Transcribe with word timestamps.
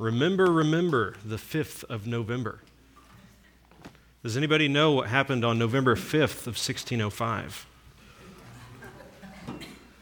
Remember, 0.00 0.50
remember 0.50 1.16
the 1.22 1.36
5th 1.36 1.84
of 1.84 2.06
November. 2.06 2.60
Does 4.22 4.34
anybody 4.34 4.66
know 4.66 4.92
what 4.92 5.08
happened 5.08 5.44
on 5.44 5.58
November 5.58 5.94
5th 5.94 6.46
of 6.46 6.56
1605? 6.56 7.66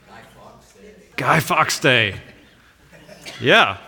Guy 0.07 0.21
Fawkes 0.23 0.73
Day. 0.73 0.95
Guy 1.17 1.41
Fawkes 1.41 1.81
Day. 1.81 2.15
Yeah, 3.41 3.79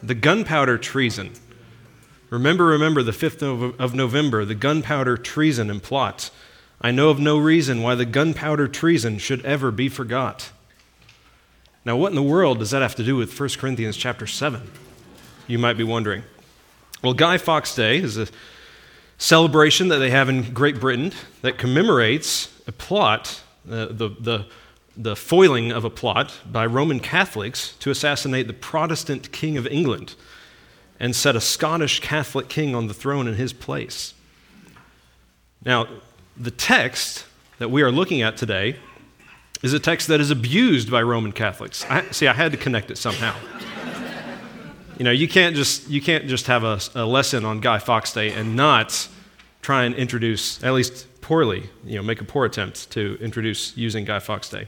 the 0.00 0.14
gunpowder 0.14 0.78
treason. 0.78 1.32
Remember, 2.30 2.66
remember 2.66 3.02
the 3.02 3.10
5th 3.10 3.80
of 3.80 3.94
November, 3.96 4.44
the 4.44 4.54
gunpowder 4.54 5.16
treason 5.16 5.70
and 5.70 5.82
plot. 5.82 6.30
I 6.80 6.92
know 6.92 7.10
of 7.10 7.18
no 7.18 7.36
reason 7.36 7.82
why 7.82 7.96
the 7.96 8.06
gunpowder 8.06 8.68
treason 8.68 9.18
should 9.18 9.44
ever 9.44 9.72
be 9.72 9.88
forgot. 9.88 10.52
Now, 11.84 11.96
what 11.96 12.10
in 12.10 12.14
the 12.14 12.22
world 12.22 12.60
does 12.60 12.70
that 12.70 12.80
have 12.80 12.94
to 12.94 13.02
do 13.02 13.16
with 13.16 13.38
1 13.38 13.48
Corinthians 13.58 13.96
chapter 13.96 14.28
7? 14.28 14.62
You 15.48 15.58
might 15.58 15.76
be 15.76 15.84
wondering. 15.84 16.22
Well, 17.02 17.14
Guy 17.14 17.38
Fawkes 17.38 17.74
Day 17.74 17.98
is 17.98 18.16
a 18.16 18.28
celebration 19.18 19.88
that 19.88 19.98
they 19.98 20.10
have 20.10 20.28
in 20.28 20.52
Great 20.52 20.78
Britain 20.78 21.12
that 21.42 21.58
commemorates 21.58 22.48
a 22.68 22.72
plot, 22.72 23.42
uh, 23.68 23.86
the, 23.86 24.10
the, 24.20 24.46
the 24.96 25.16
foiling 25.16 25.72
of 25.72 25.84
a 25.84 25.90
plot 25.90 26.38
by 26.50 26.66
Roman 26.66 27.00
Catholics 27.00 27.74
to 27.80 27.90
assassinate 27.90 28.46
the 28.46 28.52
Protestant 28.52 29.32
King 29.32 29.56
of 29.56 29.66
England 29.66 30.14
and 31.00 31.14
set 31.16 31.34
a 31.34 31.40
Scottish 31.40 32.00
Catholic 32.00 32.48
king 32.48 32.74
on 32.74 32.86
the 32.86 32.94
throne 32.94 33.26
in 33.26 33.34
his 33.34 33.52
place. 33.52 34.14
Now, 35.64 35.88
the 36.36 36.50
text 36.50 37.24
that 37.58 37.70
we 37.70 37.82
are 37.82 37.90
looking 37.90 38.22
at 38.22 38.36
today 38.36 38.76
is 39.62 39.72
a 39.72 39.80
text 39.80 40.08
that 40.08 40.20
is 40.20 40.30
abused 40.30 40.90
by 40.90 41.02
Roman 41.02 41.32
Catholics. 41.32 41.84
I, 41.88 42.08
see, 42.10 42.28
I 42.28 42.32
had 42.32 42.52
to 42.52 42.58
connect 42.58 42.90
it 42.90 42.98
somehow. 42.98 43.34
You 44.98 45.04
know, 45.04 45.12
you 45.12 45.28
can't 45.28 45.54
just, 45.54 45.88
you 45.88 46.02
can't 46.02 46.26
just 46.26 46.48
have 46.48 46.64
a, 46.64 46.80
a 46.96 47.06
lesson 47.06 47.44
on 47.44 47.60
Guy 47.60 47.78
Fawkes 47.78 48.12
Day 48.12 48.32
and 48.32 48.56
not 48.56 49.08
try 49.62 49.84
and 49.84 49.94
introduce, 49.94 50.62
at 50.64 50.72
least 50.72 51.06
poorly, 51.20 51.70
you 51.84 51.94
know, 51.94 52.02
make 52.02 52.20
a 52.20 52.24
poor 52.24 52.44
attempt 52.44 52.90
to 52.90 53.16
introduce 53.20 53.76
using 53.76 54.04
Guy 54.04 54.18
Fawkes 54.18 54.48
Day. 54.48 54.66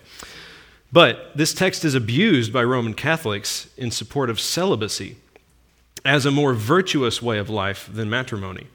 But 0.92 1.32
this 1.36 1.52
text 1.52 1.84
is 1.84 1.96
abused 1.96 2.52
by 2.52 2.62
Roman 2.62 2.94
Catholics 2.94 3.70
in 3.76 3.90
support 3.90 4.30
of 4.30 4.38
celibacy 4.38 5.16
as 6.04 6.24
a 6.24 6.30
more 6.30 6.54
virtuous 6.54 7.20
way 7.20 7.38
of 7.38 7.50
life 7.50 7.90
than 7.92 8.08
matrimony. 8.08 8.68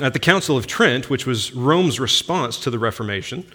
At 0.00 0.14
the 0.14 0.18
Council 0.18 0.56
of 0.56 0.66
Trent, 0.66 1.10
which 1.10 1.26
was 1.26 1.52
Rome's 1.52 2.00
response 2.00 2.58
to 2.60 2.70
the 2.70 2.78
Reformation, 2.78 3.46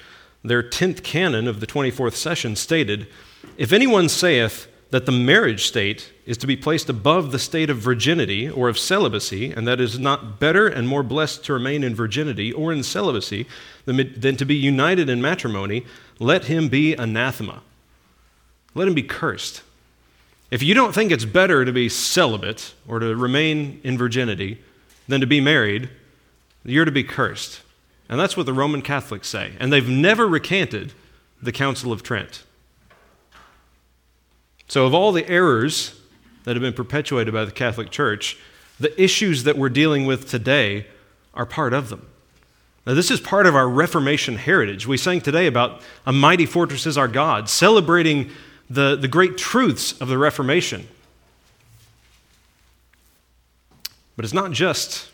their 0.44 0.62
10th 0.62 1.02
canon 1.02 1.48
of 1.48 1.62
the 1.62 1.68
24th 1.68 2.14
session 2.14 2.56
stated 2.56 3.08
If 3.58 3.74
anyone 3.74 4.08
saith, 4.08 4.68
that 4.92 5.06
the 5.06 5.12
marriage 5.12 5.68
state 5.68 6.12
is 6.26 6.38
to 6.38 6.48
be 6.48 6.58
placed 6.58 6.90
above 6.90 7.32
the 7.32 7.40
state 7.40 7.70
of 7.70 7.78
virginity 7.78 8.50
or 8.50 8.70
of 8.70 8.80
celibacy, 8.80 9.52
and 9.52 9.68
that 9.68 9.80
it 9.80 9.84
is 9.84 10.00
not 10.00 10.40
better 10.40 10.68
and 10.68 10.88
more 10.88 11.04
blessed 11.04 11.46
to 11.46 11.54
remain 11.54 11.84
in 11.84 11.94
virginity 11.94 12.52
or 12.52 12.72
in 12.72 12.82
celibacy 12.82 13.46
than 13.86 14.36
to 14.36 14.46
be 14.46 14.56
united 14.56 15.08
in 15.10 15.22
matrimony, 15.22 15.86
let 16.18 16.46
him 16.46 16.70
be 16.70 16.94
anathema. 16.96 17.62
Let 18.74 18.88
him 18.88 18.94
be 18.94 19.04
cursed. 19.04 19.62
If 20.52 20.64
you 20.64 20.74
don't 20.74 20.94
think 20.94 21.12
it's 21.12 21.26
better 21.26 21.66
to 21.66 21.72
be 21.72 21.90
celibate 21.90 22.74
or 22.88 23.00
to 23.00 23.16
remain 23.16 23.80
in 23.84 23.98
virginity 23.98 24.60
than 25.08 25.22
to 25.22 25.28
be 25.28 25.42
married, 25.42 25.90
you're 26.64 26.86
to 26.86 26.92
be 26.92 27.04
cursed. 27.04 27.62
And 28.10 28.20
that's 28.20 28.36
what 28.36 28.48
the 28.48 28.54
Roman 28.54 28.82
Catholics 28.82 29.28
say. 29.28 29.54
And 29.60 29.72
they've 29.72 29.88
never 29.88 30.28
recanted 30.28 30.94
the 31.42 31.52
Council 31.52 31.92
of 31.92 32.02
Trent. 32.02 32.44
So, 34.70 34.86
of 34.86 34.94
all 34.94 35.12
the 35.12 35.28
errors 35.28 36.00
that 36.44 36.56
have 36.56 36.62
been 36.62 36.74
perpetuated 36.74 37.34
by 37.34 37.44
the 37.44 37.52
Catholic 37.52 37.90
Church, 37.90 38.38
the 38.80 39.02
issues 39.02 39.44
that 39.44 39.58
we're 39.58 39.68
dealing 39.68 40.06
with 40.06 40.30
today 40.30 40.86
are 41.34 41.48
part 41.48 41.74
of 41.74 41.90
them. 41.90 42.08
Now, 42.86 42.94
this 42.94 43.10
is 43.10 43.20
part 43.20 43.48
of 43.48 43.56
our 43.56 43.68
Reformation 43.68 44.36
heritage. 44.38 44.86
We 44.86 44.96
sang 44.96 45.22
today 45.22 45.48
about 45.48 45.82
a 46.06 46.14
mighty 46.14 46.46
fortress 46.46 46.86
is 46.86 47.00
our 47.00 47.08
God, 47.08 47.50
celebrating 47.50 48.30
the, 48.70 48.96
the 48.96 49.08
great 49.08 49.38
truths 49.38 50.00
of 50.00 50.08
the 50.08 50.20
Reformation. 50.20 50.88
But 54.16 54.24
it's 54.24 54.36
not 54.36 54.52
just 54.52 55.10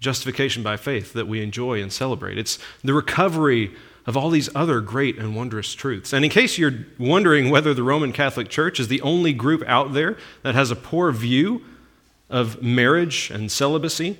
justification 0.00 0.64
by 0.64 0.76
faith 0.76 1.12
that 1.12 1.28
we 1.28 1.42
enjoy 1.42 1.80
and 1.80 1.92
celebrate, 1.92 2.38
it's 2.38 2.58
the 2.82 2.94
recovery 2.94 3.70
of 4.06 4.16
all 4.16 4.30
these 4.30 4.48
other 4.54 4.80
great 4.80 5.18
and 5.18 5.36
wondrous 5.36 5.74
truths. 5.74 6.12
And 6.12 6.24
in 6.24 6.30
case 6.30 6.58
you're 6.58 6.86
wondering 6.98 7.50
whether 7.50 7.74
the 7.74 7.82
Roman 7.82 8.12
Catholic 8.12 8.48
Church 8.48 8.80
is 8.80 8.88
the 8.88 9.00
only 9.02 9.32
group 9.32 9.62
out 9.66 9.92
there 9.92 10.16
that 10.42 10.54
has 10.54 10.70
a 10.70 10.76
poor 10.76 11.12
view 11.12 11.62
of 12.28 12.62
marriage 12.62 13.30
and 13.30 13.50
celibacy, 13.50 14.18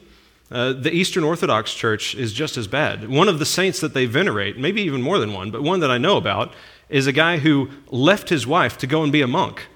uh, 0.50 0.72
the 0.72 0.92
Eastern 0.92 1.22
Orthodox 1.22 1.72
Church 1.74 2.14
is 2.14 2.32
just 2.32 2.56
as 2.56 2.66
bad. 2.66 3.08
One 3.08 3.28
of 3.28 3.38
the 3.38 3.46
saints 3.46 3.80
that 3.80 3.94
they 3.94 4.06
venerate, 4.06 4.58
maybe 4.58 4.82
even 4.82 5.00
more 5.00 5.18
than 5.18 5.32
one, 5.32 5.50
but 5.50 5.62
one 5.62 5.80
that 5.80 5.90
I 5.90 5.98
know 5.98 6.16
about, 6.16 6.52
is 6.88 7.06
a 7.06 7.12
guy 7.12 7.38
who 7.38 7.70
left 7.88 8.28
his 8.28 8.46
wife 8.46 8.76
to 8.78 8.86
go 8.86 9.02
and 9.02 9.12
be 9.12 9.22
a 9.22 9.28
monk. 9.28 9.68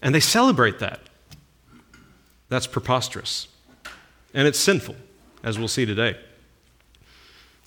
And 0.00 0.14
they 0.14 0.20
celebrate 0.20 0.78
that. 0.78 1.00
That's 2.48 2.66
preposterous. 2.66 3.48
And 4.32 4.46
it's 4.46 4.58
sinful, 4.58 4.96
as 5.42 5.58
we'll 5.58 5.68
see 5.68 5.84
today. 5.84 6.16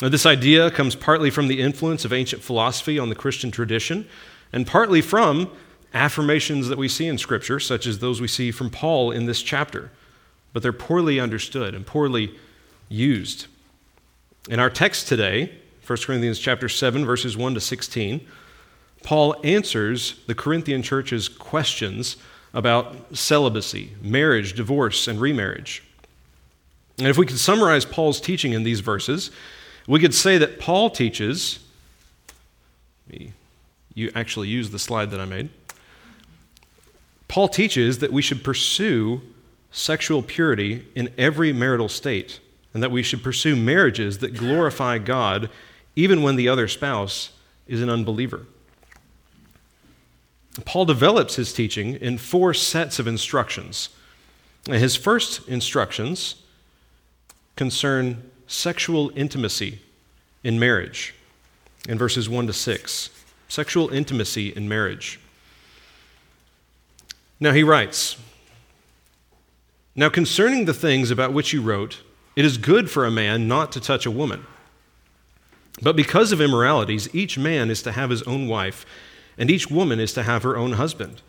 Now, 0.02 0.10
this 0.10 0.26
idea 0.26 0.72
comes 0.72 0.96
partly 0.96 1.30
from 1.30 1.48
the 1.48 1.62
influence 1.62 2.04
of 2.04 2.12
ancient 2.12 2.42
philosophy 2.42 2.98
on 3.00 3.10
the 3.10 3.16
Christian 3.16 3.52
tradition, 3.52 4.08
and 4.52 4.68
partly 4.68 5.02
from 5.02 5.50
affirmations 5.94 6.68
that 6.68 6.78
we 6.78 6.88
see 6.88 7.08
in 7.08 7.18
Scripture, 7.18 7.60
such 7.60 7.86
as 7.86 8.00
those 8.00 8.20
we 8.20 8.28
see 8.28 8.52
from 8.52 8.70
Paul 8.70 9.12
in 9.12 9.26
this 9.26 9.42
chapter. 9.42 9.92
But 10.52 10.64
they're 10.64 10.74
poorly 10.74 11.20
understood 11.20 11.76
and 11.76 11.86
poorly 11.86 12.36
used. 12.90 13.48
In 14.50 14.60
our 14.60 14.70
text 14.70 15.08
today, 15.08 15.54
1 15.86 16.00
Corinthians 16.06 16.40
chapter 16.40 16.68
7, 16.68 17.06
verses 17.06 17.38
1 17.38 17.54
to 17.54 17.60
16, 17.60 18.26
Paul 19.04 19.36
answers 19.44 20.20
the 20.28 20.36
Corinthian 20.36 20.82
church's 20.82 21.28
questions 21.28 22.18
about 22.54 23.16
celibacy, 23.16 23.94
marriage, 24.02 24.54
divorce, 24.54 25.08
and 25.08 25.20
remarriage. 25.20 25.84
And 26.98 27.08
if 27.08 27.18
we 27.18 27.26
could 27.26 27.40
summarize 27.40 27.86
Paul's 27.86 28.22
teaching 28.22 28.54
in 28.54 28.64
these 28.64 28.80
verses, 28.80 29.32
we 29.88 30.00
could 30.00 30.14
say 30.14 30.38
that 30.38 30.60
Paul 30.60 30.90
teaches, 30.90 31.60
you 33.94 34.12
actually 34.16 34.48
use 34.48 34.72
the 34.72 34.80
slide 34.80 35.12
that 35.12 35.20
I 35.20 35.26
made. 35.26 35.50
Paul 37.28 37.48
teaches 37.48 38.00
that 38.00 38.14
we 38.14 38.22
should 38.22 38.44
pursue 38.44 39.22
sexual 39.72 40.22
purity 40.22 40.86
in 40.96 41.12
every 41.18 41.52
marital 41.52 41.90
state, 41.90 42.40
and 42.74 42.82
that 42.84 42.92
we 42.92 43.04
should 43.04 43.24
pursue 43.24 43.56
marriages 43.56 44.20
that 44.20 44.36
glorify 44.36 44.98
God 45.00 45.50
even 45.96 46.24
when 46.24 46.36
the 46.36 46.48
other 46.48 46.68
spouse 46.68 47.32
is 47.68 47.82
an 47.82 47.90
unbeliever. 47.90 48.46
Paul 50.66 50.86
develops 50.86 51.36
his 51.36 51.54
teaching 51.54 51.96
in 51.96 52.18
four 52.18 52.54
sets 52.54 53.00
of 53.00 53.08
instructions. 53.08 53.90
His 54.66 54.96
first 54.96 55.48
instructions 55.48 56.36
concern 57.56 58.30
sexual 58.48 59.12
intimacy 59.16 59.80
in 60.44 60.60
marriage 60.60 61.14
in 61.88 61.98
verses 61.98 62.30
1 62.30 62.48
to 62.48 62.54
6. 62.54 63.10
Sexual 63.48 63.90
intimacy 63.90 64.54
in 64.56 64.68
marriage. 64.68 65.20
Now 67.40 67.52
he 67.52 67.64
writes 67.64 68.18
Now 69.96 70.10
concerning 70.10 70.66
the 70.66 70.74
things 70.74 71.12
about 71.12 71.34
which 71.34 71.54
you 71.54 71.62
wrote, 71.62 72.02
it 72.36 72.46
is 72.46 72.58
good 72.58 72.90
for 72.90 73.06
a 73.06 73.12
man 73.12 73.48
not 73.48 73.72
to 73.74 73.80
touch 73.80 74.06
a 74.06 74.12
woman. 74.12 74.46
But 75.82 75.96
because 75.96 76.32
of 76.32 76.42
immoralities, 76.42 77.14
each 77.14 77.38
man 77.38 77.70
is 77.70 77.82
to 77.84 77.92
have 77.92 78.10
his 78.10 78.24
own 78.24 78.48
wife, 78.48 78.86
and 79.38 79.50
each 79.50 79.70
woman 79.70 80.00
is 80.00 80.14
to 80.14 80.24
have 80.24 80.44
her 80.44 80.56
own 80.56 80.74
husband. 80.74 81.22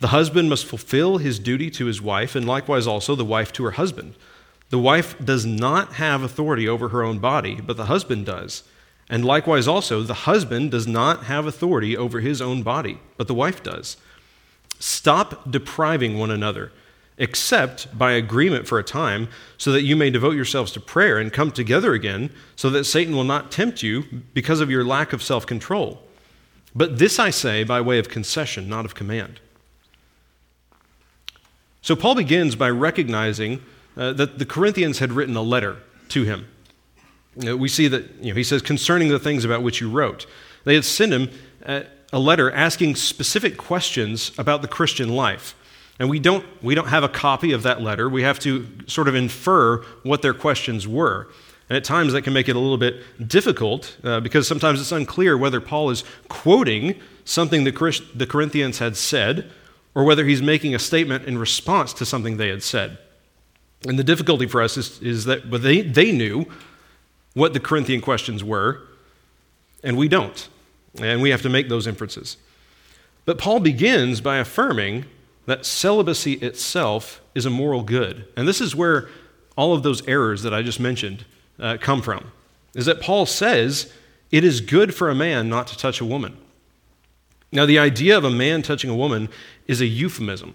The 0.00 0.08
husband 0.08 0.50
must 0.50 0.66
fulfill 0.66 1.18
his 1.18 1.38
duty 1.38 1.70
to 1.70 1.86
his 1.86 2.02
wife, 2.02 2.34
and 2.34 2.46
likewise 2.46 2.86
also 2.86 3.14
the 3.14 3.24
wife 3.24 3.52
to 3.54 3.64
her 3.64 3.72
husband. 3.72 4.14
The 4.70 4.78
wife 4.78 5.16
does 5.24 5.46
not 5.46 5.94
have 5.94 6.22
authority 6.22 6.68
over 6.68 6.88
her 6.88 7.02
own 7.02 7.18
body, 7.18 7.60
but 7.60 7.76
the 7.76 7.86
husband 7.86 8.26
does. 8.26 8.64
And 9.08 9.24
likewise, 9.24 9.68
also, 9.68 10.02
the 10.02 10.14
husband 10.14 10.70
does 10.70 10.86
not 10.86 11.24
have 11.24 11.46
authority 11.46 11.96
over 11.96 12.20
his 12.20 12.40
own 12.40 12.62
body, 12.62 12.98
but 13.16 13.28
the 13.28 13.34
wife 13.34 13.62
does. 13.62 13.96
Stop 14.78 15.50
depriving 15.50 16.18
one 16.18 16.30
another, 16.30 16.72
except 17.18 17.96
by 17.96 18.12
agreement 18.12 18.66
for 18.66 18.78
a 18.78 18.84
time, 18.84 19.28
so 19.58 19.70
that 19.72 19.82
you 19.82 19.94
may 19.94 20.10
devote 20.10 20.34
yourselves 20.34 20.72
to 20.72 20.80
prayer 20.80 21.18
and 21.18 21.32
come 21.32 21.50
together 21.50 21.92
again, 21.92 22.30
so 22.56 22.70
that 22.70 22.84
Satan 22.84 23.14
will 23.14 23.24
not 23.24 23.52
tempt 23.52 23.82
you 23.82 24.04
because 24.32 24.60
of 24.60 24.70
your 24.70 24.84
lack 24.84 25.12
of 25.12 25.22
self 25.22 25.46
control. 25.46 26.02
But 26.74 26.98
this 26.98 27.18
I 27.18 27.30
say 27.30 27.62
by 27.62 27.80
way 27.80 27.98
of 27.98 28.08
concession, 28.08 28.68
not 28.68 28.84
of 28.84 28.94
command. 28.94 29.40
So 31.82 31.94
Paul 31.94 32.14
begins 32.14 32.56
by 32.56 32.70
recognizing 32.70 33.62
uh, 33.96 34.12
that 34.12 34.38
the 34.38 34.46
Corinthians 34.46 34.98
had 34.98 35.12
written 35.12 35.36
a 35.36 35.42
letter 35.42 35.78
to 36.10 36.24
him. 36.24 36.46
You 37.36 37.46
know, 37.46 37.56
we 37.56 37.68
see 37.68 37.88
that 37.88 38.10
you 38.20 38.30
know, 38.30 38.36
he 38.36 38.44
says, 38.44 38.62
concerning 38.62 39.08
the 39.08 39.18
things 39.18 39.44
about 39.44 39.62
which 39.62 39.80
you 39.80 39.90
wrote. 39.90 40.26
They 40.64 40.74
had 40.74 40.84
sent 40.84 41.12
him 41.12 41.30
uh, 41.64 41.82
a 42.12 42.18
letter 42.18 42.50
asking 42.50 42.96
specific 42.96 43.56
questions 43.56 44.32
about 44.38 44.62
the 44.62 44.68
Christian 44.68 45.08
life. 45.08 45.54
And 45.98 46.08
we 46.08 46.18
don't, 46.18 46.44
we 46.62 46.74
don't 46.74 46.88
have 46.88 47.04
a 47.04 47.08
copy 47.08 47.52
of 47.52 47.62
that 47.62 47.80
letter. 47.80 48.08
We 48.08 48.22
have 48.22 48.38
to 48.40 48.66
sort 48.86 49.08
of 49.08 49.14
infer 49.14 49.82
what 50.02 50.22
their 50.22 50.34
questions 50.34 50.88
were. 50.88 51.28
And 51.68 51.76
at 51.76 51.84
times 51.84 52.12
that 52.12 52.22
can 52.22 52.32
make 52.32 52.48
it 52.48 52.56
a 52.56 52.58
little 52.58 52.78
bit 52.78 53.02
difficult 53.26 53.96
uh, 54.04 54.20
because 54.20 54.46
sometimes 54.46 54.80
it's 54.80 54.92
unclear 54.92 55.38
whether 55.38 55.60
Paul 55.60 55.90
is 55.90 56.04
quoting 56.28 57.00
something 57.24 57.64
the, 57.64 57.72
Christ- 57.72 58.18
the 58.18 58.26
Corinthians 58.26 58.78
had 58.78 58.96
said 58.96 59.50
or 59.94 60.04
whether 60.04 60.24
he's 60.24 60.42
making 60.42 60.74
a 60.74 60.78
statement 60.78 61.24
in 61.24 61.38
response 61.38 61.92
to 61.94 62.04
something 62.04 62.36
they 62.36 62.48
had 62.48 62.62
said. 62.62 62.98
And 63.86 63.98
the 63.98 64.04
difficulty 64.04 64.46
for 64.46 64.62
us 64.62 64.76
is, 64.76 65.00
is 65.02 65.24
that 65.26 65.50
but 65.50 65.62
they, 65.62 65.82
they 65.82 66.12
knew 66.12 66.46
what 67.34 67.52
the 67.52 67.60
Corinthian 67.60 68.00
questions 68.00 68.42
were, 68.42 68.82
and 69.82 69.96
we 69.96 70.08
don't. 70.08 70.48
And 71.00 71.20
we 71.20 71.30
have 71.30 71.42
to 71.42 71.48
make 71.48 71.68
those 71.68 71.86
inferences. 71.86 72.36
But 73.24 73.38
Paul 73.38 73.60
begins 73.60 74.20
by 74.20 74.36
affirming 74.36 75.06
that 75.46 75.66
celibacy 75.66 76.34
itself 76.34 77.20
is 77.34 77.46
a 77.46 77.50
moral 77.50 77.82
good. 77.82 78.26
And 78.36 78.46
this 78.46 78.60
is 78.60 78.74
where 78.74 79.08
all 79.56 79.74
of 79.74 79.82
those 79.82 80.06
errors 80.08 80.42
that 80.42 80.54
I 80.54 80.62
just 80.62 80.80
mentioned 80.80 81.24
uh, 81.58 81.76
come 81.80 82.00
from. 82.00 82.30
Is 82.74 82.86
that 82.86 83.00
Paul 83.00 83.26
says 83.26 83.92
it 84.30 84.44
is 84.44 84.60
good 84.60 84.94
for 84.94 85.10
a 85.10 85.14
man 85.14 85.48
not 85.48 85.66
to 85.68 85.78
touch 85.78 86.00
a 86.00 86.04
woman. 86.04 86.36
Now, 87.52 87.66
the 87.66 87.78
idea 87.78 88.16
of 88.16 88.24
a 88.24 88.30
man 88.30 88.62
touching 88.62 88.90
a 88.90 88.96
woman 88.96 89.28
is 89.68 89.80
a 89.80 89.86
euphemism. 89.86 90.54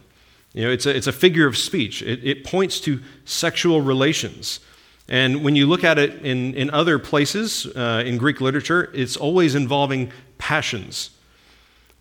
You 0.53 0.65
know, 0.65 0.71
it's 0.71 0.85
a, 0.85 0.95
it's 0.95 1.07
a 1.07 1.11
figure 1.11 1.47
of 1.47 1.57
speech. 1.57 2.01
It, 2.01 2.23
it 2.23 2.43
points 2.43 2.79
to 2.81 3.01
sexual 3.25 3.81
relations. 3.81 4.59
And 5.07 5.43
when 5.43 5.55
you 5.55 5.65
look 5.67 5.83
at 5.83 5.97
it 5.97 6.23
in, 6.25 6.53
in 6.53 6.69
other 6.69 6.99
places 6.99 7.65
uh, 7.67 8.03
in 8.05 8.17
Greek 8.17 8.41
literature, 8.41 8.91
it's 8.93 9.17
always 9.17 9.55
involving 9.55 10.11
passions. 10.37 11.11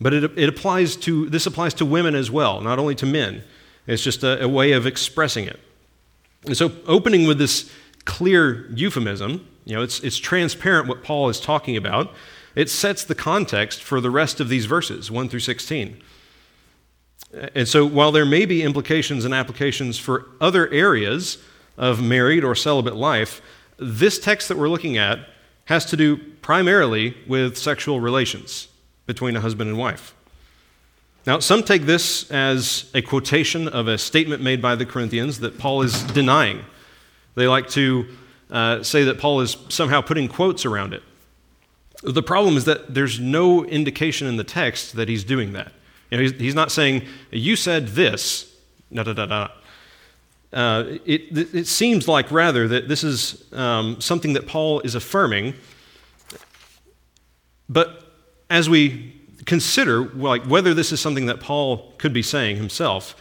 But 0.00 0.14
it, 0.14 0.24
it 0.38 0.48
applies 0.48 0.96
to, 0.96 1.28
this 1.28 1.46
applies 1.46 1.74
to 1.74 1.84
women 1.84 2.14
as 2.14 2.30
well, 2.30 2.60
not 2.60 2.78
only 2.78 2.94
to 2.96 3.06
men. 3.06 3.42
It's 3.86 4.02
just 4.02 4.22
a, 4.22 4.44
a 4.44 4.48
way 4.48 4.72
of 4.72 4.86
expressing 4.86 5.46
it. 5.46 5.58
And 6.44 6.56
so, 6.56 6.70
opening 6.86 7.26
with 7.26 7.38
this 7.38 7.70
clear 8.04 8.70
euphemism, 8.70 9.46
you 9.64 9.74
know, 9.74 9.82
it's, 9.82 10.00
it's 10.00 10.18
transparent 10.18 10.86
what 10.86 11.02
Paul 11.02 11.28
is 11.28 11.40
talking 11.40 11.76
about. 11.76 12.14
It 12.54 12.70
sets 12.70 13.04
the 13.04 13.14
context 13.14 13.82
for 13.82 14.00
the 14.00 14.10
rest 14.10 14.40
of 14.40 14.48
these 14.48 14.66
verses, 14.66 15.10
1 15.10 15.28
through 15.28 15.40
16. 15.40 16.00
And 17.32 17.68
so, 17.68 17.86
while 17.86 18.10
there 18.10 18.24
may 18.24 18.46
be 18.46 18.62
implications 18.62 19.24
and 19.24 19.34
applications 19.34 19.98
for 19.98 20.26
other 20.40 20.68
areas 20.70 21.38
of 21.76 22.02
married 22.02 22.42
or 22.42 22.54
celibate 22.54 22.96
life, 22.96 23.42
this 23.78 24.18
text 24.18 24.48
that 24.48 24.56
we're 24.56 24.68
looking 24.68 24.96
at 24.96 25.20
has 25.66 25.84
to 25.86 25.96
do 25.96 26.16
primarily 26.16 27.14
with 27.26 27.58
sexual 27.58 28.00
relations 28.00 28.68
between 29.06 29.36
a 29.36 29.40
husband 29.40 29.68
and 29.68 29.78
wife. 29.78 30.14
Now, 31.26 31.40
some 31.40 31.62
take 31.62 31.82
this 31.82 32.30
as 32.30 32.90
a 32.94 33.02
quotation 33.02 33.68
of 33.68 33.86
a 33.86 33.98
statement 33.98 34.42
made 34.42 34.62
by 34.62 34.74
the 34.74 34.86
Corinthians 34.86 35.40
that 35.40 35.58
Paul 35.58 35.82
is 35.82 36.02
denying. 36.04 36.64
They 37.34 37.46
like 37.46 37.68
to 37.70 38.08
uh, 38.50 38.82
say 38.82 39.04
that 39.04 39.18
Paul 39.18 39.40
is 39.40 39.58
somehow 39.68 40.00
putting 40.00 40.28
quotes 40.28 40.64
around 40.64 40.94
it. 40.94 41.02
The 42.02 42.22
problem 42.22 42.56
is 42.56 42.64
that 42.64 42.94
there's 42.94 43.20
no 43.20 43.64
indication 43.64 44.26
in 44.26 44.36
the 44.36 44.44
text 44.44 44.96
that 44.96 45.08
he's 45.08 45.24
doing 45.24 45.52
that. 45.52 45.72
You 46.10 46.16
know, 46.16 46.22
he's, 46.22 46.32
he's 46.32 46.54
not 46.54 46.72
saying, 46.72 47.02
You 47.30 47.56
said 47.56 47.88
this, 47.88 48.54
da 48.92 49.02
da 49.02 49.12
da 49.12 49.26
da. 49.26 49.48
Uh, 50.50 50.98
it, 51.04 51.66
seems 51.66 52.08
like 52.08 52.30
rather 52.32 52.66
that 52.68 52.88
this 52.88 53.04
is 53.04 53.44
um, 53.52 54.00
something 54.00 54.32
that 54.32 54.46
Paul 54.46 54.80
is 54.80 54.94
affirming. 54.94 55.54
But 57.68 58.14
as 58.48 58.70
we 58.70 59.14
consider 59.44 60.04
like 60.04 60.42
whether 60.44 60.72
this 60.72 60.90
is 60.90 61.00
something 61.00 61.26
that 61.26 61.40
Paul 61.40 61.92
could 61.98 62.14
be 62.14 62.22
saying 62.22 62.56
himself, 62.56 63.14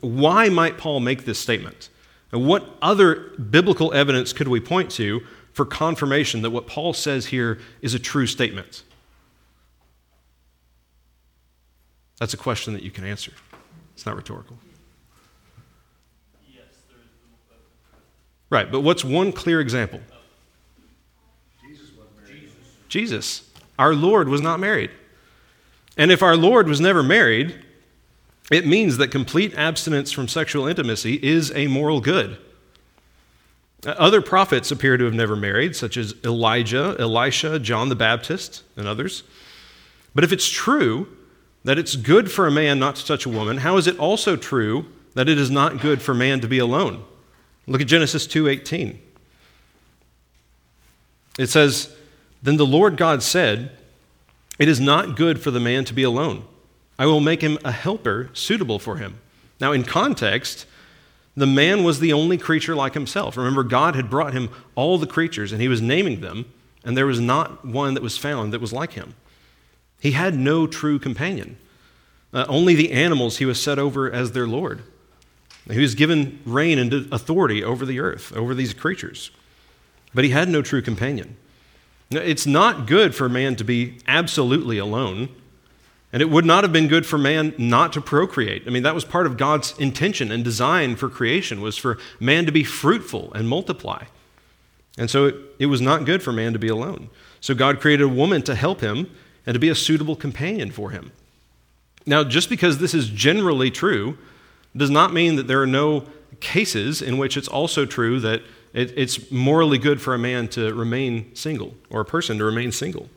why 0.00 0.48
might 0.48 0.78
Paul 0.78 0.98
make 0.98 1.26
this 1.26 1.38
statement? 1.38 1.90
And 2.32 2.46
what 2.46 2.68
other 2.82 3.30
biblical 3.50 3.92
evidence 3.92 4.32
could 4.32 4.48
we 4.48 4.60
point 4.60 4.90
to 4.92 5.20
for 5.52 5.64
confirmation 5.64 6.42
that 6.42 6.50
what 6.50 6.66
Paul 6.66 6.92
says 6.92 7.26
here 7.26 7.58
is 7.82 7.94
a 7.94 7.98
true 7.98 8.26
statement? 8.26 8.82
That's 12.18 12.34
a 12.34 12.36
question 12.36 12.72
that 12.72 12.82
you 12.82 12.90
can 12.90 13.04
answer. 13.04 13.32
It's 13.94 14.04
not 14.04 14.16
rhetorical. 14.16 14.56
Yes, 16.48 16.64
there 16.88 16.98
is 16.98 17.58
Right, 18.50 18.70
but 18.70 18.80
what's 18.80 19.04
one 19.04 19.32
clear 19.32 19.60
example? 19.60 20.00
Jesus. 21.60 21.90
Jesus. 22.26 22.56
Jesus. 22.88 23.50
Our 23.78 23.94
Lord 23.94 24.28
was 24.28 24.40
not 24.40 24.58
married. 24.58 24.90
And 25.96 26.10
if 26.10 26.22
our 26.22 26.36
Lord 26.36 26.68
was 26.68 26.80
never 26.80 27.02
married, 27.02 27.54
it 28.50 28.66
means 28.66 28.96
that 28.96 29.08
complete 29.08 29.54
abstinence 29.54 30.10
from 30.10 30.26
sexual 30.26 30.66
intimacy 30.66 31.14
is 31.22 31.52
a 31.54 31.66
moral 31.66 32.00
good. 32.00 32.38
Uh, 33.86 33.90
other 33.90 34.20
prophets 34.20 34.70
appear 34.70 34.96
to 34.96 35.04
have 35.04 35.14
never 35.14 35.36
married, 35.36 35.76
such 35.76 35.96
as 35.96 36.14
Elijah, 36.24 36.96
Elisha, 36.98 37.58
John 37.58 37.88
the 37.88 37.94
Baptist, 37.94 38.64
and 38.76 38.88
others. 38.88 39.22
But 40.14 40.24
if 40.24 40.32
it's 40.32 40.48
true 40.48 41.16
that 41.68 41.78
it's 41.78 41.96
good 41.96 42.32
for 42.32 42.46
a 42.46 42.50
man 42.50 42.78
not 42.78 42.96
to 42.96 43.04
touch 43.04 43.26
a 43.26 43.28
woman, 43.28 43.58
how 43.58 43.76
is 43.76 43.86
it 43.86 43.98
also 43.98 44.36
true 44.36 44.86
that 45.12 45.28
it 45.28 45.36
is 45.36 45.50
not 45.50 45.82
good 45.82 46.00
for 46.00 46.14
man 46.14 46.40
to 46.40 46.48
be 46.48 46.58
alone? 46.58 47.04
Look 47.66 47.82
at 47.82 47.86
Genesis 47.86 48.26
2:18. 48.26 48.98
It 51.38 51.50
says, 51.50 51.90
"Then 52.42 52.56
the 52.56 52.64
Lord 52.64 52.96
God 52.96 53.22
said, 53.22 53.70
it 54.58 54.66
is 54.66 54.80
not 54.80 55.14
good 55.14 55.42
for 55.42 55.50
the 55.50 55.60
man 55.60 55.84
to 55.84 55.92
be 55.92 56.02
alone. 56.02 56.44
I 56.98 57.04
will 57.04 57.20
make 57.20 57.42
him 57.42 57.58
a 57.62 57.70
helper 57.70 58.30
suitable 58.32 58.78
for 58.78 58.96
him." 58.96 59.16
Now 59.60 59.72
in 59.72 59.84
context, 59.84 60.64
the 61.36 61.46
man 61.46 61.84
was 61.84 62.00
the 62.00 62.14
only 62.14 62.38
creature 62.38 62.74
like 62.74 62.94
himself. 62.94 63.36
Remember 63.36 63.62
God 63.62 63.94
had 63.94 64.08
brought 64.08 64.32
him 64.32 64.48
all 64.74 64.96
the 64.96 65.06
creatures 65.06 65.52
and 65.52 65.60
he 65.60 65.68
was 65.68 65.82
naming 65.82 66.22
them, 66.22 66.46
and 66.82 66.96
there 66.96 67.04
was 67.04 67.20
not 67.20 67.62
one 67.62 67.92
that 67.92 68.02
was 68.02 68.16
found 68.16 68.54
that 68.54 68.60
was 68.62 68.72
like 68.72 68.94
him. 68.94 69.12
He 70.00 70.12
had 70.12 70.34
no 70.34 70.66
true 70.66 70.98
companion. 70.98 71.56
Uh, 72.32 72.44
only 72.48 72.74
the 72.74 72.92
animals 72.92 73.38
he 73.38 73.46
was 73.46 73.60
set 73.60 73.78
over 73.78 74.10
as 74.10 74.32
their 74.32 74.46
Lord. 74.46 74.82
He 75.70 75.80
was 75.80 75.94
given 75.94 76.40
reign 76.44 76.78
and 76.78 76.92
authority 77.12 77.62
over 77.62 77.84
the 77.84 78.00
earth, 78.00 78.34
over 78.34 78.54
these 78.54 78.72
creatures. 78.72 79.30
But 80.14 80.24
he 80.24 80.30
had 80.30 80.48
no 80.48 80.62
true 80.62 80.80
companion. 80.80 81.36
It's 82.10 82.46
not 82.46 82.86
good 82.86 83.14
for 83.14 83.28
man 83.28 83.56
to 83.56 83.64
be 83.64 83.98
absolutely 84.06 84.78
alone. 84.78 85.28
And 86.10 86.22
it 86.22 86.30
would 86.30 86.46
not 86.46 86.64
have 86.64 86.72
been 86.72 86.88
good 86.88 87.04
for 87.04 87.18
man 87.18 87.54
not 87.58 87.92
to 87.92 88.00
procreate. 88.00 88.62
I 88.66 88.70
mean, 88.70 88.82
that 88.82 88.94
was 88.94 89.04
part 89.04 89.26
of 89.26 89.36
God's 89.36 89.78
intention 89.78 90.32
and 90.32 90.42
design 90.42 90.96
for 90.96 91.10
creation 91.10 91.60
was 91.60 91.76
for 91.76 91.98
man 92.18 92.46
to 92.46 92.52
be 92.52 92.64
fruitful 92.64 93.30
and 93.34 93.46
multiply. 93.46 94.04
And 94.96 95.10
so 95.10 95.26
it, 95.26 95.36
it 95.58 95.66
was 95.66 95.82
not 95.82 96.06
good 96.06 96.22
for 96.22 96.32
man 96.32 96.54
to 96.54 96.58
be 96.58 96.68
alone. 96.68 97.10
So 97.40 97.54
God 97.54 97.78
created 97.78 98.04
a 98.04 98.08
woman 98.08 98.40
to 98.42 98.54
help 98.54 98.80
him 98.80 99.10
and 99.48 99.54
to 99.54 99.58
be 99.58 99.70
a 99.70 99.74
suitable 99.74 100.14
companion 100.14 100.70
for 100.70 100.90
him. 100.90 101.10
Now, 102.04 102.22
just 102.22 102.50
because 102.50 102.76
this 102.76 102.92
is 102.92 103.08
generally 103.08 103.70
true 103.70 104.18
does 104.76 104.90
not 104.90 105.14
mean 105.14 105.36
that 105.36 105.46
there 105.46 105.62
are 105.62 105.66
no 105.66 106.04
cases 106.40 107.00
in 107.00 107.16
which 107.16 107.34
it's 107.34 107.48
also 107.48 107.86
true 107.86 108.20
that 108.20 108.42
it, 108.74 108.92
it's 108.94 109.30
morally 109.32 109.78
good 109.78 110.02
for 110.02 110.12
a 110.12 110.18
man 110.18 110.48
to 110.48 110.74
remain 110.74 111.34
single 111.34 111.72
or 111.88 112.02
a 112.02 112.04
person 112.04 112.36
to 112.36 112.44
remain 112.44 112.72
single. 112.72 113.08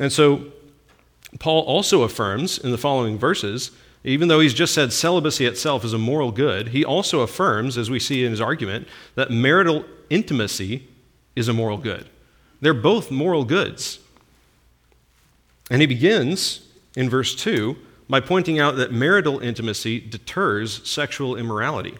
And 0.00 0.10
so, 0.10 0.46
Paul 1.40 1.60
also 1.64 2.00
affirms 2.00 2.56
in 2.56 2.70
the 2.70 2.78
following 2.78 3.18
verses, 3.18 3.72
even 4.02 4.28
though 4.28 4.40
he's 4.40 4.54
just 4.54 4.72
said 4.72 4.94
celibacy 4.94 5.44
itself 5.44 5.84
is 5.84 5.92
a 5.92 5.98
moral 5.98 6.32
good, 6.32 6.68
he 6.68 6.86
also 6.86 7.20
affirms, 7.20 7.76
as 7.76 7.90
we 7.90 8.00
see 8.00 8.24
in 8.24 8.30
his 8.30 8.40
argument, 8.40 8.88
that 9.14 9.30
marital 9.30 9.84
intimacy 10.08 10.88
is 11.34 11.48
a 11.48 11.52
moral 11.52 11.76
good. 11.76 12.08
They're 12.62 12.72
both 12.72 13.10
moral 13.10 13.44
goods. 13.44 13.98
And 15.70 15.80
he 15.80 15.86
begins 15.86 16.66
in 16.96 17.10
verse 17.10 17.34
2 17.34 17.76
by 18.08 18.20
pointing 18.20 18.58
out 18.58 18.76
that 18.76 18.92
marital 18.92 19.40
intimacy 19.40 20.00
deters 20.00 20.88
sexual 20.88 21.36
immorality. 21.36 21.98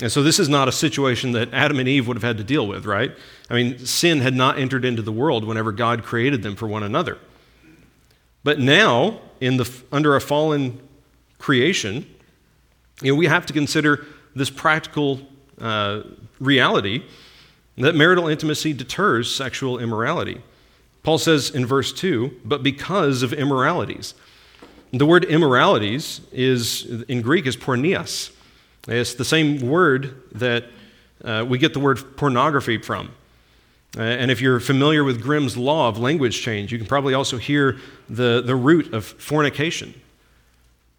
And 0.00 0.12
so, 0.12 0.22
this 0.22 0.38
is 0.38 0.48
not 0.48 0.68
a 0.68 0.72
situation 0.72 1.32
that 1.32 1.54
Adam 1.54 1.78
and 1.78 1.88
Eve 1.88 2.06
would 2.06 2.18
have 2.18 2.22
had 2.22 2.36
to 2.36 2.44
deal 2.44 2.66
with, 2.66 2.84
right? 2.84 3.16
I 3.48 3.54
mean, 3.54 3.78
sin 3.78 4.20
had 4.20 4.34
not 4.34 4.58
entered 4.58 4.84
into 4.84 5.00
the 5.00 5.12
world 5.12 5.44
whenever 5.44 5.72
God 5.72 6.02
created 6.04 6.42
them 6.42 6.54
for 6.54 6.66
one 6.66 6.82
another. 6.82 7.16
But 8.44 8.58
now, 8.58 9.20
in 9.40 9.56
the, 9.56 9.70
under 9.90 10.14
a 10.14 10.20
fallen 10.20 10.80
creation, 11.38 12.06
you 13.00 13.12
know, 13.12 13.18
we 13.18 13.26
have 13.26 13.46
to 13.46 13.54
consider 13.54 14.04
this 14.34 14.50
practical 14.50 15.20
uh, 15.58 16.02
reality 16.38 17.02
that 17.78 17.94
marital 17.94 18.28
intimacy 18.28 18.74
deters 18.74 19.34
sexual 19.34 19.78
immorality. 19.78 20.42
Paul 21.06 21.18
says 21.18 21.50
in 21.50 21.64
verse 21.64 21.92
2, 21.92 22.40
but 22.44 22.64
because 22.64 23.22
of 23.22 23.32
immoralities. 23.32 24.12
The 24.92 25.06
word 25.06 25.24
immoralities 25.24 26.20
is, 26.32 27.04
in 27.04 27.22
Greek, 27.22 27.46
is 27.46 27.56
porneias. 27.56 28.32
It's 28.88 29.14
the 29.14 29.24
same 29.24 29.60
word 29.60 30.20
that 30.32 30.64
uh, 31.22 31.46
we 31.48 31.58
get 31.58 31.74
the 31.74 31.78
word 31.78 32.16
pornography 32.16 32.78
from. 32.78 33.12
Uh, 33.96 34.00
and 34.00 34.32
if 34.32 34.40
you're 34.40 34.58
familiar 34.58 35.04
with 35.04 35.22
Grimm's 35.22 35.56
law 35.56 35.88
of 35.88 35.96
language 35.96 36.42
change, 36.42 36.72
you 36.72 36.78
can 36.78 36.88
probably 36.88 37.14
also 37.14 37.36
hear 37.36 37.78
the, 38.10 38.42
the 38.44 38.56
root 38.56 38.92
of 38.92 39.04
fornication. 39.04 39.94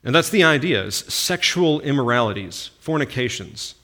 And 0.06 0.16
that's 0.16 0.30
the 0.30 0.46
idea 0.46 0.86
is 0.86 0.96
sexual 0.96 1.82
immoralities, 1.82 2.70
fornications, 2.80 3.76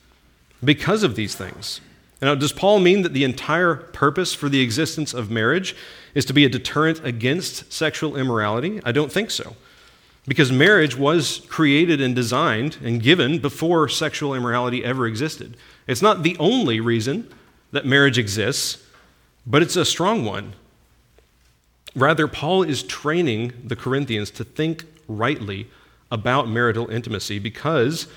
because 0.63 1.03
of 1.03 1.17
these 1.17 1.35
things. 1.35 1.81
Now, 2.23 2.35
does 2.35 2.53
Paul 2.53 2.79
mean 2.79 3.01
that 3.01 3.11
the 3.11 3.25
entire 3.25 3.75
purpose 3.75 4.33
for 4.33 4.47
the 4.47 4.61
existence 4.61 5.13
of 5.13 5.29
marriage 5.29 5.75
is 6.15 6.23
to 6.25 6.33
be 6.33 6.45
a 6.45 6.49
deterrent 6.49 7.03
against 7.03 7.71
sexual 7.73 8.15
immorality? 8.15 8.79
I 8.85 8.93
don't 8.93 9.11
think 9.11 9.29
so. 9.29 9.57
Because 10.25 10.49
marriage 10.49 10.97
was 10.97 11.41
created 11.49 11.99
and 11.99 12.15
designed 12.15 12.77
and 12.81 13.03
given 13.03 13.39
before 13.39 13.89
sexual 13.89 14.33
immorality 14.33 14.85
ever 14.85 15.05
existed. 15.05 15.57
It's 15.85 16.01
not 16.01 16.23
the 16.23 16.37
only 16.39 16.79
reason 16.79 17.27
that 17.73 17.85
marriage 17.85 18.17
exists, 18.17 18.81
but 19.45 19.61
it's 19.61 19.75
a 19.75 19.83
strong 19.83 20.23
one. 20.23 20.53
Rather, 21.93 22.29
Paul 22.29 22.63
is 22.63 22.83
training 22.83 23.51
the 23.65 23.75
Corinthians 23.75 24.31
to 24.31 24.45
think 24.45 24.85
rightly 25.09 25.67
about 26.09 26.47
marital 26.47 26.89
intimacy 26.89 27.37
because 27.37 28.07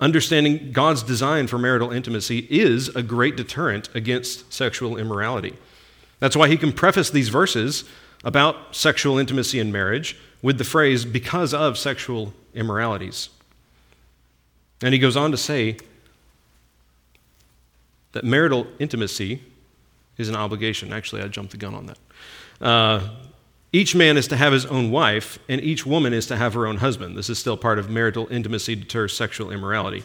understanding 0.00 0.72
God's 0.72 1.02
design 1.02 1.46
for 1.46 1.58
marital 1.58 1.92
intimacy 1.92 2.46
is 2.50 2.88
a 2.96 3.02
great 3.02 3.36
deterrent 3.36 3.88
against 3.94 4.52
sexual 4.52 4.96
immorality. 4.96 5.54
That's 6.18 6.36
why 6.36 6.48
he 6.48 6.56
can 6.56 6.72
preface 6.72 7.10
these 7.10 7.28
verses 7.28 7.84
about 8.24 8.74
sexual 8.74 9.18
intimacy 9.18 9.58
in 9.58 9.72
marriage 9.72 10.18
with 10.42 10.58
the 10.58 10.64
phrase, 10.64 11.04
because 11.04 11.52
of 11.52 11.76
sexual 11.76 12.32
immoralities. 12.54 13.28
And 14.82 14.94
he 14.94 14.98
goes 14.98 15.16
on 15.16 15.30
to 15.30 15.36
say 15.36 15.76
that 18.12 18.24
marital 18.24 18.66
intimacy 18.78 19.42
is 20.16 20.28
an 20.28 20.36
obligation. 20.36 20.92
Actually, 20.92 21.22
I 21.22 21.28
jumped 21.28 21.50
the 21.52 21.58
gun 21.58 21.74
on 21.74 21.86
that. 21.86 21.98
Uh, 22.60 23.08
each 23.72 23.94
man 23.94 24.16
is 24.16 24.26
to 24.28 24.36
have 24.36 24.52
his 24.52 24.66
own 24.66 24.90
wife, 24.90 25.38
and 25.48 25.60
each 25.60 25.86
woman 25.86 26.12
is 26.12 26.26
to 26.26 26.36
have 26.36 26.54
her 26.54 26.66
own 26.66 26.78
husband. 26.78 27.16
This 27.16 27.30
is 27.30 27.38
still 27.38 27.56
part 27.56 27.78
of 27.78 27.88
marital 27.88 28.26
intimacy 28.28 28.74
deters 28.74 29.16
sexual 29.16 29.50
immorality. 29.50 30.02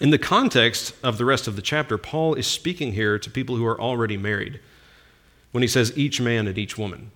In 0.00 0.10
the 0.10 0.18
context 0.18 0.94
of 1.02 1.18
the 1.18 1.24
rest 1.24 1.48
of 1.48 1.56
the 1.56 1.62
chapter, 1.62 1.98
Paul 1.98 2.34
is 2.34 2.46
speaking 2.46 2.92
here 2.92 3.18
to 3.18 3.30
people 3.30 3.56
who 3.56 3.66
are 3.66 3.80
already 3.80 4.16
married 4.16 4.60
when 5.50 5.62
he 5.62 5.68
says 5.68 5.96
each 5.98 6.20
man 6.20 6.46
and 6.46 6.56
each 6.56 6.78
woman. 6.78 7.10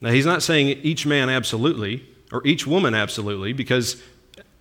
Now, 0.00 0.10
he's 0.10 0.24
not 0.24 0.42
saying 0.42 0.68
each 0.82 1.04
man 1.04 1.28
absolutely 1.28 2.06
or 2.32 2.44
each 2.46 2.66
woman 2.66 2.94
absolutely, 2.94 3.52
because 3.52 4.02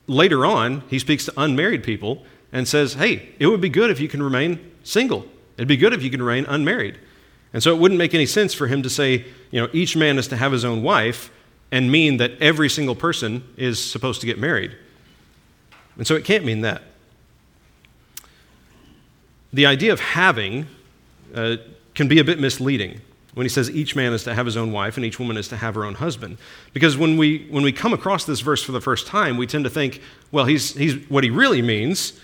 later 0.07 0.45
on 0.45 0.83
he 0.89 0.99
speaks 0.99 1.25
to 1.25 1.33
unmarried 1.37 1.83
people 1.83 2.25
and 2.51 2.67
says, 2.67 2.95
hey, 2.95 3.29
it 3.39 3.47
would 3.47 3.61
be 3.61 3.69
good 3.69 3.89
if 3.89 3.99
you 3.99 4.09
can 4.09 4.21
remain 4.21 4.59
single. 4.83 5.25
It'd 5.57 5.67
be 5.67 5.77
good 5.77 5.93
if 5.93 6.03
you 6.03 6.09
can 6.09 6.21
remain 6.21 6.45
unmarried. 6.45 6.99
And 7.53 7.61
so 7.61 7.73
it 7.73 7.79
wouldn't 7.79 7.99
make 7.99 8.15
any 8.15 8.25
sense 8.25 8.53
for 8.53 8.67
him 8.67 8.81
to 8.83 8.89
say, 8.89 9.25
you 9.51 9.61
know, 9.61 9.69
each 9.71 9.95
man 9.95 10.17
is 10.17 10.27
to 10.29 10.37
have 10.37 10.51
his 10.51 10.65
own 10.65 10.81
wife 10.81 11.31
and 11.71 11.91
mean 11.91 12.17
that 12.17 12.31
every 12.41 12.69
single 12.69 12.95
person 12.95 13.43
is 13.57 13.83
supposed 13.83 14.21
to 14.21 14.27
get 14.27 14.39
married. 14.39 14.75
And 15.97 16.05
so 16.07 16.15
it 16.15 16.25
can't 16.25 16.43
mean 16.43 16.61
that. 16.61 16.81
The 19.51 19.67
idea 19.67 19.93
of 19.93 19.99
having 19.99 20.65
uh, 21.35 21.57
can 21.93 22.07
be 22.07 22.19
a 22.19 22.23
bit 22.23 22.39
misleading 22.39 23.01
when 23.35 23.45
he 23.45 23.49
says 23.49 23.69
each 23.69 23.95
man 23.95 24.13
is 24.13 24.23
to 24.23 24.33
have 24.33 24.45
his 24.45 24.57
own 24.57 24.71
wife 24.71 24.97
and 24.97 25.05
each 25.05 25.19
woman 25.19 25.37
is 25.37 25.47
to 25.47 25.57
have 25.57 25.75
her 25.75 25.85
own 25.85 25.95
husband. 25.95 26.37
Because 26.73 26.97
when 26.97 27.17
we, 27.17 27.47
when 27.49 27.63
we 27.63 27.71
come 27.71 27.93
across 27.93 28.25
this 28.25 28.41
verse 28.41 28.63
for 28.63 28.71
the 28.71 28.81
first 28.81 29.07
time, 29.07 29.37
we 29.37 29.47
tend 29.47 29.63
to 29.63 29.69
think, 29.69 30.01
well, 30.31 30.45
he's, 30.45 30.75
he's, 30.75 30.95
what 31.09 31.23
he 31.23 31.29
really 31.29 31.61
means 31.61 32.19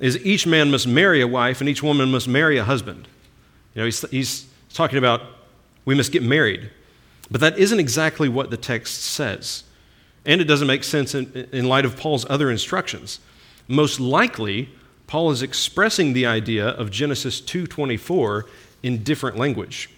is 0.00 0.24
each 0.24 0.46
man 0.46 0.70
must 0.70 0.86
marry 0.86 1.20
a 1.20 1.26
wife 1.26 1.60
and 1.60 1.68
each 1.68 1.82
woman 1.82 2.10
must 2.10 2.26
marry 2.28 2.58
a 2.58 2.64
husband. 2.64 3.06
You 3.74 3.80
know, 3.80 3.84
he's, 3.86 4.08
he's 4.10 4.51
talking 4.72 4.98
about 4.98 5.22
we 5.84 5.94
must 5.94 6.12
get 6.12 6.22
married. 6.22 6.70
But 7.30 7.40
that 7.40 7.58
isn't 7.58 7.80
exactly 7.80 8.28
what 8.28 8.50
the 8.50 8.56
text 8.56 9.02
says. 9.02 9.64
And 10.24 10.40
it 10.40 10.44
doesn't 10.44 10.66
make 10.66 10.84
sense 10.84 11.14
in, 11.14 11.48
in 11.52 11.66
light 11.66 11.84
of 11.84 11.96
Paul's 11.96 12.26
other 12.28 12.50
instructions. 12.50 13.20
Most 13.68 13.98
likely, 13.98 14.68
Paul 15.06 15.30
is 15.30 15.42
expressing 15.42 16.12
the 16.12 16.26
idea 16.26 16.68
of 16.68 16.90
Genesis 16.90 17.40
2:24 17.40 18.44
in 18.82 19.02
different 19.02 19.36
language. 19.36 19.90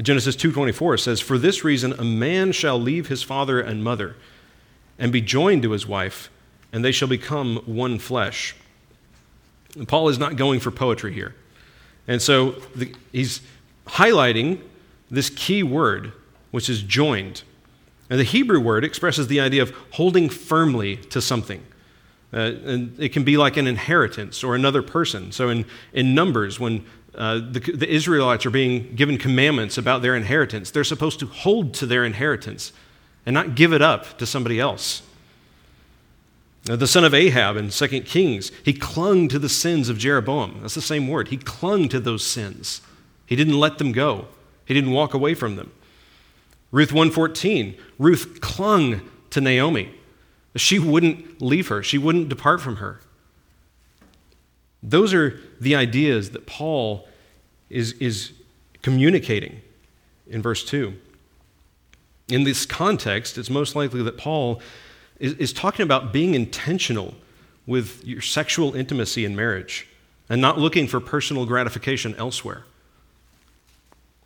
Genesis 0.00 0.36
2:24 0.36 0.98
says, 0.98 1.20
"For 1.20 1.38
this 1.38 1.64
reason 1.64 1.92
a 1.98 2.04
man 2.04 2.52
shall 2.52 2.80
leave 2.80 3.08
his 3.08 3.22
father 3.22 3.60
and 3.60 3.82
mother 3.82 4.16
and 4.98 5.12
be 5.12 5.20
joined 5.20 5.62
to 5.62 5.72
his 5.72 5.86
wife, 5.86 6.30
and 6.72 6.84
they 6.84 6.92
shall 6.92 7.08
become 7.08 7.56
one 7.66 7.98
flesh." 7.98 8.54
And 9.76 9.88
Paul 9.88 10.08
is 10.08 10.18
not 10.18 10.36
going 10.36 10.60
for 10.60 10.70
poetry 10.70 11.12
here. 11.12 11.34
And 12.06 12.20
so 12.20 12.56
the, 12.74 12.94
he's 13.10 13.40
highlighting 13.92 14.60
this 15.10 15.30
key 15.30 15.62
word, 15.62 16.12
which 16.50 16.68
is 16.68 16.82
joined. 16.82 17.42
And 18.08 18.18
the 18.18 18.24
Hebrew 18.24 18.60
word 18.60 18.84
expresses 18.84 19.26
the 19.26 19.40
idea 19.40 19.62
of 19.62 19.74
holding 19.92 20.28
firmly 20.28 20.96
to 20.96 21.20
something. 21.20 21.62
Uh, 22.32 22.52
and 22.64 22.98
it 22.98 23.12
can 23.12 23.24
be 23.24 23.36
like 23.36 23.56
an 23.56 23.66
inheritance 23.66 24.42
or 24.42 24.54
another 24.54 24.82
person. 24.82 25.32
So 25.32 25.50
in, 25.50 25.66
in 25.92 26.14
Numbers, 26.14 26.58
when 26.58 26.84
uh, 27.14 27.34
the, 27.34 27.60
the 27.60 27.88
Israelites 27.88 28.46
are 28.46 28.50
being 28.50 28.94
given 28.94 29.18
commandments 29.18 29.76
about 29.76 30.00
their 30.00 30.16
inheritance, 30.16 30.70
they're 30.70 30.84
supposed 30.84 31.20
to 31.20 31.26
hold 31.26 31.74
to 31.74 31.86
their 31.86 32.04
inheritance 32.04 32.72
and 33.26 33.34
not 33.34 33.54
give 33.54 33.72
it 33.74 33.82
up 33.82 34.16
to 34.18 34.24
somebody 34.24 34.58
else. 34.58 35.02
Now, 36.66 36.76
the 36.76 36.86
son 36.86 37.04
of 37.04 37.12
Ahab 37.12 37.56
in 37.56 37.68
2 37.70 38.00
Kings, 38.02 38.50
he 38.64 38.72
clung 38.72 39.28
to 39.28 39.38
the 39.38 39.48
sins 39.48 39.88
of 39.88 39.98
Jeroboam. 39.98 40.60
That's 40.62 40.74
the 40.74 40.80
same 40.80 41.08
word. 41.08 41.28
He 41.28 41.36
clung 41.36 41.88
to 41.90 42.00
those 42.00 42.24
sins. 42.24 42.80
He 43.32 43.36
didn't 43.36 43.58
let 43.58 43.78
them 43.78 43.92
go. 43.92 44.26
He 44.66 44.74
didn't 44.74 44.90
walk 44.90 45.14
away 45.14 45.32
from 45.32 45.56
them. 45.56 45.72
Ruth 46.70 46.92
114, 46.92 47.74
Ruth 47.98 48.42
clung 48.42 49.00
to 49.30 49.40
Naomi. 49.40 49.88
She 50.54 50.78
wouldn't 50.78 51.40
leave 51.40 51.68
her. 51.68 51.82
She 51.82 51.96
wouldn't 51.96 52.28
depart 52.28 52.60
from 52.60 52.76
her. 52.76 53.00
Those 54.82 55.14
are 55.14 55.40
the 55.58 55.74
ideas 55.74 56.32
that 56.32 56.44
Paul 56.44 57.08
is, 57.70 57.92
is 57.92 58.32
communicating 58.82 59.62
in 60.26 60.42
verse 60.42 60.62
2. 60.62 60.92
In 62.28 62.44
this 62.44 62.66
context, 62.66 63.38
it's 63.38 63.48
most 63.48 63.74
likely 63.74 64.02
that 64.02 64.18
Paul 64.18 64.60
is, 65.18 65.32
is 65.36 65.54
talking 65.54 65.84
about 65.84 66.12
being 66.12 66.34
intentional 66.34 67.14
with 67.66 68.04
your 68.04 68.20
sexual 68.20 68.74
intimacy 68.74 69.24
in 69.24 69.34
marriage 69.34 69.88
and 70.28 70.38
not 70.38 70.58
looking 70.58 70.86
for 70.86 71.00
personal 71.00 71.46
gratification 71.46 72.14
elsewhere. 72.16 72.66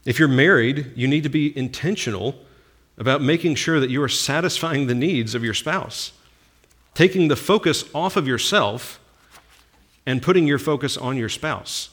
If 0.07 0.21
you're 0.21 0.29
married, 0.29 0.93
you 0.95 1.09
need 1.09 1.25
to 1.25 1.29
be 1.29 1.57
intentional 1.59 2.37
about 2.97 3.21
making 3.21 3.57
sure 3.57 3.81
that 3.81 3.91
you 3.91 4.03
are 4.03 4.09
satisfying 4.09 4.87
the 4.87 4.95
needs 4.95 5.35
of 5.35 5.45
your 5.45 5.53
spouse, 5.53 6.13
taking 6.95 7.29
the 7.29 7.37
focus 7.37 7.85
off 7.93 8.17
of 8.17 8.27
yourself 8.27 9.01
and 10.07 10.23
putting 10.23 10.47
your 10.47 10.61
focus 10.61 10.97
on 10.97 11.17
your 11.17 11.29
spouse. 11.29 11.91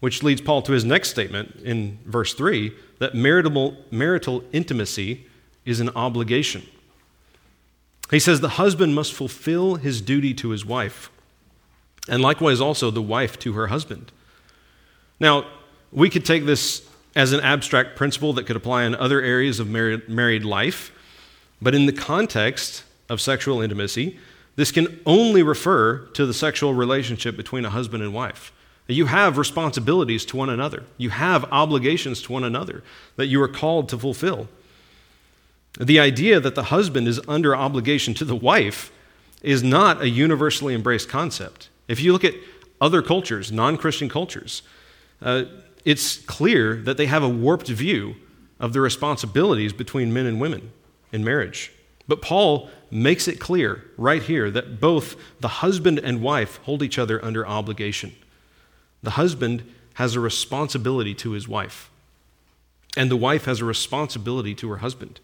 Which 0.00 0.22
leads 0.22 0.40
Paul 0.40 0.62
to 0.62 0.72
his 0.72 0.84
next 0.84 1.10
statement 1.10 1.56
in 1.62 1.98
verse 2.06 2.32
3 2.32 2.72
that 2.98 3.14
marital, 3.14 3.76
marital 3.90 4.42
intimacy 4.50 5.26
is 5.66 5.78
an 5.78 5.90
obligation. 5.90 6.66
He 8.10 8.18
says 8.18 8.40
the 8.40 8.48
husband 8.48 8.94
must 8.94 9.12
fulfill 9.12 9.74
his 9.76 10.00
duty 10.00 10.32
to 10.34 10.48
his 10.50 10.64
wife, 10.64 11.10
and 12.08 12.22
likewise 12.22 12.62
also 12.62 12.90
the 12.90 13.02
wife 13.02 13.38
to 13.40 13.52
her 13.52 13.66
husband. 13.66 14.10
Now, 15.20 15.46
we 15.92 16.08
could 16.08 16.24
take 16.24 16.46
this 16.46 16.89
as 17.14 17.32
an 17.32 17.40
abstract 17.40 17.96
principle 17.96 18.32
that 18.34 18.46
could 18.46 18.56
apply 18.56 18.84
in 18.84 18.94
other 18.94 19.20
areas 19.20 19.58
of 19.60 19.68
married, 19.68 20.44
life. 20.44 20.92
But 21.60 21.74
in 21.74 21.86
the 21.86 21.92
context 21.92 22.84
of 23.08 23.20
sexual 23.20 23.60
intimacy, 23.60 24.18
this 24.56 24.70
can 24.70 25.00
only 25.06 25.42
refer 25.42 25.98
to 26.14 26.26
the 26.26 26.34
sexual 26.34 26.74
relationship 26.74 27.36
between 27.36 27.64
a 27.64 27.70
husband 27.70 28.02
and 28.02 28.14
wife. 28.14 28.52
You 28.86 29.06
have 29.06 29.38
responsibilities 29.38 30.24
to 30.26 30.36
one 30.36 30.50
another, 30.50 30.84
you 30.98 31.10
have 31.10 31.44
obligations 31.52 32.22
to 32.22 32.32
one 32.32 32.44
another 32.44 32.82
that 33.16 33.26
you 33.26 33.40
are 33.42 33.48
called 33.48 33.88
to 33.90 33.98
fulfill. 33.98 34.48
The 35.78 36.00
idea 36.00 36.40
that 36.40 36.56
the 36.56 36.64
husband 36.64 37.06
is 37.06 37.20
under 37.28 37.54
obligation 37.54 38.14
to 38.14 38.24
the 38.24 38.34
wife 38.34 38.90
is 39.42 39.62
not 39.62 40.02
a 40.02 40.08
universally 40.08 40.74
embraced 40.74 41.08
concept. 41.08 41.68
If 41.86 42.00
you 42.00 42.12
look 42.12 42.24
at 42.24 42.34
other 42.80 43.02
cultures, 43.02 43.52
non 43.52 43.76
Christian 43.76 44.08
cultures, 44.08 44.62
uh, 45.22 45.44
it's 45.84 46.18
clear 46.18 46.76
that 46.76 46.96
they 46.96 47.06
have 47.06 47.22
a 47.22 47.28
warped 47.28 47.68
view 47.68 48.16
of 48.58 48.72
the 48.72 48.80
responsibilities 48.80 49.72
between 49.72 50.12
men 50.12 50.26
and 50.26 50.40
women 50.40 50.72
in 51.12 51.24
marriage. 51.24 51.72
But 52.06 52.22
Paul 52.22 52.68
makes 52.90 53.28
it 53.28 53.38
clear 53.38 53.84
right 53.96 54.22
here 54.22 54.50
that 54.50 54.80
both 54.80 55.16
the 55.40 55.48
husband 55.48 55.98
and 56.00 56.20
wife 56.20 56.58
hold 56.64 56.82
each 56.82 56.98
other 56.98 57.24
under 57.24 57.46
obligation. 57.46 58.14
The 59.02 59.12
husband 59.12 59.64
has 59.94 60.14
a 60.14 60.20
responsibility 60.20 61.14
to 61.14 61.32
his 61.32 61.48
wife, 61.48 61.90
and 62.96 63.10
the 63.10 63.16
wife 63.16 63.44
has 63.44 63.60
a 63.60 63.64
responsibility 63.64 64.54
to 64.56 64.68
her 64.70 64.78
husband. 64.78 65.20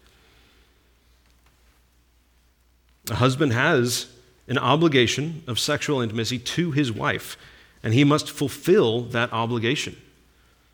A 3.09 3.15
husband 3.15 3.53
has 3.53 4.07
an 4.47 4.57
obligation 4.57 5.43
of 5.45 5.59
sexual 5.59 6.01
intimacy 6.01 6.39
to 6.39 6.71
his 6.71 6.91
wife, 6.91 7.37
and 7.83 7.93
he 7.93 8.03
must 8.03 8.29
fulfill 8.29 9.01
that 9.01 9.31
obligation. 9.33 9.97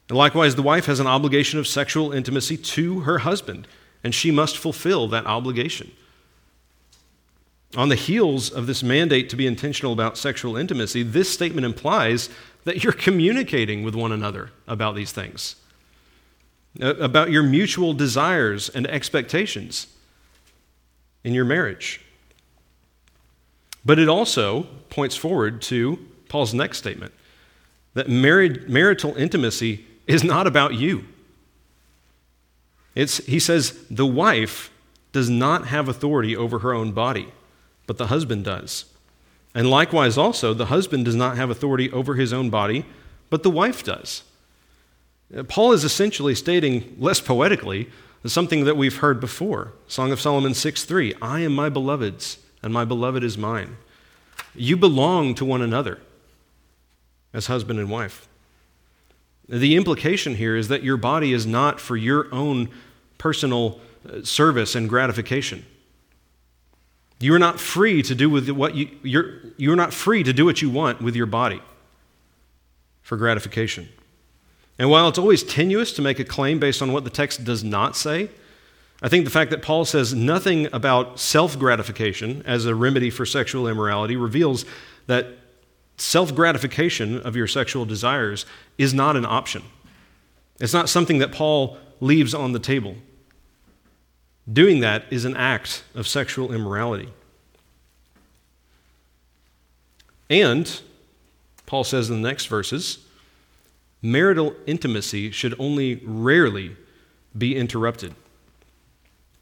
And 0.10 0.18
likewise, 0.18 0.56
the 0.56 0.62
wife 0.62 0.86
has 0.86 1.00
an 1.00 1.08
obligation 1.08 1.60
of 1.60 1.68
sexual 1.68 2.12
intimacy 2.12 2.58
to 2.58 3.02
her 3.02 3.20
husband, 3.20 3.68
and 4.04 4.14
she 4.14 4.32
must 4.32 4.58
fulfill 4.58 5.08
that 5.08 5.26
obligation. 5.26 5.92
On 7.76 7.90
the 7.90 7.96
heels 7.96 8.52
of 8.52 8.68
this 8.68 8.84
mandate 8.84 9.30
to 9.30 9.36
be 9.36 9.48
intentional 9.48 9.94
about 9.94 10.18
sexual 10.18 10.58
intimacy, 10.58 11.02
this 11.02 11.32
statement 11.32 11.66
implies 11.66 12.30
that 12.66 12.84
you're 12.84 12.94
communicating 12.94 13.84
with 13.84 13.96
one 13.96 14.12
another 14.12 14.52
about 14.68 14.96
these 14.96 15.12
things, 15.12 15.56
uh, 16.82 16.96
about 16.96 17.32
your 17.32 17.44
mutual 17.44 17.94
desires 17.94 18.70
and 18.70 18.86
expectations 18.88 19.88
in 21.24 21.34
your 21.34 21.46
marriage. 21.46 22.02
But 23.86 24.00
it 24.00 24.08
also 24.08 24.64
points 24.90 25.16
forward 25.16 25.62
to 25.64 25.98
Paul's 26.30 26.54
next 26.54 26.78
statement 26.78 27.14
that 27.96 28.10
marital 28.10 29.16
intimacy 29.16 29.86
is 30.08 30.24
not 30.24 30.48
about 30.48 30.74
you. 30.74 31.06
It's, 32.96 33.18
he 33.26 33.40
says, 33.40 33.86
the 33.90 34.06
wife 34.06 34.72
does 35.12 35.30
not 35.30 35.68
have 35.68 35.88
authority 35.88 36.36
over 36.36 36.60
her 36.60 36.74
own 36.74 36.92
body, 36.92 37.32
but 37.88 37.98
the 37.98 38.08
husband 38.08 38.46
does. 38.46 38.86
And 39.56 39.70
likewise, 39.70 40.18
also, 40.18 40.54
the 40.54 40.66
husband 40.66 41.06
does 41.06 41.16
not 41.16 41.38
have 41.38 41.50
authority 41.50 41.92
over 41.92 42.16
his 42.16 42.34
own 42.34 42.50
body, 42.50 42.86
but 43.30 43.44
the 43.44 43.50
wife 43.50 43.84
does. 43.84 44.24
Uh, 45.36 45.44
Paul 45.44 45.72
is 45.72 45.84
essentially 45.84 46.36
stating, 46.36 46.96
less 47.00 47.20
poetically, 47.20 47.90
something 48.26 48.66
that 48.66 48.78
we've 48.78 48.98
heard 48.98 49.20
before. 49.20 49.74
Song 49.88 50.12
of 50.12 50.20
Solomon 50.20 50.54
6 50.54 50.86
3 50.86 51.14
I 51.22 51.42
am 51.42 51.54
my 51.54 51.70
beloved's, 51.70 52.40
and 52.62 52.74
my 52.74 52.86
beloved 52.86 53.24
is 53.24 53.38
mine. 53.38 53.78
You 54.56 54.78
belong 54.78 55.36
to 55.36 55.46
one 55.46 55.62
another 55.62 56.00
as 57.34 57.48
husband 57.48 57.80
and 57.80 57.90
wife. 57.90 58.28
The 59.48 59.76
implication 59.76 60.36
here 60.36 60.56
is 60.56 60.70
that 60.70 60.84
your 60.84 60.98
body 60.98 61.34
is 61.34 61.46
not 61.46 61.80
for 61.80 61.98
your 61.98 62.34
own 62.34 62.70
personal 63.18 63.80
uh, 64.08 64.24
service 64.24 64.76
and 64.76 64.88
gratification. 64.88 65.66
You 67.20 67.34
are 67.34 67.40
not 67.40 67.60
free 67.60 68.02
to 68.04 68.16
do 68.16 68.30
with 68.30 68.50
what 68.50 68.76
you, 68.76 68.90
you're, 69.02 69.40
you're 69.58 69.76
not 69.76 69.94
free 69.94 70.24
to 70.24 70.34
do 70.34 70.46
what 70.46 70.62
you 70.62 70.70
want 70.70 71.02
with 71.02 71.16
your 71.16 71.26
body 71.26 71.62
for 73.02 73.18
gratification. 73.18 73.90
And 74.80 74.90
while 74.90 75.08
it's 75.08 75.20
always 75.20 75.44
tenuous 75.44 75.94
to 75.94 76.02
make 76.02 76.20
a 76.20 76.26
claim 76.26 76.60
based 76.60 76.82
on 76.82 76.92
what 76.92 77.04
the 77.04 77.10
text 77.10 77.44
does 77.44 77.64
not 77.64 77.96
say, 77.96 78.30
I 79.02 79.10
think 79.10 79.26
the 79.26 79.32
fact 79.32 79.52
that 79.52 79.62
Paul 79.62 79.86
says 79.86 80.14
nothing 80.14 80.68
about 80.74 81.20
self 81.20 81.60
gratification 81.60 82.42
as 82.46 82.66
a 82.66 82.74
remedy 82.74 83.10
for 83.10 83.26
sexual 83.26 83.68
immorality 83.68 84.16
reveals 84.16 84.66
that 85.08 85.28
self 85.98 86.34
gratification 86.34 87.20
of 87.22 87.36
your 87.36 87.48
sexual 87.48 87.86
desires 87.86 88.46
is 88.78 88.94
not 88.94 89.16
an 89.16 89.26
option. 89.26 89.64
It's 90.60 90.74
not 90.74 90.90
something 90.90 91.20
that 91.20 91.32
Paul 91.32 91.78
leaves 92.00 92.34
on 92.34 92.52
the 92.52 92.60
table. 92.60 92.96
Doing 94.52 94.82
that 94.82 95.06
is 95.10 95.26
an 95.26 95.36
act 95.36 95.84
of 95.96 96.08
sexual 96.08 96.54
immorality. 96.54 97.10
And, 100.30 100.82
Paul 101.66 101.84
says 101.84 102.10
in 102.10 102.22
the 102.22 102.28
next 102.28 102.48
verses, 102.48 103.06
marital 104.02 104.56
intimacy 104.66 105.32
should 105.32 105.56
only 105.60 106.02
rarely 106.04 106.76
be 107.38 107.56
interrupted. 107.56 108.14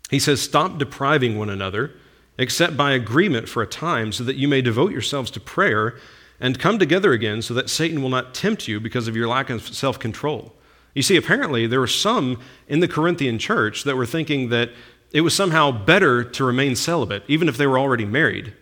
He 0.09 0.19
says, 0.19 0.41
Stop 0.41 0.77
depriving 0.77 1.37
one 1.37 1.49
another, 1.49 1.91
except 2.37 2.77
by 2.77 2.91
agreement 2.91 3.49
for 3.49 3.63
a 3.63 3.67
time, 3.67 4.11
so 4.11 4.23
that 4.23 4.35
you 4.35 4.47
may 4.47 4.61
devote 4.61 4.91
yourselves 4.91 5.31
to 5.31 5.39
prayer 5.39 5.95
and 6.41 6.59
come 6.59 6.79
together 6.79 7.13
again, 7.13 7.41
so 7.41 7.53
that 7.53 7.69
Satan 7.69 8.01
will 8.01 8.09
not 8.09 8.33
tempt 8.33 8.67
you 8.67 8.79
because 8.79 9.07
of 9.07 9.15
your 9.15 9.27
lack 9.27 9.49
of 9.49 9.61
self 9.61 9.99
control. 9.99 10.53
You 10.95 11.03
see, 11.03 11.15
apparently, 11.15 11.67
there 11.67 11.79
were 11.79 11.87
some 11.87 12.41
in 12.67 12.81
the 12.81 12.87
Corinthian 12.87 13.39
church 13.39 13.83
that 13.83 13.95
were 13.95 14.07
thinking 14.07 14.49
that 14.49 14.71
it 15.13 15.21
was 15.21 15.35
somehow 15.35 15.71
better 15.71 16.23
to 16.23 16.43
remain 16.43 16.75
celibate, 16.75 17.23
even 17.27 17.47
if 17.47 17.57
they 17.57 17.67
were 17.67 17.79
already 17.79 18.05
married. 18.05 18.53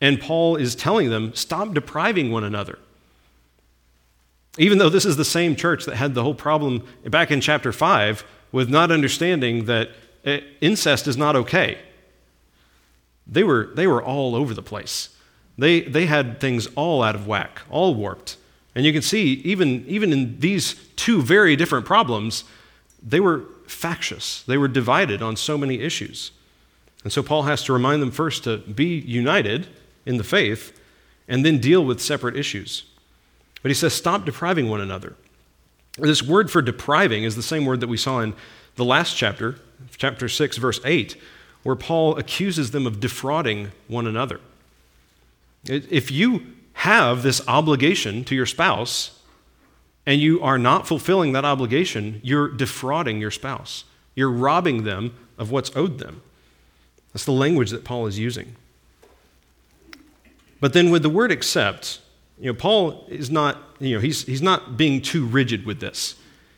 And 0.00 0.20
Paul 0.20 0.56
is 0.56 0.74
telling 0.74 1.10
them, 1.10 1.34
stop 1.34 1.74
depriving 1.74 2.30
one 2.30 2.44
another. 2.44 2.78
Even 4.58 4.78
though 4.78 4.88
this 4.88 5.04
is 5.04 5.16
the 5.16 5.24
same 5.24 5.56
church 5.56 5.84
that 5.86 5.96
had 5.96 6.14
the 6.14 6.22
whole 6.22 6.34
problem 6.34 6.86
back 7.04 7.30
in 7.30 7.40
chapter 7.40 7.72
5 7.72 8.24
with 8.52 8.68
not 8.68 8.90
understanding 8.90 9.64
that 9.64 9.90
eh, 10.24 10.40
incest 10.60 11.06
is 11.06 11.16
not 11.16 11.36
okay. 11.36 11.78
They 13.26 13.42
were, 13.42 13.70
they 13.74 13.86
were 13.86 14.02
all 14.02 14.34
over 14.34 14.54
the 14.54 14.62
place. 14.62 15.15
They, 15.58 15.80
they 15.80 16.06
had 16.06 16.40
things 16.40 16.66
all 16.74 17.02
out 17.02 17.14
of 17.14 17.26
whack, 17.26 17.62
all 17.70 17.94
warped. 17.94 18.36
And 18.74 18.84
you 18.84 18.92
can 18.92 19.02
see, 19.02 19.34
even, 19.44 19.86
even 19.86 20.12
in 20.12 20.38
these 20.38 20.74
two 20.96 21.22
very 21.22 21.56
different 21.56 21.86
problems, 21.86 22.44
they 23.02 23.20
were 23.20 23.44
factious. 23.66 24.42
They 24.42 24.58
were 24.58 24.68
divided 24.68 25.22
on 25.22 25.36
so 25.36 25.56
many 25.56 25.80
issues. 25.80 26.32
And 27.04 27.12
so 27.12 27.22
Paul 27.22 27.44
has 27.44 27.62
to 27.64 27.72
remind 27.72 28.02
them 28.02 28.10
first 28.10 28.44
to 28.44 28.58
be 28.58 28.98
united 28.98 29.68
in 30.04 30.18
the 30.18 30.24
faith 30.24 30.78
and 31.28 31.44
then 31.44 31.58
deal 31.58 31.84
with 31.84 32.00
separate 32.00 32.36
issues. 32.36 32.84
But 33.62 33.70
he 33.70 33.74
says, 33.74 33.94
stop 33.94 34.24
depriving 34.24 34.68
one 34.68 34.80
another. 34.80 35.14
This 35.98 36.22
word 36.22 36.50
for 36.50 36.60
depriving 36.60 37.24
is 37.24 37.36
the 37.36 37.42
same 37.42 37.64
word 37.64 37.80
that 37.80 37.88
we 37.88 37.96
saw 37.96 38.20
in 38.20 38.34
the 38.74 38.84
last 38.84 39.16
chapter, 39.16 39.56
chapter 39.96 40.28
6, 40.28 40.58
verse 40.58 40.80
8, 40.84 41.16
where 41.62 41.76
Paul 41.76 42.16
accuses 42.16 42.72
them 42.72 42.86
of 42.86 43.00
defrauding 43.00 43.72
one 43.88 44.06
another. 44.06 44.40
If 45.68 46.10
you 46.10 46.46
have 46.74 47.22
this 47.22 47.46
obligation 47.48 48.24
to 48.24 48.34
your 48.34 48.46
spouse, 48.46 49.16
and 50.06 50.20
you 50.20 50.40
are 50.40 50.56
not 50.56 50.86
fulfilling 50.86 51.32
that 51.32 51.44
obligation, 51.44 52.20
you're 52.22 52.48
defrauding 52.48 53.20
your 53.20 53.32
spouse. 53.32 53.84
You're 54.14 54.30
robbing 54.30 54.84
them 54.84 55.14
of 55.36 55.50
what's 55.50 55.74
owed 55.76 55.98
them. 55.98 56.22
That's 57.12 57.24
the 57.24 57.32
language 57.32 57.70
that 57.70 57.84
Paul 57.84 58.06
is 58.06 58.18
using. 58.18 58.54
But 60.60 60.72
then 60.72 60.90
with 60.90 61.02
the 61.02 61.10
word 61.10 61.32
accept, 61.32 62.00
you 62.38 62.46
know, 62.46 62.54
Paul 62.54 63.04
is 63.08 63.30
not, 63.30 63.58
you 63.80 63.96
know, 63.96 64.00
he's, 64.00 64.24
he's 64.24 64.42
not 64.42 64.76
being 64.76 65.02
too 65.02 65.26
rigid 65.26 65.66
with 65.66 65.80
this. 65.80 66.14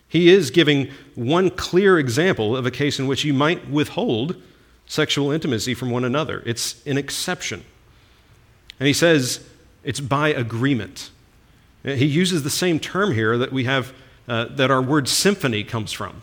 He 0.08 0.28
is 0.28 0.50
giving 0.50 0.90
one 1.14 1.50
clear 1.50 1.98
example 1.98 2.56
of 2.56 2.66
a 2.66 2.70
case 2.70 2.98
in 2.98 3.06
which 3.06 3.24
you 3.24 3.34
might 3.34 3.68
withhold 3.70 4.40
sexual 4.86 5.30
intimacy 5.30 5.74
from 5.74 5.90
one 5.90 6.04
another. 6.04 6.42
It's 6.46 6.84
an 6.86 6.96
exception. 6.98 7.64
And 8.78 8.86
he 8.86 8.92
says 8.92 9.44
it's 9.84 10.00
by 10.00 10.28
agreement. 10.28 11.10
He 11.82 12.04
uses 12.04 12.42
the 12.42 12.50
same 12.50 12.78
term 12.80 13.12
here 13.12 13.38
that 13.38 13.52
we 13.52 13.64
have, 13.64 13.92
uh, 14.26 14.46
that 14.50 14.70
our 14.70 14.82
word 14.82 15.08
symphony 15.08 15.64
comes 15.64 15.92
from. 15.92 16.22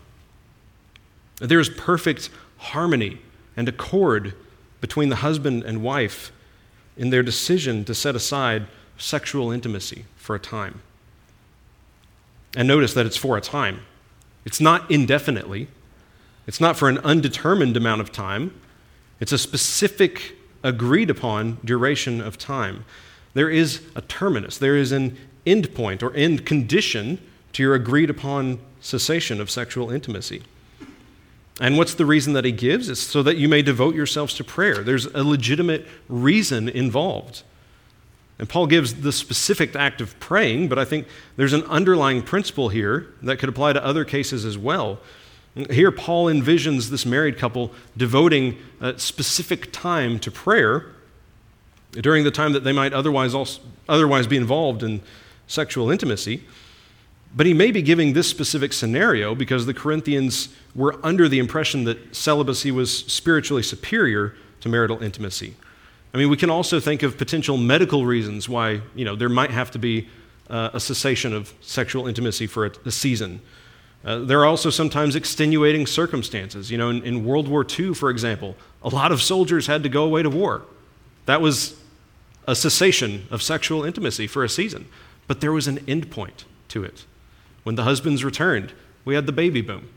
There 1.39 1.59
is 1.59 1.69
perfect 1.69 2.29
harmony 2.57 3.19
and 3.57 3.67
accord 3.67 4.33
between 4.81 5.09
the 5.09 5.17
husband 5.17 5.63
and 5.63 5.81
wife 5.81 6.31
in 6.97 7.09
their 7.09 7.23
decision 7.23 7.83
to 7.85 7.95
set 7.95 8.15
aside 8.15 8.67
sexual 8.97 9.51
intimacy 9.51 10.05
for 10.15 10.35
a 10.35 10.39
time. 10.39 10.81
And 12.55 12.67
notice 12.67 12.93
that 12.93 13.05
it's 13.05 13.17
for 13.17 13.37
a 13.37 13.41
time. 13.41 13.81
It's 14.45 14.61
not 14.61 14.89
indefinitely, 14.89 15.67
it's 16.47 16.61
not 16.61 16.77
for 16.77 16.87
an 16.87 16.99
undetermined 16.99 17.75
amount 17.75 18.01
of 18.01 18.11
time. 18.11 18.53
It's 19.19 19.31
a 19.31 19.37
specific, 19.37 20.35
agreed 20.65 21.09
upon 21.09 21.59
duration 21.63 22.19
of 22.19 22.37
time. 22.37 22.83
There 23.35 23.49
is 23.49 23.81
a 23.95 24.01
terminus, 24.01 24.57
there 24.57 24.75
is 24.75 24.91
an 24.91 25.17
end 25.45 25.73
point 25.75 26.01
or 26.01 26.13
end 26.15 26.45
condition 26.45 27.21
to 27.53 27.63
your 27.63 27.75
agreed 27.75 28.09
upon 28.09 28.59
cessation 28.81 29.39
of 29.39 29.51
sexual 29.51 29.91
intimacy. 29.91 30.41
And 31.61 31.77
what's 31.77 31.93
the 31.93 32.05
reason 32.05 32.33
that 32.33 32.43
he 32.43 32.51
gives? 32.51 32.89
It's 32.89 32.99
so 32.99 33.23
that 33.23 33.37
you 33.37 33.47
may 33.47 33.61
devote 33.61 33.95
yourselves 33.95 34.33
to 34.35 34.43
prayer. 34.43 34.83
There's 34.83 35.05
a 35.05 35.23
legitimate 35.23 35.87
reason 36.09 36.67
involved. 36.67 37.43
And 38.37 38.49
Paul 38.49 38.67
gives 38.67 38.95
the 38.95 39.13
specific 39.13 39.75
act 39.75 40.01
of 40.01 40.19
praying, 40.19 40.67
but 40.67 40.77
I 40.77 40.83
think 40.83 41.07
there's 41.37 41.53
an 41.53 41.63
underlying 41.63 42.21
principle 42.23 42.69
here 42.69 43.13
that 43.21 43.37
could 43.37 43.47
apply 43.47 43.73
to 43.73 43.85
other 43.85 44.03
cases 44.03 44.43
as 44.43 44.57
well. 44.57 44.99
Here, 45.69 45.91
Paul 45.91 46.25
envisions 46.25 46.89
this 46.89 47.05
married 47.05 47.37
couple 47.37 47.71
devoting 47.95 48.57
a 48.81 48.99
specific 48.99 49.71
time 49.71 50.19
to 50.19 50.29
prayer 50.31 50.87
during 51.93 52.25
the 52.25 52.31
time 52.31 52.51
that 52.53 52.65
they 52.65 52.73
might 52.73 52.91
otherwise, 52.91 53.33
also, 53.33 53.61
otherwise 53.87 54.27
be 54.27 54.35
involved 54.35 54.83
in 54.83 55.01
sexual 55.47 55.89
intimacy. 55.89 56.43
But 57.35 57.45
he 57.45 57.53
may 57.53 57.71
be 57.71 57.81
giving 57.81 58.13
this 58.13 58.29
specific 58.29 58.73
scenario 58.73 59.33
because 59.33 59.65
the 59.65 59.73
Corinthians 59.73 60.49
were 60.73 60.97
under 61.03 61.29
the 61.29 61.39
impression 61.39 61.85
that 61.85 62.15
celibacy 62.15 62.71
was 62.71 62.99
spiritually 63.05 63.63
superior 63.63 64.35
to 64.61 64.69
marital 64.69 65.01
intimacy. 65.01 65.55
I 66.13 66.17
mean, 66.17 66.29
we 66.29 66.37
can 66.37 66.49
also 66.49 66.79
think 66.79 67.03
of 67.03 67.17
potential 67.17 67.57
medical 67.57 68.05
reasons 68.05 68.47
why 68.47 68.81
you 68.93 69.03
know, 69.05 69.15
there 69.15 69.29
might 69.29 69.51
have 69.51 69.71
to 69.71 69.79
be 69.79 70.07
uh, 70.49 70.69
a 70.73 70.79
cessation 70.79 71.33
of 71.33 71.53
sexual 71.61 72.07
intimacy 72.07 72.47
for 72.47 72.65
a, 72.65 72.71
a 72.85 72.91
season. 72.91 73.41
Uh, 74.05 74.19
there 74.19 74.39
are 74.39 74.45
also 74.45 74.69
sometimes 74.69 75.15
extenuating 75.15 75.87
circumstances. 75.87 76.69
You 76.69 76.77
know, 76.77 76.89
in, 76.89 77.03
in 77.03 77.25
World 77.25 77.47
War 77.47 77.65
II, 77.67 77.95
for 77.95 78.11
example, 78.11 78.55
a 78.83 78.89
lot 78.89 79.11
of 79.11 79.21
soldiers 79.21 79.65
had 79.65 79.81
to 79.83 79.89
go 79.89 80.03
away 80.03 80.21
to 80.21 80.29
war. 80.29 80.61
That 81.25 81.41
was 81.41 81.75
a 82.47 82.55
cessation 82.55 83.25
of 83.31 83.41
sexual 83.41 83.83
intimacy 83.83 84.27
for 84.27 84.43
a 84.43 84.49
season. 84.49 84.87
But 85.27 85.41
there 85.41 85.51
was 85.51 85.67
an 85.67 85.83
end 85.87 86.11
point 86.11 86.45
to 86.69 86.83
it. 86.83 87.05
When 87.63 87.75
the 87.75 87.83
husbands 87.83 88.23
returned, 88.23 88.73
we 89.05 89.15
had 89.15 89.25
the 89.25 89.31
baby 89.31 89.61
boom. 89.61 89.89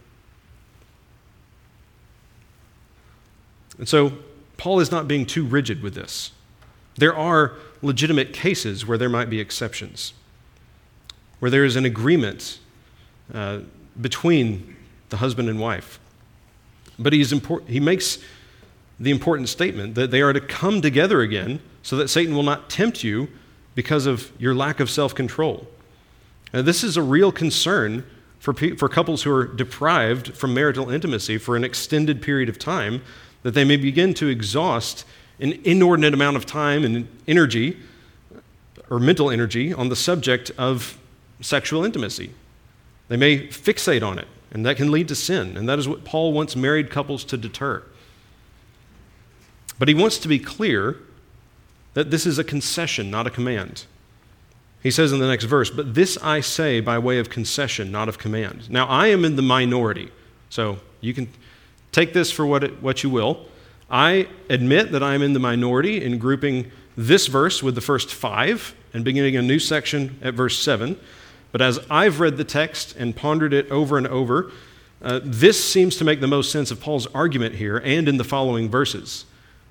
And 3.77 3.87
so 3.87 4.14
Paul 4.57 4.81
is 4.81 4.90
not 4.90 5.07
being 5.07 5.27
too 5.27 5.44
rigid 5.44 5.83
with 5.83 5.94
this. 5.94 6.33
There 6.97 7.14
are 7.14 7.53
legitimate 7.83 8.33
cases 8.33 8.87
where 8.87 8.99
there 8.99 9.11
might 9.11 9.29
be 9.29 9.38
exceptions, 9.38 10.14
where 11.38 11.51
there 11.51 11.64
is 11.64 11.77
an 11.77 11.85
agreement 11.85 12.59
uh, 13.33 13.61
between 14.01 14.77
the 15.09 15.19
husband 15.19 15.49
and 15.49 15.61
wife. 15.61 15.99
But 16.99 17.13
he's 17.13 17.33
he 17.67 17.81
makes 17.81 18.19
the 19.01 19.11
important 19.11 19.49
statement 19.49 19.95
that 19.95 20.11
they 20.11 20.21
are 20.21 20.33
to 20.33 20.41
come 20.41 20.83
together 20.83 21.21
again 21.21 21.61
so 21.83 21.97
that 21.97 22.09
Satan 22.09 22.35
will 22.35 22.43
not 22.43 22.69
tempt 22.69 23.05
you 23.05 23.29
because 23.75 24.07
of 24.07 24.33
your 24.39 24.55
lack 24.55 24.81
of 24.81 24.91
self 24.91 25.15
control. 25.15 25.67
This 26.53 26.83
is 26.83 26.97
a 26.97 27.03
real 27.03 27.31
concern 27.31 28.05
for, 28.39 28.53
pe- 28.53 28.77
for 28.77 28.89
couples 28.89 29.23
who 29.23 29.33
are 29.33 29.47
deprived 29.47 30.35
from 30.35 30.55
marital 30.55 30.91
intimacy 30.91 31.39
for 31.39 31.57
an 31.57 31.65
extended 31.65 32.23
period 32.23 32.49
of 32.49 32.59
time, 32.59 33.03
that 33.43 33.53
they 33.53 33.65
may 33.65 33.77
begin 33.77 34.15
to 34.15 34.29
exhaust 34.29 35.05
an 35.41 35.53
inordinate 35.65 36.15
amount 36.15 36.37
of 36.37 36.47
time 36.47 36.85
and 36.85 37.09
energy 37.27 37.79
or 38.91 38.99
mental 38.99 39.31
energy 39.31 39.73
on 39.73 39.89
the 39.89 39.97
subject 39.97 40.51
of 40.59 40.99
sexual 41.41 41.85
intimacy. 41.85 42.33
They 43.09 43.16
may 43.16 43.49
fixate 43.49 44.07
on 44.07 44.18
it, 44.18 44.29
and 44.51 44.64
that 44.64 44.77
can 44.77 44.92
lead 44.92 45.09
to 45.09 45.14
sin, 45.14 45.57
and 45.57 45.68
that 45.68 45.79
is 45.79 45.88
what 45.88 46.05
Paul 46.05 46.33
wants 46.33 46.55
married 46.55 46.90
couples 46.90 47.25
to 47.25 47.37
deter. 47.37 47.83
But 49.79 49.88
he 49.88 49.94
wants 49.94 50.18
to 50.18 50.29
be 50.29 50.38
clear 50.38 50.97
that 51.94 52.11
this 52.11 52.27
is 52.27 52.38
a 52.38 52.44
concession, 52.44 53.11
not 53.11 53.27
a 53.27 53.31
command. 53.31 53.87
He 54.83 54.90
says 54.90 55.12
in 55.12 55.18
the 55.18 55.27
next 55.27 55.44
verse, 55.44 55.71
But 55.71 55.94
this 55.94 56.16
I 56.23 56.40
say 56.40 56.81
by 56.81 56.99
way 56.99 57.18
of 57.18 57.31
concession, 57.31 57.90
not 57.90 58.09
of 58.09 58.18
command. 58.18 58.71
Now, 58.71 58.87
I 58.87 59.09
am 59.09 59.25
in 59.25 59.37
the 59.37 59.42
minority, 59.42 60.11
so 60.51 60.79
you 61.01 61.14
can 61.14 61.29
take 61.92 62.12
this 62.12 62.31
for 62.31 62.47
what, 62.47 62.64
it, 62.64 62.83
what 62.83 63.03
you 63.03 63.11
will. 63.11 63.47
I 63.90 64.29
admit 64.51 64.92
that 64.92 65.03
I 65.03 65.14
am 65.14 65.23
in 65.23 65.33
the 65.33 65.40
minority 65.40 66.03
in 66.05 66.18
grouping 66.18 66.71
this 66.97 67.27
verse 67.27 67.62
with 67.62 67.75
the 67.75 67.81
first 67.81 68.12
five 68.12 68.75
and 68.92 69.05
beginning 69.05 69.37
a 69.37 69.42
new 69.42 69.59
section 69.59 70.18
at 70.23 70.35
verse 70.35 70.59
7. 70.59 70.99
But 71.53 71.63
as 71.63 71.79
I've 71.91 72.21
read 72.21 72.37
the 72.37 72.45
text 72.45 72.95
and 72.97 73.17
pondered 73.17 73.53
it 73.53 73.71
over 73.71 73.97
and 73.97 74.07
over, 74.07 74.53
uh, 75.01 75.21
this 75.23 75.63
seems 75.63 75.97
to 75.97 76.05
make 76.05 76.21
the 76.21 76.27
most 76.27 76.51
sense 76.51 76.71
of 76.71 76.81
Paul's 76.81 77.07
argument 77.09 77.55
here 77.55 77.79
and 77.79 78.09
in 78.09 78.17
the 78.17 78.25
following 78.25 78.69
verses. 78.69 79.25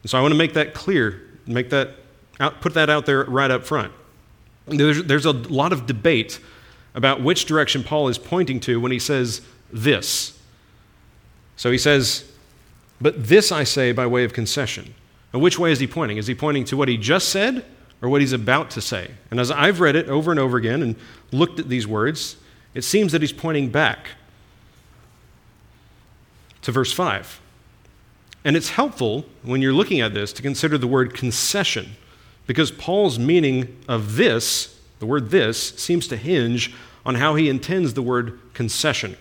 And 0.03 0.09
so 0.09 0.17
I 0.17 0.21
want 0.21 0.33
to 0.33 0.37
make 0.37 0.53
that 0.53 0.73
clear, 0.73 1.21
make 1.45 1.69
that 1.71 1.91
out, 2.39 2.61
put 2.61 2.73
that 2.75 2.89
out 2.89 3.05
there 3.05 3.23
right 3.25 3.51
up 3.51 3.65
front. 3.65 3.91
There's, 4.67 5.03
there's 5.03 5.25
a 5.25 5.31
lot 5.31 5.73
of 5.73 5.85
debate 5.85 6.39
about 6.95 7.21
which 7.21 7.45
direction 7.45 7.83
Paul 7.83 8.07
is 8.07 8.17
pointing 8.17 8.59
to 8.61 8.79
when 8.79 8.91
he 8.91 8.99
says 8.99 9.41
this. 9.71 10.39
So 11.55 11.71
he 11.71 11.77
says, 11.77 12.29
But 12.99 13.27
this 13.27 13.51
I 13.51 13.63
say 13.63 13.91
by 13.91 14.07
way 14.07 14.23
of 14.23 14.33
concession. 14.33 14.93
Now, 15.33 15.39
which 15.39 15.59
way 15.59 15.71
is 15.71 15.79
he 15.79 15.87
pointing? 15.87 16.17
Is 16.17 16.27
he 16.27 16.35
pointing 16.35 16.65
to 16.65 16.77
what 16.77 16.87
he 16.87 16.97
just 16.97 17.29
said 17.29 17.65
or 18.01 18.09
what 18.09 18.21
he's 18.21 18.33
about 18.33 18.69
to 18.71 18.81
say? 18.81 19.11
And 19.29 19.39
as 19.39 19.51
I've 19.51 19.79
read 19.79 19.95
it 19.95 20.07
over 20.07 20.31
and 20.31 20.39
over 20.39 20.57
again 20.57 20.81
and 20.81 20.95
looked 21.31 21.59
at 21.59 21.69
these 21.69 21.87
words, 21.87 22.37
it 22.73 22.83
seems 22.83 23.11
that 23.11 23.21
he's 23.21 23.33
pointing 23.33 23.69
back 23.69 24.09
to 26.61 26.71
verse 26.71 26.91
5. 26.91 27.41
And 28.45 28.55
it's 28.55 28.69
helpful 28.69 29.25
when 29.43 29.61
you're 29.61 29.73
looking 29.73 29.99
at 29.99 30.13
this 30.13 30.31
to 30.33 30.41
consider 30.41 30.77
the 30.77 30.87
word 30.87 31.13
concession 31.13 31.95
because 32.45 32.71
Paul's 32.71 33.19
meaning 33.19 33.77
of 33.87 34.15
this, 34.15 34.79
the 34.99 35.05
word 35.05 35.29
this, 35.29 35.75
seems 35.75 36.07
to 36.07 36.17
hinge 36.17 36.73
on 37.05 37.15
how 37.15 37.35
he 37.35 37.49
intends 37.49 37.93
the 37.93 38.01
word 38.01 38.39
concession. 38.53 39.17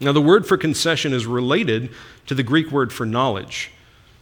Now, 0.00 0.12
the 0.12 0.20
word 0.20 0.46
for 0.46 0.56
concession 0.56 1.12
is 1.12 1.26
related 1.26 1.90
to 2.26 2.34
the 2.34 2.42
Greek 2.42 2.70
word 2.70 2.92
for 2.92 3.04
knowledge, 3.04 3.70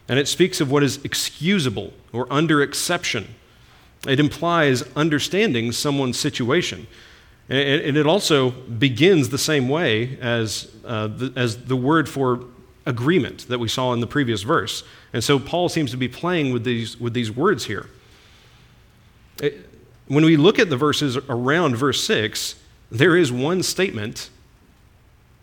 and 0.07 0.19
it 0.19 0.27
speaks 0.27 0.59
of 0.59 0.71
what 0.71 0.83
is 0.83 1.03
excusable 1.05 1.93
or 2.11 2.27
under 2.31 2.61
exception. 2.61 3.35
It 4.07 4.19
implies 4.19 4.83
understanding 4.95 5.71
someone's 5.71 6.17
situation. 6.17 6.87
And 7.49 7.97
it 7.97 8.05
also 8.05 8.51
begins 8.51 9.29
the 9.29 9.39
same 9.39 9.69
way 9.69 10.19
as, 10.19 10.71
uh, 10.85 11.07
the, 11.07 11.33
as 11.35 11.65
the 11.65 11.75
word 11.75 12.07
for 12.07 12.45
agreement 12.85 13.47
that 13.47 13.59
we 13.59 13.67
saw 13.67 13.91
in 13.93 14.01
the 14.01 14.07
previous 14.07 14.43
verse. 14.43 14.83
And 15.13 15.23
so 15.23 15.39
Paul 15.39 15.67
seems 15.67 15.91
to 15.91 15.97
be 15.97 16.07
playing 16.07 16.53
with 16.53 16.63
these, 16.63 16.99
with 16.99 17.13
these 17.13 17.31
words 17.31 17.65
here. 17.65 17.89
It, 19.41 19.67
when 20.07 20.25
we 20.25 20.37
look 20.37 20.59
at 20.59 20.69
the 20.69 20.77
verses 20.77 21.17
around 21.17 21.75
verse 21.75 22.03
6, 22.03 22.55
there 22.91 23.15
is 23.15 23.31
one 23.31 23.63
statement 23.63 24.29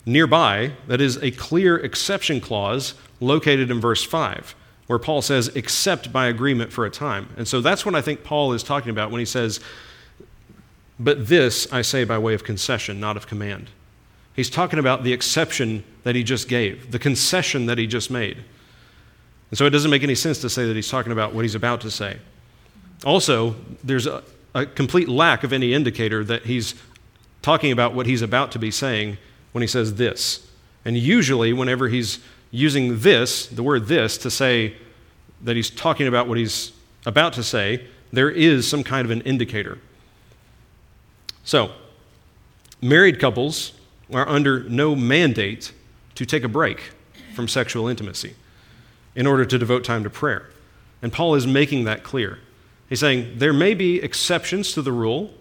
nearby 0.04 0.72
that 0.86 1.00
is 1.00 1.16
a 1.22 1.32
clear 1.32 1.76
exception 1.76 2.40
clause 2.40 2.94
located 3.20 3.70
in 3.70 3.80
verse 3.80 4.04
5, 4.04 4.54
where 4.86 4.98
Paul 4.98 5.22
says, 5.22 5.48
except 5.48 6.12
by 6.12 6.26
agreement 6.26 6.72
for 6.72 6.86
a 6.86 6.90
time. 6.90 7.28
And 7.36 7.48
so 7.48 7.60
that's 7.60 7.84
what 7.84 7.94
I 7.94 8.00
think 8.00 8.22
Paul 8.22 8.52
is 8.52 8.62
talking 8.62 8.90
about 8.90 9.10
when 9.10 9.18
he 9.18 9.24
says, 9.24 9.60
but 10.98 11.28
this 11.28 11.70
I 11.72 11.82
say 11.82 12.04
by 12.04 12.18
way 12.18 12.34
of 12.34 12.44
concession, 12.44 13.00
not 13.00 13.16
of 13.16 13.26
command. 13.26 13.70
He's 14.34 14.50
talking 14.50 14.78
about 14.78 15.02
the 15.02 15.12
exception 15.12 15.82
that 16.04 16.14
he 16.14 16.22
just 16.22 16.48
gave, 16.48 16.90
the 16.90 16.98
concession 16.98 17.66
that 17.66 17.78
he 17.78 17.86
just 17.86 18.10
made. 18.10 18.36
And 19.50 19.58
so 19.58 19.66
it 19.66 19.70
doesn't 19.70 19.90
make 19.90 20.02
any 20.02 20.14
sense 20.14 20.40
to 20.40 20.50
say 20.50 20.66
that 20.66 20.76
he's 20.76 20.90
talking 20.90 21.12
about 21.12 21.34
what 21.34 21.44
he's 21.44 21.54
about 21.54 21.80
to 21.82 21.90
say. 21.90 22.18
Also, 23.04 23.56
there's 23.82 24.06
a, 24.06 24.22
a 24.54 24.66
complete 24.66 25.08
lack 25.08 25.44
of 25.44 25.52
any 25.52 25.72
indicator 25.72 26.24
that 26.24 26.44
he's 26.44 26.74
talking 27.42 27.72
about 27.72 27.94
what 27.94 28.06
he's 28.06 28.22
about 28.22 28.52
to 28.52 28.58
be 28.58 28.70
saying 28.70 29.18
when 29.52 29.62
he 29.62 29.68
says 29.68 29.94
this. 29.94 30.48
And 30.84 30.96
usually, 30.96 31.52
whenever 31.52 31.88
he's 31.88 32.20
using 32.56 33.00
this, 33.00 33.46
the 33.46 33.62
word 33.62 33.86
this, 33.86 34.16
to 34.16 34.30
say 34.30 34.74
that 35.42 35.56
he's 35.56 35.68
talking 35.68 36.06
about 36.06 36.26
what 36.26 36.38
he's 36.38 36.72
about 37.04 37.34
to 37.34 37.42
say, 37.42 37.86
there 38.12 38.30
is 38.30 38.66
some 38.66 38.82
kind 38.82 39.04
of 39.04 39.10
an 39.10 39.20
indicator. 39.22 39.78
So, 41.44 41.70
married 42.80 43.20
couples 43.20 43.72
are 44.12 44.26
under 44.26 44.62
no 44.64 44.96
mandate 44.96 45.72
to 46.14 46.24
take 46.24 46.44
a 46.44 46.48
break 46.48 46.92
from 47.34 47.46
sexual 47.46 47.88
intimacy 47.88 48.34
in 49.14 49.26
order 49.26 49.44
to 49.44 49.58
devote 49.58 49.84
time 49.84 50.02
to 50.04 50.10
prayer. 50.10 50.48
And 51.02 51.12
Paul 51.12 51.34
is 51.34 51.46
making 51.46 51.84
that 51.84 52.02
clear. 52.02 52.38
He's 52.88 53.00
saying 53.00 53.34
there 53.36 53.52
may 53.52 53.74
be 53.74 54.02
exceptions 54.02 54.72
to 54.72 54.82
the 54.82 54.92
rule, 54.92 55.34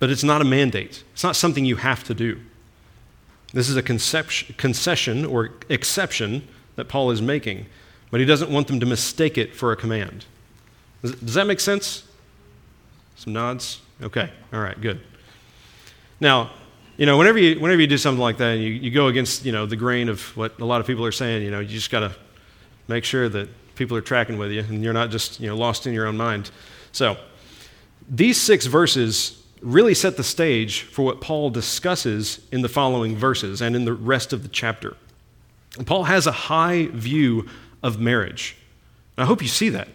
but 0.00 0.10
it's 0.10 0.24
not 0.24 0.42
a 0.42 0.44
mandate. 0.44 1.02
It's 1.14 1.24
not 1.24 1.34
something 1.34 1.64
you 1.64 1.76
have 1.76 2.04
to 2.04 2.14
do. 2.14 2.40
This 3.56 3.70
is 3.70 3.76
a 3.78 3.82
concession 3.82 5.24
or 5.24 5.48
exception 5.70 6.46
that 6.74 6.88
Paul 6.88 7.10
is 7.10 7.22
making, 7.22 7.64
but 8.10 8.20
he 8.20 8.26
doesn't 8.26 8.50
want 8.50 8.66
them 8.66 8.80
to 8.80 8.84
mistake 8.84 9.38
it 9.38 9.54
for 9.54 9.72
a 9.72 9.76
command. 9.76 10.26
Does 11.00 11.32
that 11.32 11.46
make 11.46 11.60
sense? 11.60 12.04
Some 13.16 13.32
nods? 13.32 13.80
Okay, 14.02 14.28
all 14.52 14.60
right, 14.60 14.78
good. 14.78 15.00
Now, 16.20 16.50
you 16.98 17.06
know, 17.06 17.16
whenever 17.16 17.38
you, 17.38 17.58
whenever 17.58 17.80
you 17.80 17.86
do 17.86 17.96
something 17.96 18.20
like 18.20 18.36
that 18.36 18.56
and 18.56 18.62
you, 18.62 18.68
you 18.68 18.90
go 18.90 19.06
against, 19.06 19.46
you 19.46 19.52
know, 19.52 19.64
the 19.64 19.74
grain 19.74 20.10
of 20.10 20.36
what 20.36 20.60
a 20.60 20.66
lot 20.66 20.82
of 20.82 20.86
people 20.86 21.06
are 21.06 21.10
saying, 21.10 21.42
you 21.42 21.50
know, 21.50 21.60
you 21.60 21.68
just 21.68 21.90
got 21.90 22.00
to 22.00 22.14
make 22.88 23.04
sure 23.04 23.26
that 23.30 23.48
people 23.74 23.96
are 23.96 24.02
tracking 24.02 24.36
with 24.36 24.52
you 24.52 24.60
and 24.68 24.84
you're 24.84 24.92
not 24.92 25.08
just, 25.08 25.40
you 25.40 25.46
know, 25.46 25.56
lost 25.56 25.86
in 25.86 25.94
your 25.94 26.06
own 26.06 26.18
mind. 26.18 26.50
So, 26.92 27.16
these 28.06 28.38
six 28.38 28.66
verses 28.66 29.45
really 29.62 29.94
set 29.94 30.16
the 30.16 30.24
stage 30.24 30.82
for 30.82 31.04
what 31.04 31.20
Paul 31.20 31.50
discusses 31.50 32.40
in 32.52 32.62
the 32.62 32.68
following 32.68 33.16
verses 33.16 33.60
and 33.60 33.74
in 33.74 33.84
the 33.84 33.94
rest 33.94 34.32
of 34.32 34.42
the 34.42 34.48
chapter. 34.48 34.96
Paul 35.84 36.04
has 36.04 36.26
a 36.26 36.32
high 36.32 36.86
view 36.86 37.48
of 37.82 38.00
marriage. 38.00 38.56
I 39.18 39.24
hope 39.24 39.42
you 39.42 39.48
see 39.48 39.68
that. 39.70 39.88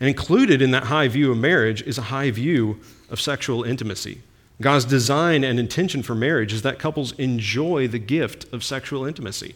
And 0.00 0.08
included 0.08 0.60
in 0.60 0.72
that 0.72 0.84
high 0.84 1.08
view 1.08 1.32
of 1.32 1.38
marriage 1.38 1.82
is 1.82 1.98
a 1.98 2.02
high 2.02 2.30
view 2.30 2.80
of 3.08 3.20
sexual 3.20 3.64
intimacy. 3.64 4.20
God's 4.60 4.84
design 4.84 5.44
and 5.44 5.58
intention 5.58 6.02
for 6.02 6.14
marriage 6.14 6.52
is 6.52 6.62
that 6.62 6.78
couples 6.78 7.12
enjoy 7.12 7.88
the 7.88 7.98
gift 7.98 8.52
of 8.52 8.64
sexual 8.64 9.04
intimacy. 9.04 9.54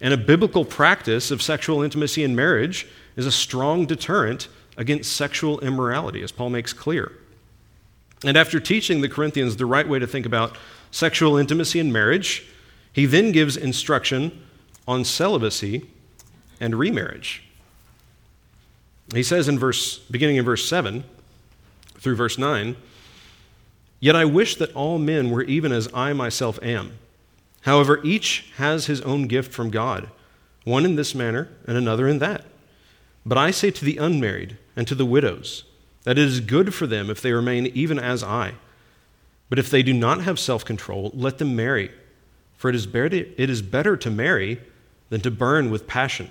And 0.00 0.12
a 0.12 0.18
biblical 0.18 0.64
practice 0.64 1.30
of 1.30 1.42
sexual 1.42 1.82
intimacy 1.82 2.22
in 2.22 2.36
marriage 2.36 2.86
is 3.16 3.26
a 3.26 3.32
strong 3.32 3.86
deterrent 3.86 4.48
against 4.76 5.16
sexual 5.16 5.58
immorality, 5.60 6.22
as 6.22 6.32
Paul 6.32 6.50
makes 6.50 6.72
clear. 6.72 7.12
And 8.26 8.36
after 8.36 8.58
teaching 8.58 9.00
the 9.00 9.08
Corinthians 9.08 9.56
the 9.56 9.66
right 9.66 9.88
way 9.88 10.00
to 10.00 10.06
think 10.06 10.26
about 10.26 10.58
sexual 10.90 11.36
intimacy 11.36 11.78
in 11.78 11.92
marriage, 11.92 12.44
he 12.92 13.06
then 13.06 13.30
gives 13.30 13.56
instruction 13.56 14.42
on 14.88 15.04
celibacy 15.04 15.88
and 16.58 16.74
remarriage. 16.74 17.44
He 19.14 19.22
says 19.22 19.48
in 19.48 19.60
verse 19.60 19.98
beginning 19.98 20.36
in 20.36 20.44
verse 20.44 20.68
7 20.68 21.04
through 21.98 22.16
verse 22.16 22.36
9, 22.36 22.76
Yet 24.00 24.16
I 24.16 24.24
wish 24.24 24.56
that 24.56 24.74
all 24.74 24.98
men 24.98 25.30
were 25.30 25.44
even 25.44 25.70
as 25.70 25.88
I 25.94 26.12
myself 26.12 26.58
am. 26.62 26.98
However, 27.62 28.00
each 28.04 28.52
has 28.56 28.86
his 28.86 29.00
own 29.02 29.28
gift 29.28 29.52
from 29.52 29.70
God, 29.70 30.08
one 30.64 30.84
in 30.84 30.96
this 30.96 31.14
manner 31.14 31.48
and 31.66 31.76
another 31.76 32.08
in 32.08 32.18
that. 32.18 32.44
But 33.24 33.38
I 33.38 33.52
say 33.52 33.70
to 33.70 33.84
the 33.84 33.98
unmarried 33.98 34.58
and 34.74 34.86
to 34.88 34.96
the 34.96 35.06
widows 35.06 35.64
that 36.06 36.16
it 36.16 36.24
is 36.24 36.38
good 36.38 36.72
for 36.72 36.86
them 36.86 37.10
if 37.10 37.20
they 37.20 37.32
remain 37.32 37.66
even 37.74 37.98
as 37.98 38.22
I. 38.22 38.54
But 39.48 39.58
if 39.58 39.70
they 39.70 39.82
do 39.82 39.92
not 39.92 40.22
have 40.22 40.38
self 40.38 40.64
control, 40.64 41.10
let 41.12 41.38
them 41.38 41.56
marry, 41.56 41.90
for 42.56 42.68
it 42.68 42.76
is, 42.76 42.86
better 42.86 43.08
to, 43.08 43.42
it 43.42 43.50
is 43.50 43.60
better 43.60 43.96
to 43.96 44.08
marry 44.08 44.60
than 45.10 45.20
to 45.22 45.32
burn 45.32 45.68
with 45.68 45.88
passion. 45.88 46.30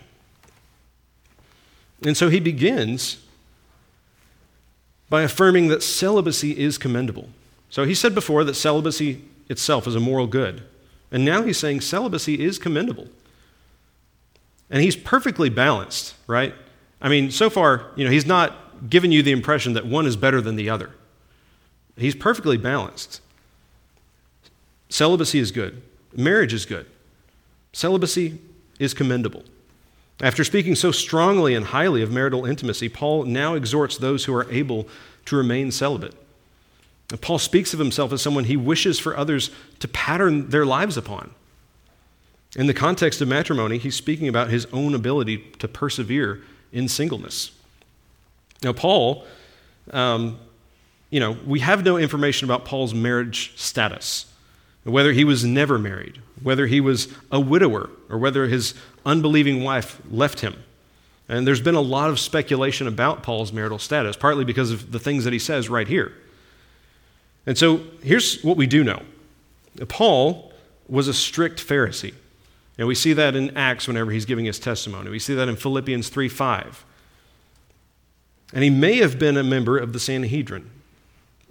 And 2.05 2.15
so 2.15 2.29
he 2.29 2.39
begins 2.39 3.17
by 5.09 5.23
affirming 5.23 5.67
that 5.67 5.83
celibacy 5.83 6.57
is 6.57 6.77
commendable. 6.77 7.27
So 7.69 7.83
he 7.83 7.93
said 7.93 8.15
before 8.15 8.45
that 8.45 8.53
celibacy 8.53 9.23
itself 9.49 9.87
is 9.87 9.95
a 9.95 9.99
moral 9.99 10.27
good. 10.27 10.63
And 11.11 11.25
now 11.25 11.43
he's 11.43 11.57
saying 11.57 11.81
celibacy 11.81 12.41
is 12.41 12.57
commendable. 12.57 13.09
And 14.69 14.81
he's 14.81 14.95
perfectly 14.95 15.49
balanced, 15.49 16.15
right? 16.27 16.53
I 17.01 17.09
mean, 17.09 17.29
so 17.29 17.49
far, 17.49 17.87
you 17.97 18.05
know, 18.05 18.11
he's 18.11 18.25
not 18.25 18.64
given 18.89 19.11
you 19.11 19.23
the 19.23 19.31
impression 19.31 19.73
that 19.73 19.85
one 19.85 20.05
is 20.05 20.15
better 20.15 20.41
than 20.41 20.55
the 20.55 20.69
other. 20.69 20.91
He's 21.97 22.15
perfectly 22.15 22.57
balanced. 22.57 23.21
Celibacy 24.89 25.39
is 25.39 25.51
good. 25.51 25.81
Marriage 26.15 26.53
is 26.53 26.65
good. 26.65 26.85
Celibacy 27.73 28.39
is 28.79 28.93
commendable. 28.93 29.43
After 30.21 30.43
speaking 30.43 30.75
so 30.75 30.91
strongly 30.91 31.55
and 31.55 31.65
highly 31.67 32.01
of 32.01 32.11
marital 32.11 32.45
intimacy, 32.45 32.87
Paul 32.87 33.23
now 33.25 33.55
exhorts 33.55 33.97
those 33.97 34.25
who 34.25 34.33
are 34.33 34.49
able 34.49 34.87
to 35.25 35.35
remain 35.35 35.71
celibate. 35.71 36.15
And 37.11 37.21
Paul 37.21 37.39
speaks 37.39 37.73
of 37.73 37.79
himself 37.79 38.11
as 38.13 38.21
someone 38.21 38.45
he 38.45 38.57
wishes 38.57 38.97
for 38.97 39.17
others 39.17 39.51
to 39.79 39.87
pattern 39.87 40.49
their 40.49 40.65
lives 40.65 40.97
upon. 40.97 41.31
In 42.55 42.67
the 42.67 42.73
context 42.73 43.19
of 43.19 43.27
matrimony, 43.27 43.77
he's 43.77 43.95
speaking 43.95 44.27
about 44.27 44.49
his 44.49 44.65
own 44.67 44.95
ability 44.95 45.39
to 45.59 45.67
persevere 45.67 46.41
in 46.71 46.87
singleness. 46.87 47.51
Now, 48.63 48.73
Paul, 48.73 49.25
um, 49.91 50.39
you 51.09 51.19
know, 51.19 51.37
we 51.45 51.59
have 51.59 51.83
no 51.83 51.97
information 51.97 52.45
about 52.45 52.65
Paul's 52.65 52.93
marriage 52.93 53.53
status, 53.55 54.25
whether 54.83 55.11
he 55.11 55.23
was 55.23 55.45
never 55.45 55.77
married, 55.77 56.21
whether 56.41 56.67
he 56.67 56.81
was 56.81 57.07
a 57.31 57.39
widower, 57.39 57.89
or 58.09 58.17
whether 58.17 58.47
his 58.47 58.73
unbelieving 59.05 59.63
wife 59.63 60.01
left 60.09 60.39
him. 60.39 60.55
And 61.27 61.47
there's 61.47 61.61
been 61.61 61.75
a 61.75 61.81
lot 61.81 62.09
of 62.09 62.19
speculation 62.19 62.87
about 62.87 63.23
Paul's 63.23 63.51
marital 63.51 63.79
status, 63.79 64.15
partly 64.15 64.45
because 64.45 64.71
of 64.71 64.91
the 64.91 64.99
things 64.99 65.23
that 65.23 65.33
he 65.33 65.39
says 65.39 65.69
right 65.69 65.87
here. 65.87 66.13
And 67.45 67.57
so 67.57 67.81
here's 68.03 68.41
what 68.43 68.57
we 68.57 68.67
do 68.67 68.83
know 68.83 69.01
Paul 69.87 70.53
was 70.87 71.07
a 71.07 71.13
strict 71.13 71.65
Pharisee. 71.65 72.13
And 72.77 72.87
we 72.87 72.95
see 72.95 73.13
that 73.13 73.35
in 73.35 73.55
Acts 73.55 73.87
whenever 73.87 74.11
he's 74.11 74.25
giving 74.25 74.45
his 74.45 74.59
testimony. 74.59 75.09
We 75.09 75.19
see 75.19 75.33
that 75.35 75.47
in 75.47 75.55
Philippians 75.55 76.09
3 76.09 76.27
5. 76.27 76.85
And 78.55 78.63
he 78.63 78.71
may 78.71 78.97
have 78.97 79.19
been 79.19 79.37
a 79.37 79.43
member 79.43 79.77
of 79.77 79.93
the 79.93 79.99
Sanhedrin. 79.99 80.71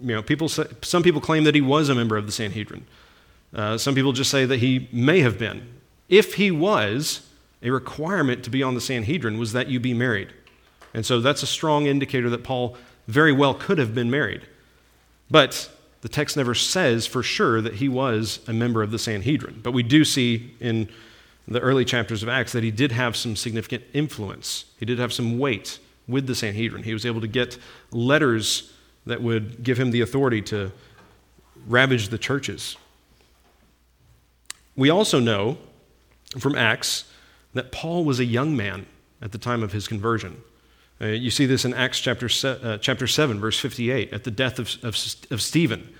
You 0.01 0.15
know, 0.15 0.21
people 0.21 0.49
say, 0.49 0.65
some 0.81 1.03
people 1.03 1.21
claim 1.21 1.45
that 1.45 1.55
he 1.55 1.61
was 1.61 1.87
a 1.87 1.95
member 1.95 2.17
of 2.17 2.25
the 2.25 2.31
Sanhedrin. 2.31 2.85
Uh, 3.53 3.77
some 3.77 3.95
people 3.95 4.11
just 4.11 4.29
say 4.29 4.45
that 4.45 4.57
he 4.57 4.89
may 4.91 5.21
have 5.21 5.39
been. 5.39 5.65
If 6.09 6.33
he 6.33 6.51
was, 6.51 7.21
a 7.61 7.69
requirement 7.69 8.43
to 8.43 8.49
be 8.49 8.61
on 8.61 8.75
the 8.75 8.81
Sanhedrin 8.81 9.37
was 9.37 9.53
that 9.53 9.67
you 9.67 9.79
be 9.79 9.93
married. 9.93 10.33
And 10.93 11.05
so 11.05 11.21
that's 11.21 11.43
a 11.43 11.47
strong 11.47 11.85
indicator 11.85 12.29
that 12.29 12.43
Paul 12.43 12.75
very 13.07 13.31
well 13.31 13.53
could 13.53 13.77
have 13.77 13.93
been 13.93 14.09
married. 14.09 14.41
But 15.29 15.69
the 16.01 16.09
text 16.09 16.35
never 16.35 16.53
says 16.53 17.07
for 17.07 17.23
sure 17.23 17.61
that 17.61 17.75
he 17.75 17.87
was 17.87 18.39
a 18.47 18.53
member 18.53 18.83
of 18.83 18.91
the 18.91 18.99
Sanhedrin. 18.99 19.61
But 19.63 19.71
we 19.71 19.83
do 19.83 20.05
see 20.05 20.55
in 20.59 20.89
the 21.47 21.59
early 21.59 21.85
chapters 21.85 22.23
of 22.23 22.29
Acts 22.29 22.51
that 22.53 22.63
he 22.63 22.71
did 22.71 22.91
have 22.91 23.15
some 23.15 23.35
significant 23.35 23.83
influence. 23.93 24.65
He 24.79 24.85
did 24.85 24.99
have 24.99 25.13
some 25.13 25.37
weight 25.37 25.79
with 26.07 26.27
the 26.27 26.35
Sanhedrin. 26.35 26.83
He 26.83 26.93
was 26.93 27.05
able 27.05 27.21
to 27.21 27.27
get 27.27 27.57
letters 27.91 28.73
that 29.05 29.21
would 29.21 29.63
give 29.63 29.79
him 29.79 29.91
the 29.91 30.01
authority 30.01 30.41
to 30.43 30.71
ravage 31.67 32.09
the 32.09 32.17
churches. 32.17 32.77
We 34.75 34.89
also 34.89 35.19
know 35.19 35.57
from 36.39 36.55
Acts 36.55 37.05
that 37.53 37.71
Paul 37.71 38.03
was 38.03 38.19
a 38.19 38.25
young 38.25 38.55
man 38.55 38.85
at 39.21 39.31
the 39.31 39.37
time 39.37 39.63
of 39.63 39.71
his 39.71 39.87
conversion. 39.87 40.41
Uh, 41.01 41.07
you 41.07 41.29
see 41.29 41.45
this 41.45 41.65
in 41.65 41.73
Acts 41.73 41.99
chapter, 41.99 42.29
se- 42.29 42.59
uh, 42.63 42.77
chapter 42.77 43.07
7, 43.07 43.39
verse 43.39 43.59
58, 43.59 44.13
at 44.13 44.23
the 44.23 44.31
death 44.31 44.59
of, 44.59 44.77
of, 44.83 44.95
of 45.31 45.41
Stephen. 45.41 45.93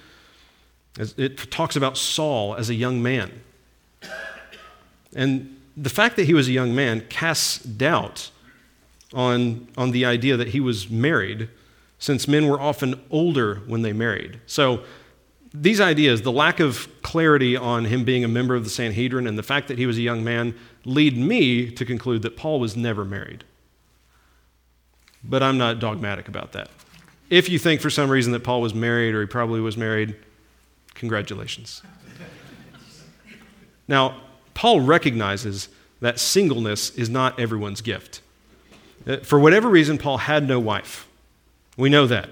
It 0.98 1.52
talks 1.52 1.76
about 1.76 1.98
Saul 1.98 2.56
as 2.56 2.70
a 2.70 2.74
young 2.74 3.04
man. 3.04 3.42
And 5.14 5.60
the 5.76 5.90
fact 5.90 6.16
that 6.16 6.24
he 6.24 6.34
was 6.34 6.48
a 6.48 6.54
young 6.54 6.74
man 6.74 7.06
casts 7.10 7.60
doubt 7.60 8.32
on, 9.16 9.68
on 9.78 9.92
the 9.92 10.06
idea 10.06 10.38
that 10.38 10.50
he 10.50 10.60
was 10.60 10.90
married, 10.90 11.50
since 11.98 12.28
men 12.28 12.48
were 12.48 12.60
often 12.60 13.02
older 13.10 13.56
when 13.66 13.82
they 13.82 13.94
married. 13.94 14.40
So, 14.46 14.84
these 15.54 15.80
ideas, 15.80 16.22
the 16.22 16.34
lack 16.34 16.60
of 16.60 16.90
clarity 17.02 17.56
on 17.56 17.86
him 17.86 18.04
being 18.04 18.26
a 18.26 18.28
member 18.28 18.56
of 18.56 18.66
the 18.66 18.70
Sanhedrin 18.70 19.26
and 19.26 19.38
the 19.38 19.44
fact 19.44 19.70
that 19.70 19.78
he 19.78 19.86
was 19.86 19.98
a 19.98 20.02
young 20.02 20.22
man, 20.22 20.54
lead 20.84 21.18
me 21.18 21.72
to 21.72 21.86
conclude 21.86 22.24
that 22.24 22.36
Paul 22.36 22.60
was 22.60 22.76
never 22.76 23.06
married. 23.06 23.46
But 25.24 25.42
I'm 25.42 25.58
not 25.58 25.80
dogmatic 25.80 26.28
about 26.28 26.52
that. 26.52 26.70
If 27.30 27.48
you 27.50 27.58
think 27.58 27.80
for 27.80 27.90
some 27.90 28.10
reason 28.10 28.34
that 28.34 28.44
Paul 28.44 28.62
was 28.62 28.74
married 28.74 29.16
or 29.16 29.22
he 29.22 29.28
probably 29.28 29.62
was 29.62 29.78
married, 29.78 30.16
congratulations. 30.94 31.82
Now, 33.88 34.22
Paul 34.54 34.82
recognizes 34.82 35.70
that 36.02 36.20
singleness 36.20 36.90
is 36.92 37.10
not 37.10 37.40
everyone's 37.40 37.82
gift. 37.82 38.22
Uh, 39.06 39.18
for 39.18 39.40
whatever 39.40 39.70
reason, 39.70 39.98
Paul 39.98 40.18
had 40.18 40.48
no 40.48 40.60
wife. 40.60 41.08
We 41.78 41.90
know 41.90 42.08
that. 42.08 42.30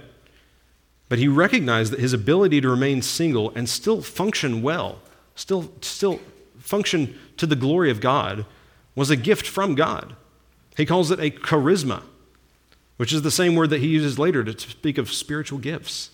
But 1.10 1.20
he 1.20 1.28
recognized 1.28 1.92
that 1.92 2.00
his 2.00 2.14
ability 2.14 2.62
to 2.62 2.70
remain 2.70 3.02
single 3.02 3.52
and 3.56 3.70
still 3.70 4.02
function 4.02 4.62
well, 4.62 5.00
still, 5.36 5.72
still 5.82 6.20
function 6.60 7.20
to 7.38 7.46
the 7.46 7.56
glory 7.56 7.92
of 7.92 8.00
God, 8.00 8.46
was 8.96 9.10
a 9.10 9.16
gift 9.16 9.48
from 9.48 9.76
God. 9.76 10.16
He 10.76 10.86
calls 10.86 11.12
it 11.12 11.20
a 11.20 11.30
charisma, 11.30 12.04
which 12.98 13.14
is 13.14 13.22
the 13.22 13.32
same 13.32 13.56
word 13.56 13.70
that 13.70 13.82
he 13.82 13.88
uses 13.88 14.18
later 14.18 14.44
to 14.44 14.60
speak 14.60 14.98
of 14.98 15.12
spiritual 15.12 15.60
gifts. 15.60 16.10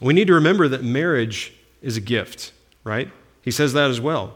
We 0.00 0.14
need 0.14 0.26
to 0.26 0.34
remember 0.34 0.66
that 0.68 0.82
marriage 0.82 1.52
is 1.82 1.96
a 1.96 2.00
gift, 2.00 2.52
right? 2.84 3.10
He 3.42 3.50
says 3.50 3.72
that 3.74 3.90
as 3.90 4.00
well 4.00 4.34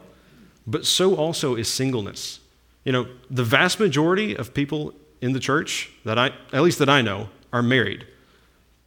but 0.71 0.87
so 0.87 1.17
also 1.17 1.57
is 1.57 1.69
singleness. 1.69 2.41
You 2.91 2.93
know, 2.93 3.07
the 3.31 3.45
vast 3.45 3.79
majority 3.79 4.35
of 4.35 4.53
people 4.53 4.95
in 5.21 5.33
the 5.33 5.39
church 5.39 5.93
that 6.05 6.19
I, 6.19 6.33
at 6.53 6.63
least 6.63 6.81
that 6.81 6.89
I 6.89 7.03
know, 7.03 7.29
are 7.53 7.63
married. 7.63 8.05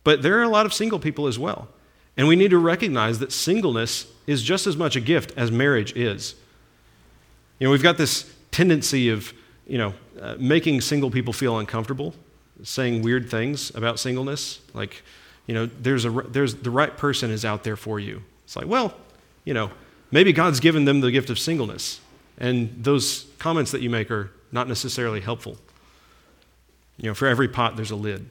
But 0.03 0.21
there 0.21 0.37
are 0.39 0.43
a 0.43 0.49
lot 0.49 0.65
of 0.65 0.73
single 0.73 0.99
people 0.99 1.25
as 1.25 1.39
well. 1.39 1.69
And 2.17 2.27
we 2.27 2.35
need 2.35 2.49
to 2.49 2.57
recognize 2.57 3.19
that 3.19 3.31
singleness 3.31 4.07
is 4.27 4.43
just 4.43 4.67
as 4.67 4.75
much 4.75 4.97
a 4.97 4.99
gift 4.99 5.31
as 5.37 5.53
marriage 5.53 5.95
is. 5.95 6.35
You 7.59 7.67
know, 7.67 7.71
we've 7.71 7.81
got 7.81 7.97
this 7.97 8.29
tendency 8.51 9.07
of, 9.07 9.31
you 9.65 9.77
know, 9.77 9.93
uh, 10.19 10.35
making 10.37 10.81
single 10.81 11.09
people 11.09 11.31
feel 11.31 11.57
uncomfortable, 11.57 12.13
saying 12.61 13.03
weird 13.03 13.29
things 13.29 13.73
about 13.73 14.01
singleness, 14.01 14.59
like, 14.73 15.01
you 15.47 15.53
know, 15.53 15.67
there's 15.79 16.03
a 16.03 16.09
there's 16.09 16.55
the 16.55 16.71
right 16.71 16.97
person 16.97 17.31
is 17.31 17.45
out 17.45 17.63
there 17.63 17.77
for 17.77 18.01
you. 18.01 18.21
It's 18.43 18.57
like, 18.57 18.67
well, 18.67 18.95
you 19.45 19.53
know, 19.53 19.71
Maybe 20.13 20.31
God's 20.31 20.59
given 20.59 20.85
them 20.85 21.01
the 21.01 21.09
gift 21.09 21.31
of 21.31 21.39
singleness, 21.39 21.99
and 22.37 22.83
those 22.83 23.25
comments 23.39 23.71
that 23.71 23.81
you 23.81 23.89
make 23.89 24.11
are 24.11 24.31
not 24.51 24.67
necessarily 24.67 25.21
helpful. 25.21 25.57
You 26.97 27.09
know, 27.09 27.13
for 27.13 27.27
every 27.27 27.47
pot, 27.47 27.75
there's 27.75 27.91
a 27.91 27.95
lid. 27.95 28.27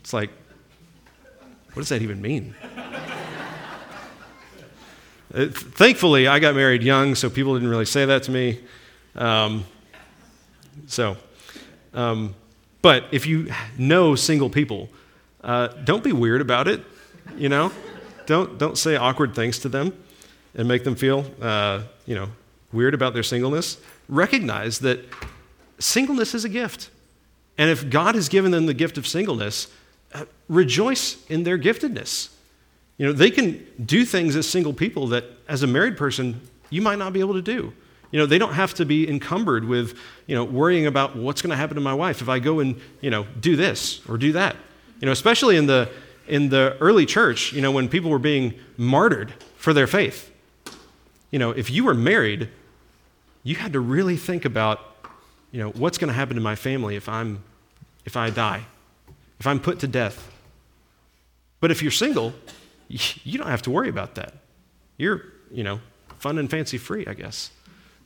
It's 0.00 0.12
like, 0.12 0.30
what 1.72 1.80
does 1.80 1.88
that 1.88 2.02
even 2.02 2.20
mean? 2.20 2.54
Uh, 5.34 5.48
thankfully, 5.50 6.28
I 6.28 6.38
got 6.38 6.54
married 6.54 6.82
young, 6.82 7.14
so 7.14 7.28
people 7.28 7.52
didn't 7.54 7.68
really 7.68 7.84
say 7.84 8.06
that 8.06 8.22
to 8.22 8.30
me. 8.30 8.60
Um, 9.16 9.66
so, 10.86 11.16
um, 11.92 12.34
but 12.80 13.04
if 13.10 13.26
you 13.26 13.52
know 13.76 14.14
single 14.14 14.48
people, 14.48 14.88
uh, 15.42 15.68
don't 15.84 16.02
be 16.02 16.12
weird 16.12 16.40
about 16.40 16.68
it. 16.68 16.82
You 17.36 17.48
know, 17.50 17.72
don't 18.24 18.56
don't 18.56 18.78
say 18.78 18.96
awkward 18.96 19.34
things 19.34 19.58
to 19.58 19.68
them 19.68 19.92
and 20.54 20.66
make 20.68 20.84
them 20.84 20.94
feel, 20.94 21.26
uh, 21.42 21.82
you 22.06 22.14
know, 22.14 22.28
weird 22.76 22.94
about 22.94 23.14
their 23.14 23.22
singleness, 23.22 23.78
recognize 24.08 24.78
that 24.80 25.00
singleness 25.78 26.34
is 26.34 26.44
a 26.44 26.48
gift. 26.48 26.90
And 27.58 27.70
if 27.70 27.90
God 27.90 28.14
has 28.14 28.28
given 28.28 28.52
them 28.52 28.66
the 28.66 28.74
gift 28.74 28.98
of 28.98 29.06
singleness, 29.06 29.68
uh, 30.14 30.26
rejoice 30.48 31.24
in 31.28 31.42
their 31.42 31.58
giftedness. 31.58 32.28
You 32.98 33.06
know, 33.06 33.12
they 33.12 33.30
can 33.30 33.66
do 33.84 34.04
things 34.04 34.36
as 34.36 34.48
single 34.48 34.72
people 34.72 35.08
that 35.08 35.24
as 35.48 35.62
a 35.62 35.66
married 35.66 35.96
person 35.96 36.40
you 36.70 36.82
might 36.82 36.98
not 36.98 37.12
be 37.12 37.20
able 37.20 37.34
to 37.34 37.42
do. 37.42 37.72
You 38.12 38.20
know, 38.20 38.26
they 38.26 38.38
don't 38.38 38.54
have 38.54 38.74
to 38.74 38.84
be 38.84 39.08
encumbered 39.08 39.64
with, 39.64 39.98
you 40.26 40.36
know, 40.36 40.44
worrying 40.44 40.86
about 40.86 41.16
what's 41.16 41.42
going 41.42 41.50
to 41.50 41.56
happen 41.56 41.74
to 41.74 41.80
my 41.80 41.94
wife 41.94 42.22
if 42.22 42.28
I 42.28 42.38
go 42.38 42.60
and, 42.60 42.80
you 43.00 43.10
know, 43.10 43.26
do 43.40 43.56
this 43.56 44.00
or 44.08 44.16
do 44.16 44.32
that. 44.32 44.56
You 45.00 45.06
know, 45.06 45.12
especially 45.12 45.56
in 45.56 45.66
the 45.66 45.90
in 46.28 46.48
the 46.48 46.76
early 46.80 47.06
church, 47.06 47.52
you 47.52 47.60
know, 47.60 47.70
when 47.70 47.88
people 47.88 48.10
were 48.10 48.18
being 48.18 48.54
martyred 48.76 49.32
for 49.56 49.72
their 49.72 49.86
faith 49.86 50.30
you 51.30 51.38
know, 51.38 51.50
if 51.50 51.70
you 51.70 51.84
were 51.84 51.94
married, 51.94 52.48
you 53.46 53.54
had 53.54 53.74
to 53.74 53.80
really 53.80 54.16
think 54.16 54.44
about, 54.44 54.80
you 55.52 55.60
know, 55.60 55.70
what's 55.70 55.98
going 55.98 56.08
to 56.08 56.14
happen 56.14 56.34
to 56.34 56.42
my 56.42 56.56
family 56.56 56.96
if 56.96 57.08
I'm 57.08 57.44
if 58.04 58.16
I 58.16 58.28
die, 58.30 58.64
if 59.38 59.46
I'm 59.46 59.60
put 59.60 59.78
to 59.80 59.86
death. 59.86 60.32
But 61.60 61.70
if 61.70 61.80
you're 61.80 61.92
single, 61.92 62.34
you 62.88 63.38
don't 63.38 63.46
have 63.46 63.62
to 63.62 63.70
worry 63.70 63.88
about 63.88 64.16
that. 64.16 64.34
You're, 64.96 65.22
you 65.52 65.62
know, 65.62 65.78
fun 66.18 66.38
and 66.38 66.50
fancy 66.50 66.76
free, 66.76 67.06
I 67.06 67.14
guess. 67.14 67.52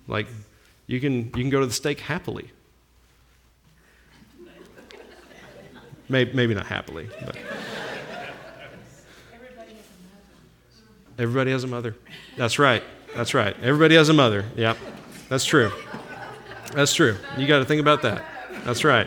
Like 0.06 0.26
you 0.86 1.00
can 1.00 1.24
you 1.24 1.30
can 1.30 1.48
go 1.48 1.60
to 1.60 1.66
the 1.66 1.72
stake 1.72 2.00
happily. 2.00 2.50
Maybe, 6.10 6.34
maybe 6.34 6.54
not 6.54 6.66
happily, 6.66 7.08
but. 7.24 7.38
Everybody 11.18 11.50
has 11.50 11.64
a 11.64 11.66
mother. 11.66 11.96
That's 12.36 12.58
right. 12.58 12.82
That's 13.14 13.32
right. 13.32 13.56
Everybody 13.62 13.94
has 13.94 14.10
a 14.10 14.14
mother. 14.14 14.44
Yep. 14.56 14.76
That's 15.30 15.44
true. 15.44 15.70
That's 16.74 16.92
true. 16.92 17.16
You 17.38 17.46
got 17.46 17.60
to 17.60 17.64
think 17.64 17.80
about 17.80 18.02
that. 18.02 18.24
That's 18.64 18.82
right. 18.82 19.06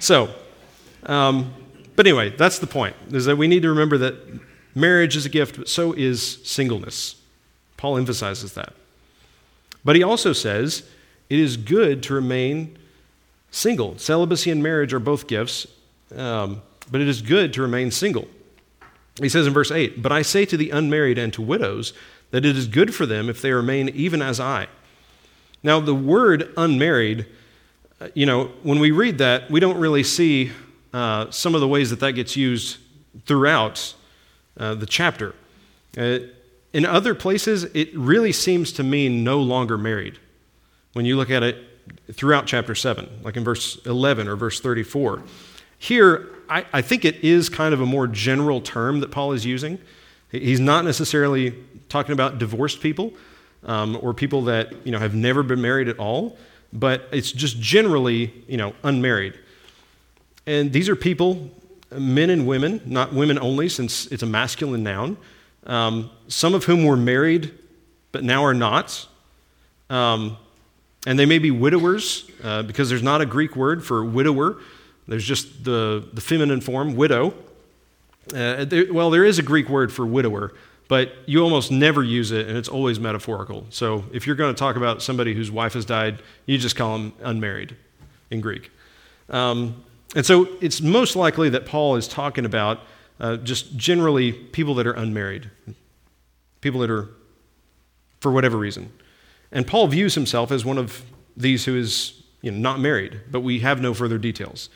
So, 0.00 0.28
um, 1.04 1.54
but 1.94 2.08
anyway, 2.08 2.30
that's 2.30 2.58
the 2.58 2.66
point, 2.66 2.96
is 3.12 3.24
that 3.26 3.36
we 3.36 3.46
need 3.46 3.62
to 3.62 3.68
remember 3.68 3.98
that 3.98 4.16
marriage 4.74 5.14
is 5.14 5.24
a 5.24 5.28
gift, 5.28 5.58
but 5.58 5.68
so 5.68 5.92
is 5.92 6.40
singleness. 6.42 7.22
Paul 7.76 7.98
emphasizes 7.98 8.54
that. 8.54 8.72
But 9.84 9.94
he 9.94 10.02
also 10.02 10.32
says 10.32 10.82
it 11.30 11.38
is 11.38 11.56
good 11.56 12.02
to 12.02 12.14
remain 12.14 12.76
single. 13.52 13.96
Celibacy 13.98 14.50
and 14.50 14.60
marriage 14.60 14.92
are 14.92 14.98
both 14.98 15.28
gifts, 15.28 15.68
um, 16.16 16.62
but 16.90 17.00
it 17.00 17.06
is 17.06 17.22
good 17.22 17.52
to 17.52 17.62
remain 17.62 17.92
single. 17.92 18.26
He 19.20 19.28
says 19.28 19.46
in 19.46 19.52
verse 19.52 19.70
8, 19.70 20.02
But 20.02 20.10
I 20.10 20.22
say 20.22 20.44
to 20.46 20.56
the 20.56 20.70
unmarried 20.70 21.16
and 21.16 21.32
to 21.34 21.42
widows 21.42 21.92
that 22.32 22.44
it 22.44 22.56
is 22.56 22.66
good 22.66 22.92
for 22.92 23.06
them 23.06 23.30
if 23.30 23.40
they 23.40 23.52
remain 23.52 23.88
even 23.90 24.20
as 24.20 24.40
I. 24.40 24.66
Now, 25.66 25.80
the 25.80 25.96
word 25.96 26.52
unmarried, 26.56 27.26
uh, 28.00 28.06
you 28.14 28.24
know, 28.24 28.52
when 28.62 28.78
we 28.78 28.92
read 28.92 29.18
that, 29.18 29.50
we 29.50 29.58
don't 29.58 29.78
really 29.78 30.04
see 30.04 30.52
uh, 30.94 31.28
some 31.32 31.56
of 31.56 31.60
the 31.60 31.66
ways 31.66 31.90
that 31.90 31.98
that 31.98 32.12
gets 32.12 32.36
used 32.36 32.76
throughout 33.24 33.92
uh, 34.56 34.76
the 34.76 34.86
chapter. 34.86 35.34
Uh, 35.98 36.18
in 36.72 36.86
other 36.86 37.16
places, 37.16 37.64
it 37.74 37.92
really 37.96 38.30
seems 38.30 38.70
to 38.74 38.84
mean 38.84 39.24
no 39.24 39.40
longer 39.40 39.76
married 39.76 40.20
when 40.92 41.04
you 41.04 41.16
look 41.16 41.30
at 41.30 41.42
it 41.42 41.56
throughout 42.12 42.46
chapter 42.46 42.76
7, 42.76 43.22
like 43.24 43.36
in 43.36 43.42
verse 43.42 43.74
11 43.86 44.28
or 44.28 44.36
verse 44.36 44.60
34. 44.60 45.24
Here, 45.80 46.28
I, 46.48 46.64
I 46.72 46.80
think 46.80 47.04
it 47.04 47.16
is 47.24 47.48
kind 47.48 47.74
of 47.74 47.80
a 47.80 47.86
more 47.86 48.06
general 48.06 48.60
term 48.60 49.00
that 49.00 49.10
Paul 49.10 49.32
is 49.32 49.44
using. 49.44 49.80
He's 50.30 50.60
not 50.60 50.84
necessarily 50.84 51.56
talking 51.88 52.12
about 52.12 52.38
divorced 52.38 52.80
people 52.80 53.14
um, 53.66 53.98
or 54.00 54.14
people 54.14 54.42
that 54.44 54.86
you 54.86 54.92
know 54.92 54.98
have 54.98 55.14
never 55.14 55.42
been 55.42 55.60
married 55.60 55.88
at 55.88 55.98
all, 55.98 56.38
but 56.72 57.08
it's 57.12 57.30
just 57.30 57.60
generally 57.60 58.32
you 58.48 58.56
know 58.56 58.74
unmarried. 58.82 59.38
And 60.46 60.72
these 60.72 60.88
are 60.88 60.96
people, 60.96 61.50
men 61.90 62.30
and 62.30 62.46
women, 62.46 62.80
not 62.86 63.12
women 63.12 63.38
only, 63.38 63.68
since 63.68 64.06
it's 64.06 64.22
a 64.22 64.26
masculine 64.26 64.84
noun. 64.84 65.16
Um, 65.66 66.10
some 66.28 66.54
of 66.54 66.64
whom 66.64 66.84
were 66.84 66.96
married, 66.96 67.52
but 68.12 68.22
now 68.22 68.44
are 68.44 68.54
not. 68.54 69.06
Um, 69.90 70.36
and 71.06 71.18
they 71.18 71.26
may 71.26 71.38
be 71.38 71.50
widowers, 71.50 72.30
uh, 72.42 72.62
because 72.62 72.88
there's 72.88 73.02
not 73.02 73.20
a 73.20 73.26
Greek 73.26 73.56
word 73.56 73.84
for 73.84 74.04
widower. 74.04 74.58
There's 75.08 75.24
just 75.24 75.64
the, 75.64 76.08
the 76.12 76.20
feminine 76.20 76.60
form, 76.60 76.96
widow. 76.96 77.34
Uh, 78.34 78.64
there, 78.64 78.92
well, 78.92 79.10
there 79.10 79.24
is 79.24 79.38
a 79.38 79.42
Greek 79.42 79.68
word 79.68 79.92
for 79.92 80.04
widower, 80.04 80.52
but 80.88 81.12
you 81.26 81.42
almost 81.42 81.70
never 81.70 82.02
use 82.02 82.30
it, 82.30 82.48
and 82.48 82.56
it's 82.56 82.68
always 82.68 83.00
metaphorical. 83.00 83.66
So 83.70 84.04
if 84.12 84.26
you're 84.26 84.36
going 84.36 84.54
to 84.54 84.58
talk 84.58 84.76
about 84.76 85.02
somebody 85.02 85.34
whose 85.34 85.50
wife 85.50 85.74
has 85.74 85.84
died, 85.84 86.22
you 86.46 86.58
just 86.58 86.76
call 86.76 86.96
them 86.96 87.12
unmarried 87.22 87.76
in 88.30 88.40
Greek. 88.40 88.70
Um, 89.28 89.84
and 90.14 90.24
so 90.24 90.48
it's 90.60 90.80
most 90.80 91.16
likely 91.16 91.48
that 91.50 91.66
Paul 91.66 91.96
is 91.96 92.06
talking 92.06 92.44
about 92.44 92.80
uh, 93.18 93.36
just 93.38 93.76
generally 93.76 94.32
people 94.32 94.74
that 94.74 94.86
are 94.86 94.92
unmarried, 94.92 95.50
people 96.60 96.80
that 96.80 96.90
are, 96.90 97.08
for 98.20 98.30
whatever 98.30 98.56
reason. 98.56 98.92
And 99.50 99.66
Paul 99.66 99.88
views 99.88 100.14
himself 100.14 100.52
as 100.52 100.64
one 100.64 100.78
of 100.78 101.02
these 101.36 101.64
who 101.64 101.76
is 101.76 102.22
you 102.42 102.50
know, 102.50 102.58
not 102.58 102.78
married, 102.78 103.20
but 103.30 103.40
we 103.40 103.60
have 103.60 103.80
no 103.80 103.92
further 103.92 104.18
details. 104.18 104.68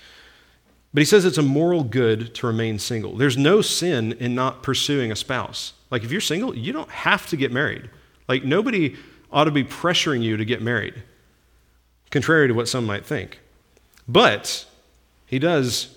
But 0.92 1.00
he 1.00 1.05
says 1.05 1.24
it's 1.24 1.38
a 1.38 1.42
moral 1.42 1.85
good 1.85 2.35
to 2.37 2.46
remain 2.46 2.79
single. 2.79 3.16
There's 3.16 3.37
no 3.37 3.62
sin 3.62 4.12
in 4.14 4.35
not 4.35 4.62
pursuing 4.62 5.12
a 5.12 5.16
spouse. 5.16 5.72
Like, 5.90 6.03
if 6.03 6.11
you're 6.11 6.20
single, 6.20 6.57
you 6.57 6.72
don't 6.72 6.90
have 6.90 7.26
to 7.29 7.37
get 7.37 7.53
married. 7.53 7.90
Like, 8.29 8.44
nobody 8.44 8.96
ought 9.31 9.44
to 9.44 9.50
be 9.50 9.64
pressuring 9.64 10.22
you 10.22 10.37
to 10.37 10.44
get 10.44 10.62
married, 10.62 11.03
contrary 12.11 12.48
to 12.48 12.55
what 12.55 12.68
some 12.68 12.87
might 12.87 13.07
think. 13.07 13.40
But 14.09 14.66
he 15.26 15.38
does 15.38 15.96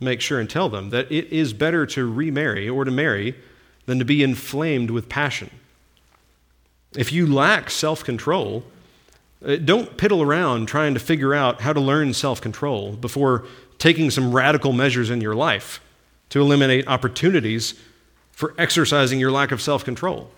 make 0.00 0.20
sure 0.20 0.40
and 0.40 0.50
tell 0.50 0.68
them 0.68 0.90
that 0.90 1.10
it 1.10 1.32
is 1.32 1.52
better 1.52 1.86
to 1.86 2.10
remarry 2.10 2.68
or 2.68 2.84
to 2.84 2.90
marry 2.90 3.36
than 3.86 3.98
to 4.00 4.04
be 4.04 4.22
inflamed 4.22 4.90
with 4.90 5.08
passion. 5.08 5.50
If 6.96 7.12
you 7.12 7.26
lack 7.26 7.70
self 7.70 8.04
control, 8.04 8.64
uh, 9.44 9.56
don't 9.56 9.96
piddle 9.96 10.24
around 10.24 10.66
trying 10.66 10.94
to 10.94 11.00
figure 11.00 11.34
out 11.34 11.60
how 11.60 11.72
to 11.72 11.80
learn 11.80 12.12
self 12.12 12.40
control 12.40 12.92
before 12.92 13.44
taking 13.82 14.12
some 14.12 14.30
radical 14.30 14.72
measures 14.72 15.10
in 15.10 15.20
your 15.20 15.34
life 15.34 15.80
to 16.28 16.40
eliminate 16.40 16.86
opportunities 16.86 17.74
for 18.30 18.54
exercising 18.56 19.18
your 19.18 19.32
lack 19.32 19.50
of 19.50 19.60
self 19.60 19.84
control. 19.84 20.30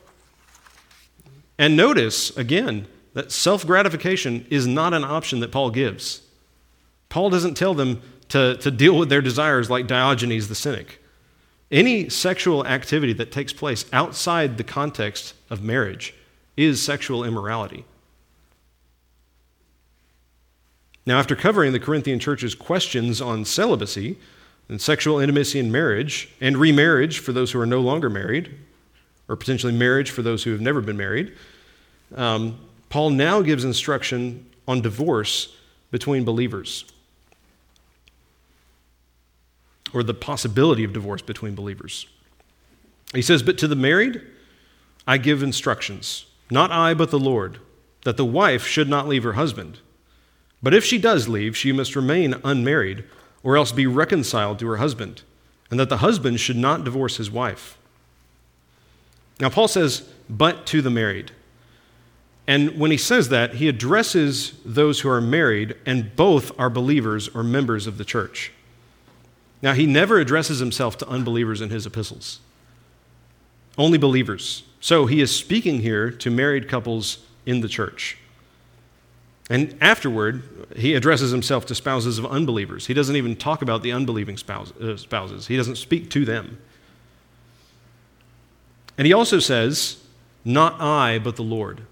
And 1.59 1.77
notice, 1.77 2.35
again, 2.39 2.87
that 3.13 3.31
self 3.31 3.67
gratification 3.67 4.47
is 4.49 4.67
not 4.67 4.95
an 4.95 5.05
option 5.05 5.41
that 5.41 5.53
Paul 5.53 5.71
gives. 5.71 6.23
Paul 7.11 7.29
doesn't 7.29 7.55
tell 7.55 7.75
them 7.75 8.01
to, 8.31 8.57
to 8.57 8.71
deal 8.71 8.97
with 8.97 9.11
their 9.11 9.21
desires 9.21 9.69
like 9.69 9.87
Diogenes 9.87 10.49
the 10.49 10.55
cynic. 10.55 11.03
Any 11.71 12.09
sexual 12.09 12.67
activity 12.67 13.13
that 13.13 13.31
takes 13.31 13.53
place 13.53 13.85
outside 13.93 14.57
the 14.57 14.65
context 14.65 15.35
of 15.51 15.63
marriage 15.63 16.15
is 16.57 16.81
sexual 16.81 17.23
immorality. 17.23 17.85
Now, 21.07 21.19
after 21.19 21.37
covering 21.37 21.73
the 21.73 21.81
Corinthian 21.81 22.19
church's 22.19 22.55
questions 22.55 23.21
on 23.21 23.45
celibacy 23.45 24.17
and 24.69 24.81
sexual 24.81 25.19
intimacy 25.19 25.59
in 25.59 25.71
marriage 25.71 26.31
and 26.41 26.57
remarriage 26.57 27.19
for 27.19 27.33
those 27.33 27.53
who 27.53 27.61
are 27.61 27.67
no 27.67 27.81
longer 27.81 28.09
married, 28.09 28.55
or 29.29 29.37
potentially 29.37 29.73
marriage 29.73 30.11
for 30.11 30.23
those 30.23 30.45
who 30.45 30.53
have 30.53 30.61
never 30.61 30.81
been 30.81 30.97
married, 30.97 31.35
um, 32.15 32.59
Paul 32.89 33.11
now 33.11 33.43
gives 33.43 33.65
instruction 33.65 34.47
on 34.67 34.81
divorce 34.81 35.55
between 35.91 36.25
believers, 36.25 36.85
or 39.93 40.03
the 40.03 40.15
possibility 40.15 40.85
of 40.85 40.93
divorce 40.93 41.23
between 41.23 41.55
believers. 41.55 42.07
He 43.15 43.23
says, 43.23 43.43
But 43.43 43.59
to 43.59 43.69
the 43.69 43.77
married, 43.77 44.23
I 45.07 45.19
give 45.19 45.43
instructions, 45.43 46.27
not 46.51 46.73
I, 46.73 46.95
but 46.95 47.11
the 47.11 47.19
Lord, 47.19 47.59
that 48.05 48.17
the 48.17 48.25
wife 48.25 48.67
should 48.67 48.89
not 48.89 49.07
leave 49.07 49.23
her 49.23 49.35
husband. 49.35 49.81
But 50.65 50.73
if 50.73 50.83
she 50.83 50.97
does 50.97 51.29
leave, 51.29 51.59
she 51.59 51.73
must 51.73 51.95
remain 51.95 52.37
unmarried, 52.43 53.05
or 53.43 53.55
else 53.59 53.71
be 53.71 53.87
reconciled 53.87 54.59
to 54.61 54.67
her 54.69 54.79
husband, 54.79 55.21
and 55.71 55.79
that 55.79 55.91
the 55.91 55.99
husband 55.99 56.41
should 56.41 56.57
not 56.57 56.85
divorce 56.85 57.19
his 57.19 57.31
wife. 57.31 57.77
Now, 59.39 59.51
Paul 59.51 59.69
says, 59.69 60.09
but 60.31 60.65
to 60.69 60.81
the 60.81 60.89
married. 60.89 61.33
And 62.47 62.79
when 62.79 62.91
he 62.91 62.97
says 62.97 63.29
that, 63.29 63.57
he 63.57 63.69
addresses 63.69 64.55
those 64.65 65.01
who 65.01 65.11
are 65.11 65.21
married, 65.21 65.77
and 65.85 66.17
both 66.17 66.51
are 66.59 66.71
believers 66.71 67.29
or 67.29 67.43
members 67.43 67.87
of 67.87 67.99
the 67.99 68.05
church. 68.05 68.51
Now, 69.61 69.75
he 69.75 69.85
never 69.85 70.19
addresses 70.19 70.61
himself 70.61 70.97
to 70.97 71.09
unbelievers 71.09 71.61
in 71.61 71.69
his 71.69 71.85
epistles, 71.85 72.41
only 73.77 73.99
believers. 73.99 74.63
So 74.81 75.05
he 75.05 75.21
is 75.21 75.31
speaking 75.37 75.81
here 75.81 76.11
to 76.11 76.31
married 76.31 76.71
couples 76.71 77.19
in 77.45 77.61
the 77.61 77.69
church. 77.69 78.17
And 79.51 79.77
afterward, 79.81 80.43
he 80.75 80.95
addresses 80.95 81.31
himself 81.31 81.67
to 81.67 81.75
spouses 81.75 82.19
of 82.19 82.27
unbelievers. 82.27 82.87
He 82.87 82.95
doesn't 82.95 83.17
even 83.17 83.37
talk 83.37 83.61
about 83.61 83.83
the 83.83 83.93
unbelieving 83.93 84.39
spouse, 84.39 84.73
uh, 84.79 84.97
spouses, 84.97 85.47
he 85.47 85.57
doesn't 85.57 85.77
speak 85.77 86.11
to 86.11 86.25
them. 86.25 86.59
And 88.97 89.07
he 89.07 89.13
also 89.13 89.39
says, 89.39 90.03
Not 90.45 90.81
I, 90.81 91.19
but 91.19 91.37
the 91.37 91.43
Lord. 91.43 91.83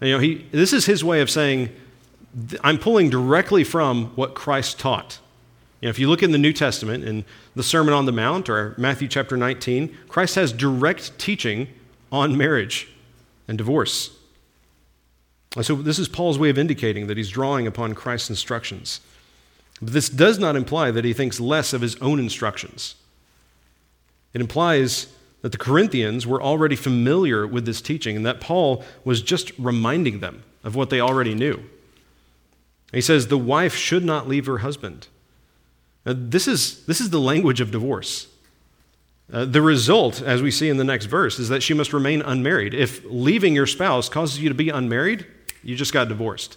And, 0.00 0.10
you 0.10 0.16
know, 0.16 0.20
he, 0.20 0.46
this 0.52 0.72
is 0.72 0.86
his 0.86 1.02
way 1.02 1.20
of 1.20 1.30
saying, 1.30 1.70
I'm 2.62 2.78
pulling 2.78 3.10
directly 3.10 3.64
from 3.64 4.06
what 4.16 4.34
Christ 4.34 4.78
taught. 4.78 5.20
You 5.80 5.86
know, 5.86 5.90
if 5.90 5.98
you 5.98 6.08
look 6.08 6.22
in 6.22 6.32
the 6.32 6.38
New 6.38 6.52
Testament, 6.52 7.04
in 7.04 7.24
the 7.54 7.62
Sermon 7.62 7.94
on 7.94 8.06
the 8.06 8.12
Mount 8.12 8.48
or 8.48 8.74
Matthew 8.78 9.08
chapter 9.08 9.36
19, 9.36 9.96
Christ 10.08 10.34
has 10.34 10.52
direct 10.52 11.18
teaching 11.18 11.68
on 12.10 12.36
marriage 12.36 12.88
and 13.48 13.58
divorce. 13.58 14.16
So, 15.62 15.76
this 15.76 16.00
is 16.00 16.08
Paul's 16.08 16.38
way 16.38 16.50
of 16.50 16.58
indicating 16.58 17.06
that 17.06 17.16
he's 17.16 17.30
drawing 17.30 17.66
upon 17.66 17.94
Christ's 17.94 18.30
instructions. 18.30 19.00
But 19.80 19.92
this 19.92 20.08
does 20.08 20.38
not 20.38 20.56
imply 20.56 20.90
that 20.90 21.04
he 21.04 21.12
thinks 21.12 21.38
less 21.38 21.72
of 21.72 21.80
his 21.80 21.96
own 21.96 22.18
instructions. 22.18 22.96
It 24.32 24.40
implies 24.40 25.06
that 25.42 25.52
the 25.52 25.58
Corinthians 25.58 26.26
were 26.26 26.42
already 26.42 26.74
familiar 26.74 27.46
with 27.46 27.66
this 27.66 27.80
teaching 27.80 28.16
and 28.16 28.26
that 28.26 28.40
Paul 28.40 28.82
was 29.04 29.22
just 29.22 29.52
reminding 29.58 30.20
them 30.20 30.42
of 30.64 30.74
what 30.74 30.90
they 30.90 31.00
already 31.00 31.34
knew. 31.34 31.62
He 32.92 33.00
says, 33.00 33.28
The 33.28 33.38
wife 33.38 33.74
should 33.74 34.04
not 34.04 34.28
leave 34.28 34.46
her 34.46 34.58
husband. 34.58 35.06
Now, 36.04 36.14
this, 36.16 36.48
is, 36.48 36.84
this 36.86 37.00
is 37.00 37.10
the 37.10 37.20
language 37.20 37.60
of 37.60 37.70
divorce. 37.70 38.26
Uh, 39.32 39.44
the 39.44 39.62
result, 39.62 40.20
as 40.20 40.42
we 40.42 40.50
see 40.50 40.68
in 40.68 40.76
the 40.76 40.84
next 40.84 41.06
verse, 41.06 41.38
is 41.38 41.48
that 41.48 41.62
she 41.62 41.74
must 41.74 41.92
remain 41.92 42.22
unmarried. 42.22 42.74
If 42.74 43.02
leaving 43.04 43.54
your 43.54 43.66
spouse 43.66 44.08
causes 44.08 44.40
you 44.40 44.48
to 44.48 44.54
be 44.54 44.68
unmarried, 44.68 45.26
you 45.64 45.76
just 45.76 45.92
got 45.92 46.08
divorced. 46.08 46.56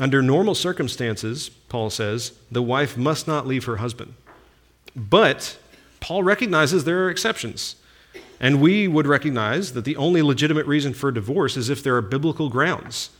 Under 0.00 0.22
normal 0.22 0.54
circumstances, 0.54 1.48
Paul 1.48 1.90
says, 1.90 2.32
the 2.50 2.62
wife 2.62 2.96
must 2.96 3.28
not 3.28 3.46
leave 3.46 3.64
her 3.66 3.76
husband. 3.76 4.14
But 4.96 5.58
Paul 6.00 6.22
recognizes 6.22 6.84
there 6.84 7.04
are 7.04 7.10
exceptions. 7.10 7.76
And 8.40 8.60
we 8.60 8.88
would 8.88 9.06
recognize 9.06 9.74
that 9.74 9.84
the 9.84 9.96
only 9.96 10.20
legitimate 10.20 10.66
reason 10.66 10.94
for 10.94 11.12
divorce 11.12 11.56
is 11.56 11.70
if 11.70 11.82
there 11.82 11.94
are 11.96 12.02
biblical 12.02 12.48
grounds. 12.48 13.10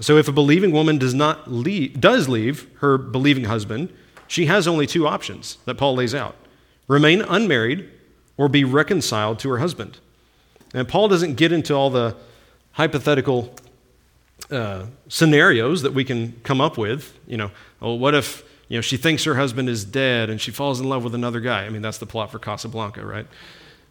So 0.00 0.18
if 0.18 0.28
a 0.28 0.32
believing 0.32 0.72
woman 0.72 0.98
does 0.98 1.14
not 1.14 1.50
leave, 1.50 2.00
does 2.00 2.28
leave 2.28 2.68
her 2.80 2.98
believing 2.98 3.44
husband, 3.44 3.92
she 4.26 4.46
has 4.46 4.68
only 4.68 4.86
two 4.86 5.06
options 5.06 5.56
that 5.64 5.76
Paul 5.76 5.94
lays 5.94 6.14
out. 6.14 6.36
Remain 6.86 7.22
unmarried 7.22 7.88
or 8.36 8.48
be 8.48 8.64
reconciled 8.64 9.38
to 9.40 9.48
her 9.48 9.58
husband. 9.58 9.98
And 10.74 10.86
Paul 10.86 11.08
doesn't 11.08 11.34
get 11.34 11.52
into 11.52 11.74
all 11.74 11.90
the 11.90 12.16
hypothetical 12.72 13.54
uh, 14.50 14.86
scenarios 15.08 15.82
that 15.82 15.94
we 15.94 16.04
can 16.04 16.38
come 16.42 16.60
up 16.60 16.78
with. 16.78 17.18
You 17.26 17.36
know, 17.36 17.50
oh, 17.82 17.94
what 17.94 18.14
if 18.14 18.44
you 18.68 18.76
know 18.76 18.80
she 18.80 18.96
thinks 18.96 19.24
her 19.24 19.34
husband 19.34 19.68
is 19.68 19.84
dead 19.84 20.30
and 20.30 20.40
she 20.40 20.50
falls 20.50 20.80
in 20.80 20.88
love 20.88 21.04
with 21.04 21.14
another 21.14 21.40
guy? 21.40 21.64
I 21.64 21.70
mean, 21.70 21.82
that's 21.82 21.98
the 21.98 22.06
plot 22.06 22.30
for 22.30 22.38
Casablanca, 22.38 23.04
right? 23.04 23.26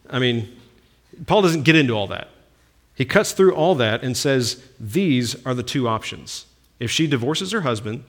I 0.09 0.19
mean, 0.19 0.55
Paul 1.25 1.41
doesn't 1.41 1.63
get 1.63 1.75
into 1.75 1.93
all 1.93 2.07
that. 2.07 2.30
He 2.95 3.05
cuts 3.05 3.32
through 3.32 3.53
all 3.53 3.75
that 3.75 4.03
and 4.03 4.17
says 4.17 4.63
these 4.80 5.45
are 5.45 5.53
the 5.53 5.63
two 5.63 5.88
options. 5.88 6.45
If 6.80 6.89
she 6.89 7.07
divorces 7.07 7.51
her 7.51 7.61
husband, 7.61 8.03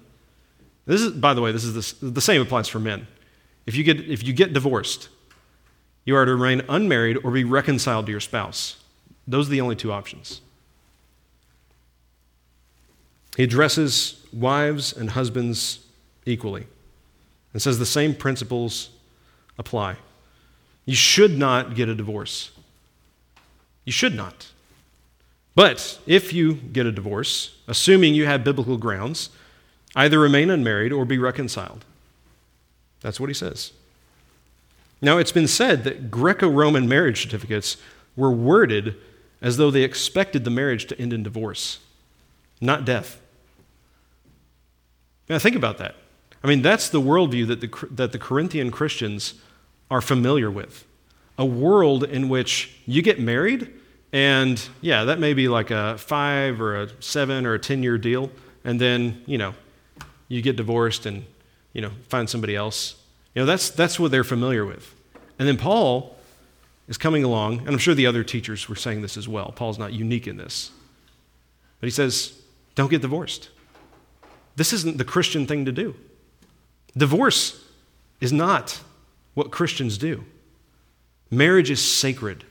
this 0.86 1.02
is, 1.02 1.12
by 1.12 1.34
the 1.34 1.42
way, 1.42 1.52
this 1.52 1.64
is 1.64 2.00
the, 2.00 2.06
the 2.06 2.20
same 2.20 2.40
applies 2.40 2.68
for 2.68 2.78
men. 2.78 3.06
If 3.66 3.76
you 3.76 3.84
get 3.84 4.00
if 4.00 4.22
you 4.22 4.32
get 4.32 4.54
divorced, 4.54 5.10
you 6.08 6.16
are 6.16 6.24
to 6.24 6.34
remain 6.34 6.62
unmarried 6.70 7.18
or 7.22 7.30
be 7.30 7.44
reconciled 7.44 8.06
to 8.06 8.10
your 8.10 8.18
spouse. 8.18 8.78
Those 9.26 9.46
are 9.46 9.50
the 9.50 9.60
only 9.60 9.76
two 9.76 9.92
options. 9.92 10.40
He 13.36 13.42
addresses 13.42 14.26
wives 14.32 14.90
and 14.90 15.10
husbands 15.10 15.80
equally 16.24 16.66
and 17.52 17.60
says 17.60 17.78
the 17.78 17.84
same 17.84 18.14
principles 18.14 18.88
apply. 19.58 19.96
You 20.86 20.94
should 20.94 21.36
not 21.36 21.74
get 21.74 21.90
a 21.90 21.94
divorce. 21.94 22.52
You 23.84 23.92
should 23.92 24.14
not. 24.14 24.50
But 25.54 25.98
if 26.06 26.32
you 26.32 26.54
get 26.54 26.86
a 26.86 26.90
divorce, 26.90 27.54
assuming 27.66 28.14
you 28.14 28.24
have 28.24 28.44
biblical 28.44 28.78
grounds, 28.78 29.28
either 29.94 30.18
remain 30.18 30.48
unmarried 30.48 30.90
or 30.90 31.04
be 31.04 31.18
reconciled. 31.18 31.84
That's 33.02 33.20
what 33.20 33.28
he 33.28 33.34
says. 33.34 33.72
Now, 35.00 35.18
it's 35.18 35.32
been 35.32 35.46
said 35.46 35.84
that 35.84 36.10
Greco 36.10 36.48
Roman 36.48 36.88
marriage 36.88 37.22
certificates 37.22 37.76
were 38.16 38.32
worded 38.32 38.96
as 39.40 39.56
though 39.56 39.70
they 39.70 39.82
expected 39.82 40.44
the 40.44 40.50
marriage 40.50 40.86
to 40.86 41.00
end 41.00 41.12
in 41.12 41.22
divorce, 41.22 41.78
not 42.60 42.84
death. 42.84 43.20
Now, 45.28 45.38
think 45.38 45.54
about 45.54 45.78
that. 45.78 45.94
I 46.42 46.48
mean, 46.48 46.62
that's 46.62 46.88
the 46.88 47.00
worldview 47.00 47.46
that 47.48 47.60
the, 47.60 47.88
that 47.92 48.12
the 48.12 48.18
Corinthian 48.18 48.70
Christians 48.70 49.34
are 49.90 50.00
familiar 50.00 50.50
with. 50.50 50.84
A 51.36 51.46
world 51.46 52.04
in 52.04 52.28
which 52.28 52.76
you 52.86 53.02
get 53.02 53.20
married, 53.20 53.72
and 54.12 54.68
yeah, 54.80 55.04
that 55.04 55.20
may 55.20 55.34
be 55.34 55.48
like 55.48 55.70
a 55.70 55.96
five 55.98 56.60
or 56.60 56.82
a 56.82 57.02
seven 57.02 57.46
or 57.46 57.54
a 57.54 57.58
10 57.58 57.82
year 57.82 57.98
deal, 57.98 58.30
and 58.64 58.80
then, 58.80 59.22
you 59.26 59.38
know, 59.38 59.54
you 60.28 60.42
get 60.42 60.56
divorced 60.56 61.06
and, 61.06 61.24
you 61.72 61.80
know, 61.80 61.90
find 62.08 62.28
somebody 62.28 62.56
else. 62.56 62.97
You 63.38 63.44
know, 63.44 63.46
that's, 63.46 63.70
that's 63.70 64.00
what 64.00 64.10
they're 64.10 64.24
familiar 64.24 64.66
with. 64.66 64.92
And 65.38 65.46
then 65.46 65.56
Paul 65.56 66.16
is 66.88 66.98
coming 66.98 67.22
along, 67.22 67.60
and 67.60 67.68
I'm 67.68 67.78
sure 67.78 67.94
the 67.94 68.08
other 68.08 68.24
teachers 68.24 68.68
were 68.68 68.74
saying 68.74 69.00
this 69.00 69.16
as 69.16 69.28
well. 69.28 69.52
Paul's 69.52 69.78
not 69.78 69.92
unique 69.92 70.26
in 70.26 70.36
this. 70.36 70.72
But 71.78 71.86
he 71.86 71.92
says, 71.92 72.36
don't 72.74 72.90
get 72.90 73.00
divorced. 73.00 73.50
This 74.56 74.72
isn't 74.72 74.98
the 74.98 75.04
Christian 75.04 75.46
thing 75.46 75.66
to 75.66 75.70
do. 75.70 75.94
Divorce 76.96 77.64
is 78.20 78.32
not 78.32 78.80
what 79.34 79.52
Christians 79.52 79.98
do. 79.98 80.24
Marriage 81.30 81.70
is 81.70 81.80
sacred. 81.80 82.42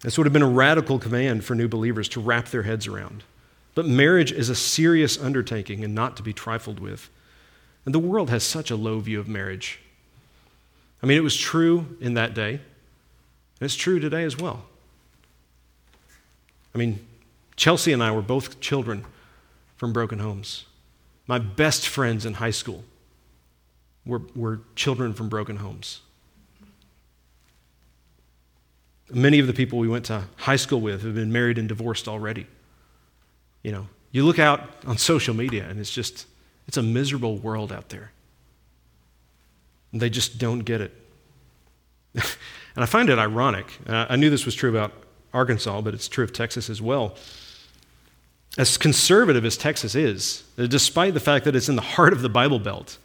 This 0.00 0.18
would 0.18 0.26
have 0.26 0.32
been 0.32 0.42
a 0.42 0.48
radical 0.48 0.98
command 0.98 1.44
for 1.44 1.54
new 1.54 1.68
believers 1.68 2.08
to 2.08 2.20
wrap 2.20 2.48
their 2.48 2.64
heads 2.64 2.88
around. 2.88 3.22
But 3.76 3.86
marriage 3.86 4.32
is 4.32 4.48
a 4.48 4.56
serious 4.56 5.20
undertaking 5.20 5.84
and 5.84 5.94
not 5.94 6.16
to 6.16 6.24
be 6.24 6.32
trifled 6.32 6.80
with. 6.80 7.08
And 7.84 7.94
the 7.94 7.98
world 7.98 8.30
has 8.30 8.44
such 8.44 8.70
a 8.70 8.76
low 8.76 9.00
view 9.00 9.18
of 9.18 9.28
marriage. 9.28 9.80
I 11.02 11.06
mean, 11.06 11.16
it 11.16 11.22
was 11.22 11.36
true 11.36 11.96
in 12.00 12.14
that 12.14 12.34
day, 12.34 12.52
and 12.52 12.60
it's 13.60 13.74
true 13.74 13.98
today 13.98 14.24
as 14.24 14.36
well. 14.36 14.64
I 16.74 16.78
mean, 16.78 17.06
Chelsea 17.56 17.92
and 17.92 18.02
I 18.02 18.10
were 18.10 18.22
both 18.22 18.60
children 18.60 19.04
from 19.76 19.92
broken 19.92 20.18
homes. 20.18 20.66
My 21.26 21.38
best 21.38 21.88
friends 21.88 22.26
in 22.26 22.34
high 22.34 22.50
school 22.50 22.84
were, 24.04 24.22
were 24.34 24.60
children 24.76 25.14
from 25.14 25.28
broken 25.28 25.56
homes. 25.56 26.00
Many 29.12 29.38
of 29.40 29.46
the 29.46 29.52
people 29.52 29.78
we 29.78 29.88
went 29.88 30.04
to 30.06 30.24
high 30.36 30.56
school 30.56 30.80
with 30.80 31.02
have 31.02 31.14
been 31.14 31.32
married 31.32 31.58
and 31.58 31.68
divorced 31.68 32.08
already. 32.08 32.46
You 33.62 33.72
know, 33.72 33.88
you 34.12 34.24
look 34.24 34.38
out 34.38 34.60
on 34.86 34.98
social 34.98 35.34
media 35.34 35.66
and 35.68 35.80
it's 35.80 35.90
just, 35.92 36.26
it's 36.70 36.76
a 36.76 36.82
miserable 36.84 37.36
world 37.36 37.72
out 37.72 37.88
there. 37.88 38.12
And 39.90 40.00
they 40.00 40.08
just 40.08 40.38
don't 40.38 40.60
get 40.60 40.80
it. 40.80 40.92
and 42.14 42.24
I 42.76 42.86
find 42.86 43.10
it 43.10 43.18
ironic. 43.18 43.66
I 43.88 44.14
knew 44.14 44.30
this 44.30 44.46
was 44.46 44.54
true 44.54 44.70
about 44.70 44.92
Arkansas, 45.34 45.80
but 45.80 45.94
it's 45.94 46.06
true 46.06 46.22
of 46.22 46.32
Texas 46.32 46.70
as 46.70 46.80
well. 46.80 47.16
As 48.56 48.78
conservative 48.78 49.44
as 49.44 49.56
Texas 49.56 49.96
is, 49.96 50.44
despite 50.56 51.12
the 51.12 51.18
fact 51.18 51.44
that 51.44 51.56
it's 51.56 51.68
in 51.68 51.74
the 51.74 51.82
heart 51.82 52.12
of 52.12 52.22
the 52.22 52.28
Bible 52.28 52.60
Belt, 52.60 52.98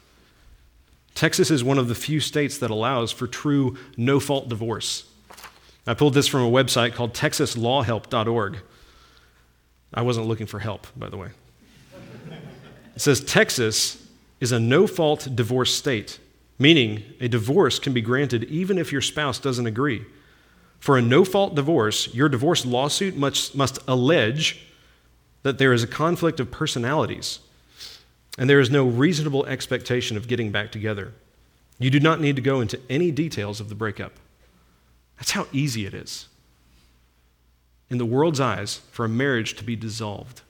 Texas 1.15 1.49
is 1.49 1.63
one 1.63 1.79
of 1.79 1.87
the 1.87 1.95
few 1.95 2.19
states 2.19 2.59
that 2.59 2.69
allows 2.69 3.11
for 3.11 3.25
true 3.25 3.79
no 3.97 4.19
fault 4.19 4.47
divorce. 4.47 5.05
I 5.87 5.95
pulled 5.95 6.13
this 6.13 6.27
from 6.27 6.41
a 6.41 6.51
website 6.51 6.93
called 6.93 7.15
texaslawhelp.org. 7.15 8.57
I 9.91 10.01
wasn't 10.03 10.27
looking 10.27 10.45
for 10.45 10.59
help, 10.59 10.85
by 10.95 11.09
the 11.09 11.17
way. 11.17 11.29
It 12.95 13.01
says 13.01 13.21
Texas 13.21 14.01
is 14.39 14.51
a 14.51 14.59
no 14.59 14.87
fault 14.87 15.27
divorce 15.35 15.73
state, 15.73 16.19
meaning 16.57 17.03
a 17.19 17.27
divorce 17.27 17.79
can 17.79 17.93
be 17.93 18.01
granted 18.01 18.45
even 18.45 18.77
if 18.77 18.91
your 18.91 19.01
spouse 19.01 19.39
doesn't 19.39 19.67
agree. 19.67 20.05
For 20.79 20.97
a 20.97 21.01
no 21.01 21.25
fault 21.25 21.55
divorce, 21.55 22.13
your 22.13 22.29
divorce 22.29 22.65
lawsuit 22.65 23.15
must, 23.15 23.55
must 23.55 23.79
allege 23.87 24.65
that 25.43 25.57
there 25.57 25.73
is 25.73 25.83
a 25.83 25.87
conflict 25.87 26.39
of 26.39 26.51
personalities 26.51 27.39
and 28.37 28.49
there 28.49 28.59
is 28.59 28.69
no 28.69 28.85
reasonable 28.85 29.45
expectation 29.45 30.17
of 30.17 30.27
getting 30.27 30.51
back 30.51 30.71
together. 30.71 31.13
You 31.79 31.89
do 31.89 31.99
not 31.99 32.21
need 32.21 32.35
to 32.35 32.41
go 32.41 32.61
into 32.61 32.79
any 32.89 33.11
details 33.11 33.59
of 33.59 33.69
the 33.69 33.75
breakup. 33.75 34.13
That's 35.17 35.31
how 35.31 35.47
easy 35.51 35.85
it 35.85 35.93
is, 35.93 36.27
in 37.89 37.97
the 37.97 38.05
world's 38.05 38.39
eyes, 38.39 38.81
for 38.91 39.05
a 39.05 39.09
marriage 39.09 39.55
to 39.55 39.63
be 39.63 39.75
dissolved. 39.75 40.41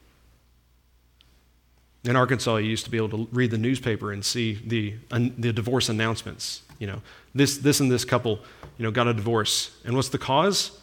In 2.06 2.16
Arkansas, 2.16 2.58
you 2.58 2.70
used 2.70 2.86
to 2.86 2.92
be 2.92 2.98
able 2.98 3.10
to 3.10 3.28
read 3.32 3.50
the 3.50 3.58
newspaper 3.58 4.12
and 4.12 4.24
see 4.24 4.62
the, 4.66 4.94
the 5.10 5.52
divorce 5.52 5.90
announcements. 5.90 6.62
You 6.78 6.88
know, 6.88 7.02
this, 7.34 7.58
this 7.58 7.80
and 7.80 7.92
this 7.92 8.06
couple, 8.06 8.40
you 8.78 8.84
know, 8.84 8.92
got 8.92 9.08
a 9.08 9.14
divorce. 9.14 9.76
And 9.84 9.96
what's 9.96 10.10
the 10.10 10.20
cause? 10.20 10.80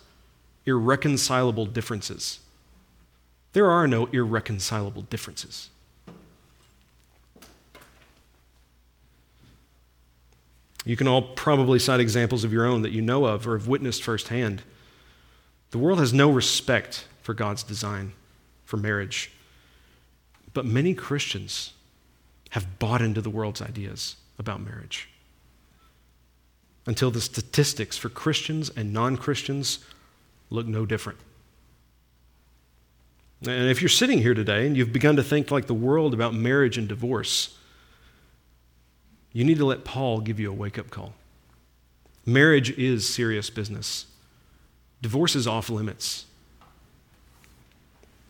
Irreconcilable 0.67 1.67
differences. 1.67 2.41
There 3.53 3.71
are 3.71 3.87
no 3.87 4.07
irreconcilable 4.07 5.03
differences. 5.03 5.69
You 10.85 10.97
can 10.97 11.07
all 11.07 11.23
probably 11.23 11.79
cite 11.79 12.01
examples 12.01 12.43
of 12.43 12.53
your 12.53 12.65
own 12.65 12.83
that 12.83 12.91
you 12.91 13.03
know 13.03 13.27
of 13.27 13.47
or 13.47 13.57
have 13.57 13.69
witnessed 13.69 14.03
firsthand. 14.03 14.63
The 15.71 15.79
world 15.79 16.01
has 16.01 16.13
no 16.13 16.31
respect 16.31 17.07
for 17.23 17.35
God's 17.35 17.63
design 17.63 18.15
for 18.65 18.77
marriage. 18.77 19.31
But 20.55 20.67
many 20.67 20.95
Christians 20.95 21.73
have 22.51 22.79
bought 22.79 23.01
into 23.01 23.21
the 23.21 23.31
world's 23.31 23.63
ideas 23.63 24.17
about 24.39 24.61
marriage. 24.61 25.09
Until 26.87 27.11
the 27.11 27.21
statistics 27.21 27.97
for 27.97 28.09
Christians 28.09 28.71
and 28.71 28.93
non 28.93 29.17
Christians 29.17 29.79
look 30.51 30.67
no 30.67 30.85
different. 30.85 31.19
And 33.47 33.69
if 33.71 33.81
you're 33.81 33.89
sitting 33.89 34.19
here 34.19 34.35
today 34.35 34.67
and 34.67 34.77
you've 34.77 34.93
begun 34.93 35.17
to 35.17 35.23
think 35.23 35.51
like 35.51 35.67
the 35.67 35.75
world 35.75 36.15
about 36.15 36.35
marriage 36.35 36.79
and 36.79 36.87
divorce, 36.87 37.57
you 39.33 39.45
need 39.45 39.59
to 39.59 39.65
let 39.65 39.85
Paul 39.85 40.21
give 40.21 40.39
you 40.39 40.51
a 40.51 40.55
wake 40.55 40.79
up 40.79 40.91
call. 40.91 41.15
Marriage 42.25 42.71
is 42.79 43.09
serious 43.09 43.51
business, 43.51 44.07
divorce 45.01 45.35
is 45.35 45.47
off 45.47 45.71
limits. 45.71 46.27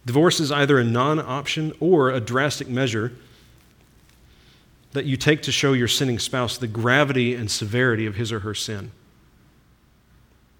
Divorce 0.04 0.40
is 0.40 0.50
either 0.50 0.78
a 0.78 0.84
non 0.84 1.20
option 1.20 1.72
or 1.80 2.10
a 2.10 2.20
drastic 2.20 2.68
measure 2.68 3.12
that 4.92 5.04
you 5.04 5.16
take 5.16 5.42
to 5.42 5.52
show 5.52 5.72
your 5.72 5.88
sinning 5.88 6.18
spouse 6.18 6.58
the 6.58 6.66
gravity 6.66 7.34
and 7.34 7.50
severity 7.50 8.06
of 8.06 8.16
his 8.16 8.30
or 8.32 8.40
her 8.40 8.54
sin. 8.54 8.90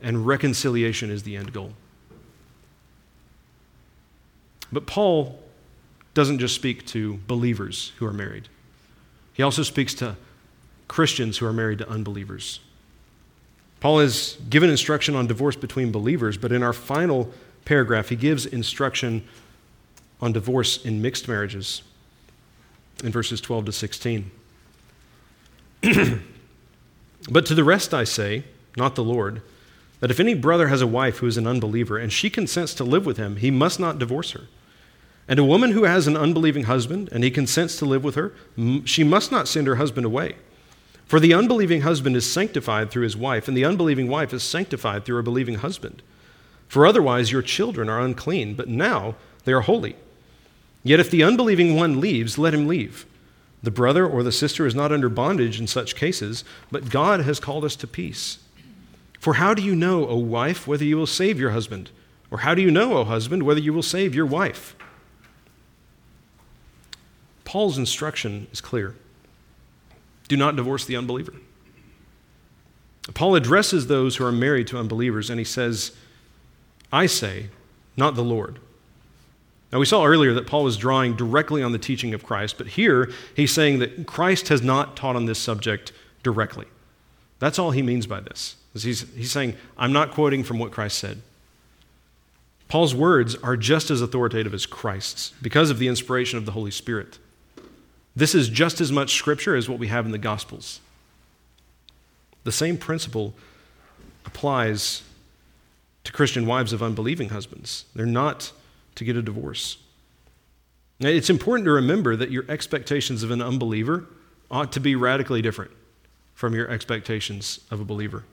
And 0.00 0.26
reconciliation 0.26 1.10
is 1.10 1.22
the 1.22 1.36
end 1.36 1.52
goal. 1.52 1.72
But 4.72 4.86
Paul 4.86 5.38
doesn't 6.14 6.38
just 6.38 6.54
speak 6.54 6.86
to 6.86 7.20
believers 7.26 7.92
who 7.98 8.06
are 8.06 8.12
married, 8.12 8.48
he 9.34 9.42
also 9.42 9.62
speaks 9.62 9.94
to 9.94 10.16
Christians 10.88 11.38
who 11.38 11.46
are 11.46 11.52
married 11.52 11.78
to 11.78 11.88
unbelievers. 11.88 12.60
Paul 13.80 13.98
has 13.98 14.36
given 14.48 14.70
instruction 14.70 15.16
on 15.16 15.26
divorce 15.26 15.56
between 15.56 15.90
believers, 15.90 16.36
but 16.36 16.52
in 16.52 16.62
our 16.62 16.72
final 16.72 17.32
paragraph, 17.64 18.08
he 18.08 18.16
gives 18.16 18.46
instruction 18.46 19.24
on 20.20 20.32
divorce 20.32 20.84
in 20.84 21.02
mixed 21.02 21.28
marriages 21.28 21.82
in 23.02 23.10
verses 23.10 23.40
12 23.40 23.66
to 23.66 23.72
16. 23.72 24.30
but 27.30 27.46
to 27.46 27.54
the 27.54 27.64
rest 27.64 27.92
I 27.92 28.04
say, 28.04 28.44
not 28.76 28.94
the 28.94 29.04
Lord, 29.04 29.42
that 30.00 30.10
if 30.10 30.20
any 30.20 30.34
brother 30.34 30.68
has 30.68 30.80
a 30.80 30.86
wife 30.86 31.18
who 31.18 31.26
is 31.26 31.36
an 31.36 31.46
unbeliever 31.46 31.98
and 31.98 32.12
she 32.12 32.30
consents 32.30 32.74
to 32.74 32.84
live 32.84 33.06
with 33.06 33.16
him, 33.16 33.36
he 33.36 33.50
must 33.50 33.78
not 33.78 33.98
divorce 33.98 34.32
her. 34.32 34.48
And 35.28 35.38
a 35.38 35.44
woman 35.44 35.70
who 35.72 35.84
has 35.84 36.06
an 36.06 36.16
unbelieving 36.16 36.64
husband 36.64 37.08
and 37.12 37.22
he 37.22 37.30
consents 37.30 37.76
to 37.78 37.84
live 37.84 38.02
with 38.02 38.16
her, 38.16 38.32
she 38.84 39.04
must 39.04 39.30
not 39.30 39.48
send 39.48 39.66
her 39.66 39.76
husband 39.76 40.04
away. 40.04 40.36
For 41.06 41.20
the 41.20 41.34
unbelieving 41.34 41.82
husband 41.82 42.16
is 42.16 42.30
sanctified 42.30 42.90
through 42.90 43.04
his 43.04 43.16
wife, 43.16 43.46
and 43.46 43.56
the 43.56 43.64
unbelieving 43.64 44.08
wife 44.08 44.32
is 44.32 44.42
sanctified 44.42 45.04
through 45.04 45.16
her 45.16 45.22
believing 45.22 45.56
husband. 45.56 46.02
For 46.72 46.86
otherwise 46.86 47.30
your 47.30 47.42
children 47.42 47.90
are 47.90 48.00
unclean, 48.00 48.54
but 48.54 48.66
now 48.66 49.14
they 49.44 49.52
are 49.52 49.60
holy. 49.60 49.94
Yet 50.82 51.00
if 51.00 51.10
the 51.10 51.22
unbelieving 51.22 51.76
one 51.76 52.00
leaves, 52.00 52.38
let 52.38 52.54
him 52.54 52.66
leave. 52.66 53.04
The 53.62 53.70
brother 53.70 54.06
or 54.06 54.22
the 54.22 54.32
sister 54.32 54.66
is 54.66 54.74
not 54.74 54.90
under 54.90 55.10
bondage 55.10 55.60
in 55.60 55.66
such 55.66 55.94
cases, 55.94 56.44
but 56.70 56.88
God 56.88 57.20
has 57.20 57.38
called 57.38 57.66
us 57.66 57.76
to 57.76 57.86
peace. 57.86 58.38
For 59.20 59.34
how 59.34 59.52
do 59.52 59.60
you 59.60 59.76
know, 59.76 60.08
O 60.08 60.16
wife, 60.16 60.66
whether 60.66 60.82
you 60.82 60.96
will 60.96 61.06
save 61.06 61.38
your 61.38 61.50
husband? 61.50 61.90
Or 62.30 62.38
how 62.38 62.54
do 62.54 62.62
you 62.62 62.70
know, 62.70 62.96
O 62.96 63.04
husband, 63.04 63.42
whether 63.42 63.60
you 63.60 63.74
will 63.74 63.82
save 63.82 64.14
your 64.14 64.24
wife? 64.24 64.74
Paul's 67.44 67.76
instruction 67.76 68.46
is 68.50 68.62
clear 68.62 68.94
do 70.26 70.38
not 70.38 70.56
divorce 70.56 70.86
the 70.86 70.96
unbeliever. 70.96 71.34
Paul 73.12 73.34
addresses 73.34 73.88
those 73.88 74.16
who 74.16 74.24
are 74.24 74.32
married 74.32 74.68
to 74.68 74.78
unbelievers, 74.78 75.28
and 75.28 75.38
he 75.38 75.44
says, 75.44 75.92
I 76.92 77.06
say, 77.06 77.48
not 77.96 78.14
the 78.14 78.22
Lord. 78.24 78.58
Now, 79.72 79.78
we 79.78 79.86
saw 79.86 80.04
earlier 80.04 80.34
that 80.34 80.46
Paul 80.46 80.64
was 80.64 80.76
drawing 80.76 81.16
directly 81.16 81.62
on 81.62 81.72
the 81.72 81.78
teaching 81.78 82.12
of 82.12 82.22
Christ, 82.22 82.58
but 82.58 82.66
here 82.66 83.10
he's 83.34 83.52
saying 83.52 83.78
that 83.78 84.06
Christ 84.06 84.48
has 84.48 84.60
not 84.60 84.96
taught 84.96 85.16
on 85.16 85.24
this 85.24 85.38
subject 85.38 85.92
directly. 86.22 86.66
That's 87.38 87.58
all 87.58 87.70
he 87.70 87.80
means 87.80 88.06
by 88.06 88.20
this. 88.20 88.56
He's, 88.74 89.10
he's 89.14 89.32
saying, 89.32 89.56
I'm 89.78 89.92
not 89.92 90.12
quoting 90.12 90.44
from 90.44 90.58
what 90.58 90.72
Christ 90.72 90.98
said. 90.98 91.22
Paul's 92.68 92.94
words 92.94 93.34
are 93.36 93.56
just 93.56 93.90
as 93.90 94.00
authoritative 94.00 94.54
as 94.54 94.64
Christ's 94.64 95.32
because 95.42 95.70
of 95.70 95.78
the 95.78 95.88
inspiration 95.88 96.38
of 96.38 96.46
the 96.46 96.52
Holy 96.52 96.70
Spirit. 96.70 97.18
This 98.14 98.34
is 98.34 98.48
just 98.48 98.80
as 98.80 98.92
much 98.92 99.14
scripture 99.14 99.56
as 99.56 99.68
what 99.68 99.78
we 99.78 99.88
have 99.88 100.06
in 100.06 100.12
the 100.12 100.18
Gospels. 100.18 100.80
The 102.44 102.52
same 102.52 102.76
principle 102.76 103.34
applies 104.24 105.02
to 106.04 106.12
Christian 106.12 106.46
wives 106.46 106.72
of 106.72 106.82
unbelieving 106.82 107.30
husbands. 107.30 107.84
They're 107.94 108.06
not 108.06 108.52
to 108.94 109.04
get 109.04 109.16
a 109.16 109.22
divorce. 109.22 109.78
Now, 111.00 111.08
it's 111.08 111.30
important 111.30 111.64
to 111.66 111.72
remember 111.72 112.16
that 112.16 112.30
your 112.30 112.44
expectations 112.48 113.22
of 113.22 113.30
an 113.30 113.42
unbeliever 113.42 114.06
ought 114.50 114.72
to 114.72 114.80
be 114.80 114.94
radically 114.94 115.42
different 115.42 115.70
from 116.34 116.54
your 116.54 116.68
expectations 116.68 117.60
of 117.70 117.80
a 117.80 117.84
believer. 117.84 118.24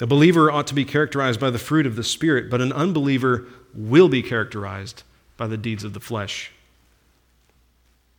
A 0.00 0.06
believer 0.06 0.50
ought 0.50 0.66
to 0.68 0.74
be 0.74 0.84
characterized 0.84 1.40
by 1.40 1.50
the 1.50 1.58
fruit 1.58 1.86
of 1.86 1.96
the 1.96 2.04
Spirit, 2.04 2.50
but 2.50 2.60
an 2.60 2.72
unbeliever 2.72 3.46
will 3.72 4.08
be 4.08 4.22
characterized 4.22 5.02
by 5.36 5.46
the 5.46 5.56
deeds 5.56 5.84
of 5.84 5.94
the 5.94 6.00
flesh. 6.00 6.50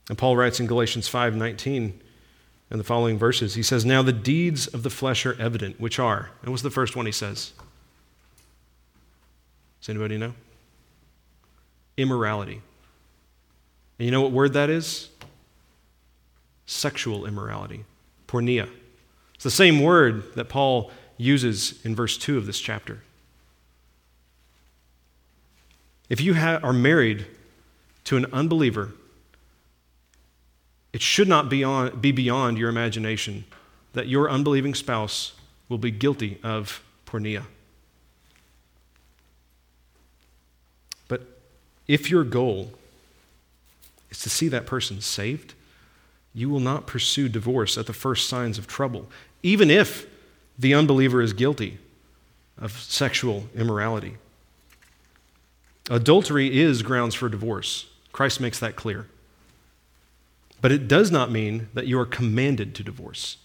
And 0.09 0.17
Paul 0.17 0.37
writes 0.37 0.59
in 0.59 0.67
Galatians 0.67 1.09
5:19 1.09 1.93
and 2.69 2.79
the 2.79 2.83
following 2.83 3.17
verses, 3.17 3.55
he 3.55 3.63
says, 3.63 3.85
Now 3.85 4.01
the 4.01 4.13
deeds 4.13 4.67
of 4.67 4.83
the 4.83 4.89
flesh 4.89 5.25
are 5.25 5.39
evident, 5.39 5.79
which 5.79 5.99
are, 5.99 6.31
and 6.41 6.51
what's 6.51 6.63
the 6.63 6.71
first 6.71 6.95
one 6.95 7.05
he 7.05 7.11
says? 7.11 7.53
Does 9.85 9.89
anybody 9.89 10.17
know? 10.17 10.33
immorality. 11.97 12.61
And 13.99 14.05
you 14.05 14.11
know 14.11 14.21
what 14.21 14.31
word 14.31 14.53
that 14.53 14.69
is? 14.69 15.09
Sexual 16.65 17.25
immorality, 17.25 17.85
porneia. 18.27 18.67
It's 19.35 19.43
the 19.43 19.51
same 19.51 19.81
word 19.81 20.33
that 20.35 20.49
Paul 20.49 20.91
uses 21.17 21.85
in 21.85 21.95
verse 21.95 22.17
2 22.17 22.37
of 22.37 22.45
this 22.45 22.59
chapter. 22.59 23.01
If 26.09 26.19
you 26.19 26.35
ha- 26.35 26.59
are 26.61 26.73
married 26.73 27.25
to 28.05 28.17
an 28.17 28.25
unbeliever, 28.33 28.91
it 30.93 31.01
should 31.01 31.27
not 31.27 31.49
be, 31.49 31.63
on, 31.63 31.99
be 31.99 32.11
beyond 32.11 32.57
your 32.57 32.69
imagination 32.69 33.45
that 33.93 34.07
your 34.07 34.29
unbelieving 34.29 34.73
spouse 34.73 35.33
will 35.69 35.77
be 35.77 35.91
guilty 35.91 36.39
of 36.43 36.83
porneia. 37.05 37.45
If 41.87 42.09
your 42.09 42.23
goal 42.23 42.73
is 44.09 44.19
to 44.19 44.29
see 44.29 44.47
that 44.47 44.65
person 44.65 45.01
saved, 45.01 45.53
you 46.33 46.49
will 46.49 46.59
not 46.59 46.87
pursue 46.87 47.29
divorce 47.29 47.77
at 47.77 47.85
the 47.85 47.93
first 47.93 48.27
signs 48.27 48.57
of 48.57 48.67
trouble, 48.67 49.07
even 49.43 49.69
if 49.69 50.07
the 50.57 50.73
unbeliever 50.73 51.21
is 51.21 51.33
guilty 51.33 51.77
of 52.57 52.71
sexual 52.71 53.45
immorality. 53.55 54.17
Adultery 55.89 56.59
is 56.59 56.81
grounds 56.81 57.13
for 57.13 57.29
divorce. 57.29 57.85
Christ 58.11 58.41
makes 58.41 58.59
that 58.59 58.75
clear. 58.75 59.07
But 60.61 60.71
it 60.71 60.87
does 60.87 61.11
not 61.11 61.31
mean 61.31 61.67
that 61.73 61.85
you 61.85 61.99
are 61.99 62.05
commanded 62.05 62.73
to 62.75 62.83
divorce. 62.83 63.37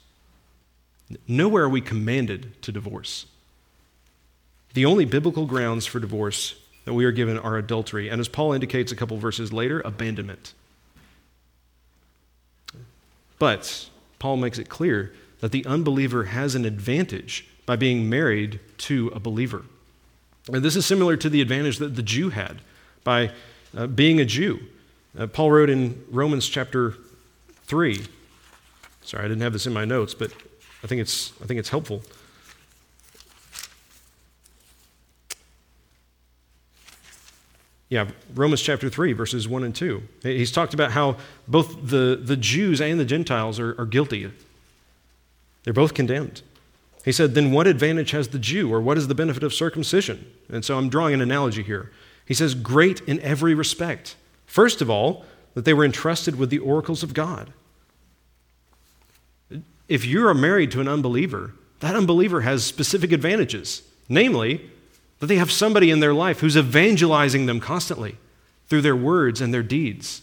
Nowhere 1.29 1.65
are 1.65 1.69
we 1.69 1.81
commanded 1.81 2.61
to 2.63 2.73
divorce. 2.73 3.27
The 4.75 4.87
only 4.87 5.05
biblical 5.05 5.47
grounds 5.47 5.87
for 5.87 5.99
divorce 5.99 6.55
that 6.85 6.95
we 6.95 7.05
are 7.05 7.13
given 7.13 7.39
are 7.39 7.57
adultery, 7.57 8.09
and 8.09 8.21
as 8.21 8.29
Paul 8.29 8.53
indicates 8.53 8.91
a 8.93 8.97
couple 8.97 9.17
verses 9.17 9.53
later, 9.53 9.81
abandonment. 9.85 10.55
But 13.39 13.89
Paul 14.19 14.37
makes 14.37 14.59
it 14.59 14.69
clear 14.69 15.13
that 15.41 15.53
the 15.53 15.65
unbeliever 15.67 16.25
has 16.25 16.55
an 16.55 16.65
advantage 16.65 17.47
by 17.67 17.77
being 17.77 18.09
married 18.09 18.61
to 18.79 19.09
a 19.15 19.21
believer. 19.21 19.65
And 20.49 20.63
this 20.63 20.77
is 20.77 20.87
similar 20.87 21.17
to 21.17 21.29
the 21.29 21.41
advantage 21.41 21.79
that 21.79 21.97
the 21.97 22.03
Jew 22.03 22.31
had 22.31 22.61
by 23.05 23.31
uh, 23.77 23.87
being 23.87 24.21
a 24.21 24.25
Jew. 24.25 24.61
Uh, 25.19 25.27
Paul 25.27 25.51
wrote 25.51 25.71
in 25.71 26.05
Romans 26.11 26.49
chapter 26.49 26.95
3. 27.65 28.05
Sorry, 29.03 29.25
I 29.25 29.29
didn't 29.29 29.43
have 29.43 29.53
this 29.53 29.67
in 29.67 29.73
my 29.73 29.85
notes, 29.85 30.15
but 30.15 30.33
I 30.83 30.87
think 30.87 31.01
it's, 31.01 31.33
I 31.43 31.47
think 31.47 31.59
it's 31.59 31.69
helpful. 31.69 32.03
Yeah, 37.91 38.09
Romans 38.37 38.63
chapter 38.63 38.89
3, 38.89 39.13
verses 39.15 39.49
1 39.49 39.65
and 39.65 39.75
2. 39.75 40.03
He's 40.23 40.53
talked 40.53 40.75
about 40.75 40.93
how 40.93 41.17
both 41.49 41.77
the, 41.83 42.19
the 42.23 42.37
Jews 42.37 42.81
and 42.81 43.01
the 43.01 43.05
Gentiles 43.05 43.59
are, 43.59 43.79
are 43.81 43.85
guilty. 43.85 44.31
They're 45.65 45.75
both 45.75 45.93
condemned. 45.93 46.43
He 47.05 47.11
said, 47.11 47.35
Then 47.35 47.51
what 47.51 47.67
advantage 47.67 48.13
has 48.13 48.29
the 48.29 48.39
Jew, 48.39 48.73
or 48.73 48.81
what 48.81 48.97
is 48.97 49.09
the 49.09 49.15
benefit 49.15 49.43
of 49.43 49.53
circumcision? 49.53 50.25
And 50.49 50.65
so 50.65 50.79
I'm 50.79 50.89
drawing 50.89 51.15
an 51.15 51.21
analogy 51.21 51.65
here. 51.65 51.91
He 52.25 52.33
says, 52.33 52.55
Great 52.55 53.01
in 53.09 53.19
every 53.21 53.55
respect. 53.55 54.15
First 54.47 54.81
of 54.81 54.89
all, 54.89 55.25
that 55.55 55.65
they 55.65 55.75
were 55.75 55.85
entrusted 55.85 56.37
with 56.37 56.49
the 56.49 56.61
oracles 56.61 57.03
of 57.03 57.13
God. 57.13 57.53
If 59.89 60.07
you 60.07 60.25
are 60.29 60.35
married 60.35 60.71
to 60.73 60.81
an 60.81 60.87
unbeliever, 60.87 61.55
that 61.81 61.97
unbeliever 61.97 62.43
has 62.43 62.65
specific 62.65 63.11
advantages. 63.11 63.83
Namely, 64.09 64.71
that 65.21 65.27
they 65.27 65.37
have 65.37 65.53
somebody 65.53 65.91
in 65.91 66.01
their 66.01 66.15
life 66.15 66.41
who's 66.41 66.57
evangelizing 66.57 67.47
them 67.47 67.61
constantly 67.61 68.17
through 68.67 68.81
their 68.81 68.97
words 68.97 69.41
and 69.41 69.55
their 69.55 69.63
deeds. 69.63 70.23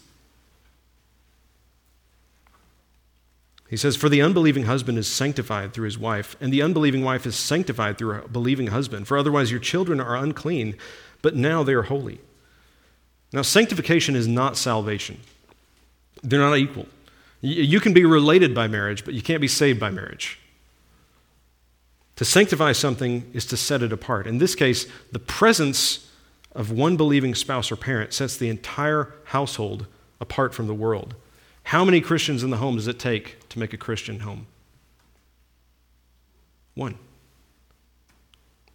He 3.68 3.76
says, 3.76 3.96
For 3.96 4.08
the 4.08 4.22
unbelieving 4.22 4.64
husband 4.64 4.98
is 4.98 5.06
sanctified 5.06 5.72
through 5.72 5.84
his 5.84 5.98
wife, 5.98 6.36
and 6.40 6.52
the 6.52 6.62
unbelieving 6.62 7.04
wife 7.04 7.26
is 7.26 7.36
sanctified 7.36 7.98
through 7.98 8.22
a 8.22 8.28
believing 8.28 8.68
husband. 8.68 9.06
For 9.06 9.18
otherwise 9.18 9.50
your 9.50 9.60
children 9.60 10.00
are 10.00 10.16
unclean, 10.16 10.74
but 11.22 11.36
now 11.36 11.62
they 11.62 11.74
are 11.74 11.82
holy. 11.82 12.20
Now, 13.32 13.42
sanctification 13.42 14.16
is 14.16 14.26
not 14.26 14.56
salvation, 14.56 15.20
they're 16.22 16.40
not 16.40 16.56
equal. 16.56 16.86
You 17.40 17.78
can 17.78 17.92
be 17.92 18.04
related 18.04 18.52
by 18.52 18.66
marriage, 18.66 19.04
but 19.04 19.14
you 19.14 19.22
can't 19.22 19.40
be 19.40 19.46
saved 19.46 19.78
by 19.78 19.90
marriage. 19.90 20.40
To 22.18 22.24
sanctify 22.24 22.72
something 22.72 23.30
is 23.32 23.46
to 23.46 23.56
set 23.56 23.80
it 23.80 23.92
apart. 23.92 24.26
In 24.26 24.38
this 24.38 24.56
case, 24.56 24.88
the 25.12 25.20
presence 25.20 26.10
of 26.50 26.72
one 26.72 26.96
believing 26.96 27.32
spouse 27.32 27.70
or 27.70 27.76
parent 27.76 28.12
sets 28.12 28.36
the 28.36 28.48
entire 28.48 29.14
household 29.26 29.86
apart 30.20 30.52
from 30.52 30.66
the 30.66 30.74
world. 30.74 31.14
How 31.62 31.84
many 31.84 32.00
Christians 32.00 32.42
in 32.42 32.50
the 32.50 32.56
home 32.56 32.74
does 32.74 32.88
it 32.88 32.98
take 32.98 33.48
to 33.50 33.60
make 33.60 33.72
a 33.72 33.76
Christian 33.76 34.18
home? 34.18 34.48
One. 36.74 36.98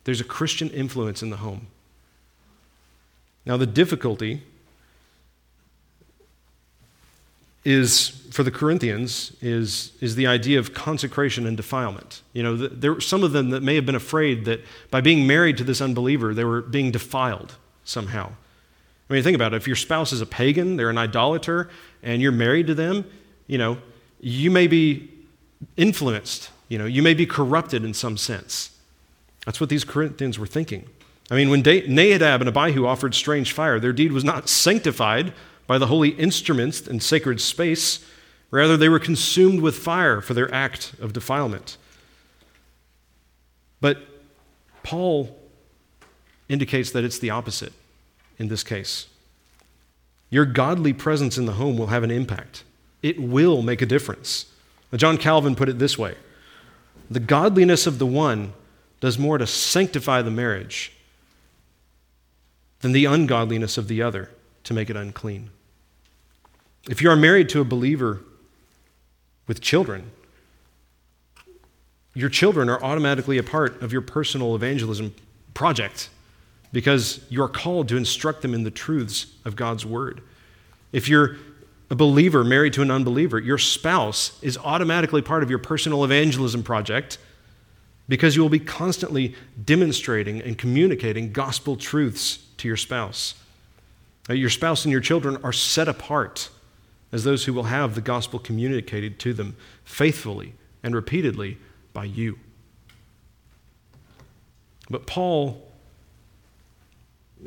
There's 0.05 0.21
a 0.21 0.25
Christian 0.25 0.69
influence 0.69 1.21
in 1.21 1.29
the 1.29 1.37
home. 1.37 1.67
Now, 3.45 3.57
the 3.57 3.67
difficulty 3.67 4.43
is 7.65 8.09
for 8.31 8.43
the 8.43 8.51
Corinthians 8.51 9.31
is, 9.41 9.91
is 10.01 10.15
the 10.15 10.27
idea 10.27 10.59
of 10.59 10.73
consecration 10.73 11.45
and 11.45 11.55
defilement. 11.55 12.23
You 12.33 12.43
know, 12.43 12.55
there 12.57 12.93
were 12.95 13.01
some 13.01 13.23
of 13.23 13.31
them 13.31 13.51
that 13.51 13.61
may 13.61 13.75
have 13.75 13.85
been 13.85 13.95
afraid 13.95 14.45
that 14.45 14.61
by 14.89 15.01
being 15.01 15.27
married 15.27 15.57
to 15.57 15.63
this 15.63 15.81
unbeliever, 15.81 16.33
they 16.33 16.43
were 16.43 16.61
being 16.61 16.91
defiled 16.91 17.55
somehow. 17.83 18.31
I 19.09 19.13
mean, 19.13 19.23
think 19.23 19.35
about 19.35 19.53
it. 19.53 19.57
If 19.57 19.67
your 19.67 19.75
spouse 19.75 20.11
is 20.11 20.21
a 20.21 20.25
pagan, 20.25 20.77
they're 20.77 20.89
an 20.89 20.97
idolater, 20.97 21.69
and 22.01 22.21
you're 22.21 22.31
married 22.31 22.67
to 22.67 22.73
them, 22.73 23.05
you 23.47 23.57
know, 23.57 23.77
you 24.19 24.49
may 24.49 24.67
be 24.67 25.11
influenced. 25.77 26.49
You 26.69 26.79
know, 26.79 26.85
you 26.85 27.03
may 27.03 27.13
be 27.13 27.25
corrupted 27.25 27.85
in 27.85 27.93
some 27.93 28.17
sense. 28.17 28.71
That's 29.45 29.59
what 29.59 29.69
these 29.69 29.83
Corinthians 29.83 30.39
were 30.39 30.47
thinking. 30.47 30.89
I 31.29 31.35
mean, 31.35 31.49
when 31.49 31.61
Nadab 31.61 32.41
and 32.41 32.49
Abihu 32.49 32.85
offered 32.85 33.13
strange 33.13 33.51
fire, 33.51 33.79
their 33.79 33.93
deed 33.93 34.11
was 34.11 34.23
not 34.23 34.49
sanctified 34.49 35.33
by 35.67 35.77
the 35.77 35.87
holy 35.87 36.09
instruments 36.09 36.87
and 36.87 37.01
sacred 37.01 37.39
space. 37.41 38.05
Rather, 38.51 38.77
they 38.77 38.89
were 38.89 38.99
consumed 38.99 39.61
with 39.61 39.75
fire 39.75 40.21
for 40.21 40.33
their 40.33 40.53
act 40.53 40.93
of 41.01 41.13
defilement. 41.13 41.77
But 43.81 43.99
Paul 44.83 45.37
indicates 46.49 46.91
that 46.91 47.03
it's 47.03 47.19
the 47.19 47.29
opposite 47.29 47.73
in 48.37 48.47
this 48.47 48.63
case. 48.63 49.07
Your 50.29 50.45
godly 50.45 50.93
presence 50.93 51.37
in 51.37 51.45
the 51.45 51.53
home 51.53 51.77
will 51.77 51.87
have 51.87 52.03
an 52.03 52.11
impact, 52.11 52.63
it 53.01 53.19
will 53.19 53.61
make 53.61 53.81
a 53.81 53.85
difference. 53.85 54.47
John 54.95 55.17
Calvin 55.17 55.55
put 55.55 55.69
it 55.69 55.79
this 55.79 55.97
way 55.97 56.15
The 57.09 57.19
godliness 57.19 57.87
of 57.87 57.99
the 57.99 58.05
one 58.05 58.53
does 58.99 59.17
more 59.17 59.37
to 59.37 59.47
sanctify 59.47 60.21
the 60.21 60.31
marriage 60.31 60.93
than 62.81 62.91
the 62.91 63.05
ungodliness 63.05 63.77
of 63.77 63.87
the 63.87 64.01
other 64.01 64.29
to 64.63 64.73
make 64.73 64.89
it 64.89 64.95
unclean. 64.95 65.49
If 66.89 67.01
you 67.01 67.09
are 67.09 67.15
married 67.15 67.49
to 67.49 67.61
a 67.61 67.65
believer 67.65 68.21
with 69.47 69.61
children, 69.61 70.11
your 72.13 72.29
children 72.29 72.69
are 72.69 72.81
automatically 72.83 73.37
a 73.37 73.43
part 73.43 73.81
of 73.81 73.91
your 73.91 74.01
personal 74.01 74.55
evangelism 74.55 75.15
project 75.53 76.09
because 76.71 77.23
you 77.29 77.41
are 77.41 77.49
called 77.49 77.87
to 77.89 77.97
instruct 77.97 78.41
them 78.41 78.53
in 78.53 78.63
the 78.63 78.71
truths 78.71 79.27
of 79.45 79.55
God's 79.55 79.85
word. 79.85 80.21
If 80.91 81.07
you're 81.07 81.37
a 81.89 81.95
believer 81.95 82.43
married 82.43 82.73
to 82.73 82.81
an 82.81 82.91
unbeliever, 82.91 83.39
your 83.39 83.57
spouse 83.57 84.37
is 84.41 84.57
automatically 84.57 85.21
part 85.21 85.43
of 85.43 85.49
your 85.49 85.59
personal 85.59 86.03
evangelism 86.03 86.63
project 86.63 87.17
because 88.07 88.35
you 88.35 88.41
will 88.41 88.49
be 88.49 88.59
constantly 88.59 89.35
demonstrating 89.63 90.41
and 90.41 90.57
communicating 90.57 91.31
gospel 91.31 91.75
truths 91.75 92.39
to 92.57 92.67
your 92.67 92.77
spouse. 92.77 93.35
Your 94.29 94.49
spouse 94.49 94.85
and 94.85 94.91
your 94.91 95.01
children 95.01 95.37
are 95.43 95.51
set 95.51 95.87
apart 95.87 96.49
as 97.11 97.23
those 97.23 97.45
who 97.45 97.53
will 97.53 97.63
have 97.63 97.95
the 97.95 98.01
gospel 98.01 98.39
communicated 98.39 99.19
to 99.19 99.33
them 99.33 99.55
faithfully 99.83 100.53
and 100.81 100.95
repeatedly 100.95 101.57
by 101.91 102.05
you. 102.05 102.39
But 104.89 105.05
Paul, 105.05 105.61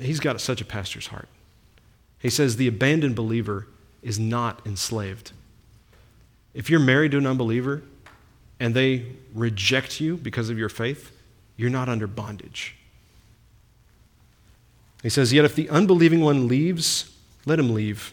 he's 0.00 0.20
got 0.20 0.40
such 0.40 0.60
a 0.60 0.64
pastor's 0.64 1.08
heart. 1.08 1.28
He 2.18 2.30
says 2.30 2.56
the 2.56 2.68
abandoned 2.68 3.16
believer 3.16 3.66
is 4.02 4.18
not 4.18 4.64
enslaved. 4.66 5.32
If 6.54 6.70
you're 6.70 6.80
married 6.80 7.12
to 7.12 7.18
an 7.18 7.26
unbeliever 7.26 7.82
and 8.60 8.74
they 8.74 9.06
reject 9.34 10.00
you 10.00 10.16
because 10.16 10.48
of 10.48 10.58
your 10.58 10.68
faith, 10.68 11.12
you're 11.56 11.70
not 11.70 11.88
under 11.88 12.06
bondage. 12.06 12.76
He 15.06 15.10
says, 15.10 15.32
Yet 15.32 15.44
if 15.44 15.54
the 15.54 15.70
unbelieving 15.70 16.20
one 16.20 16.48
leaves, 16.48 17.16
let 17.44 17.60
him 17.60 17.72
leave. 17.72 18.12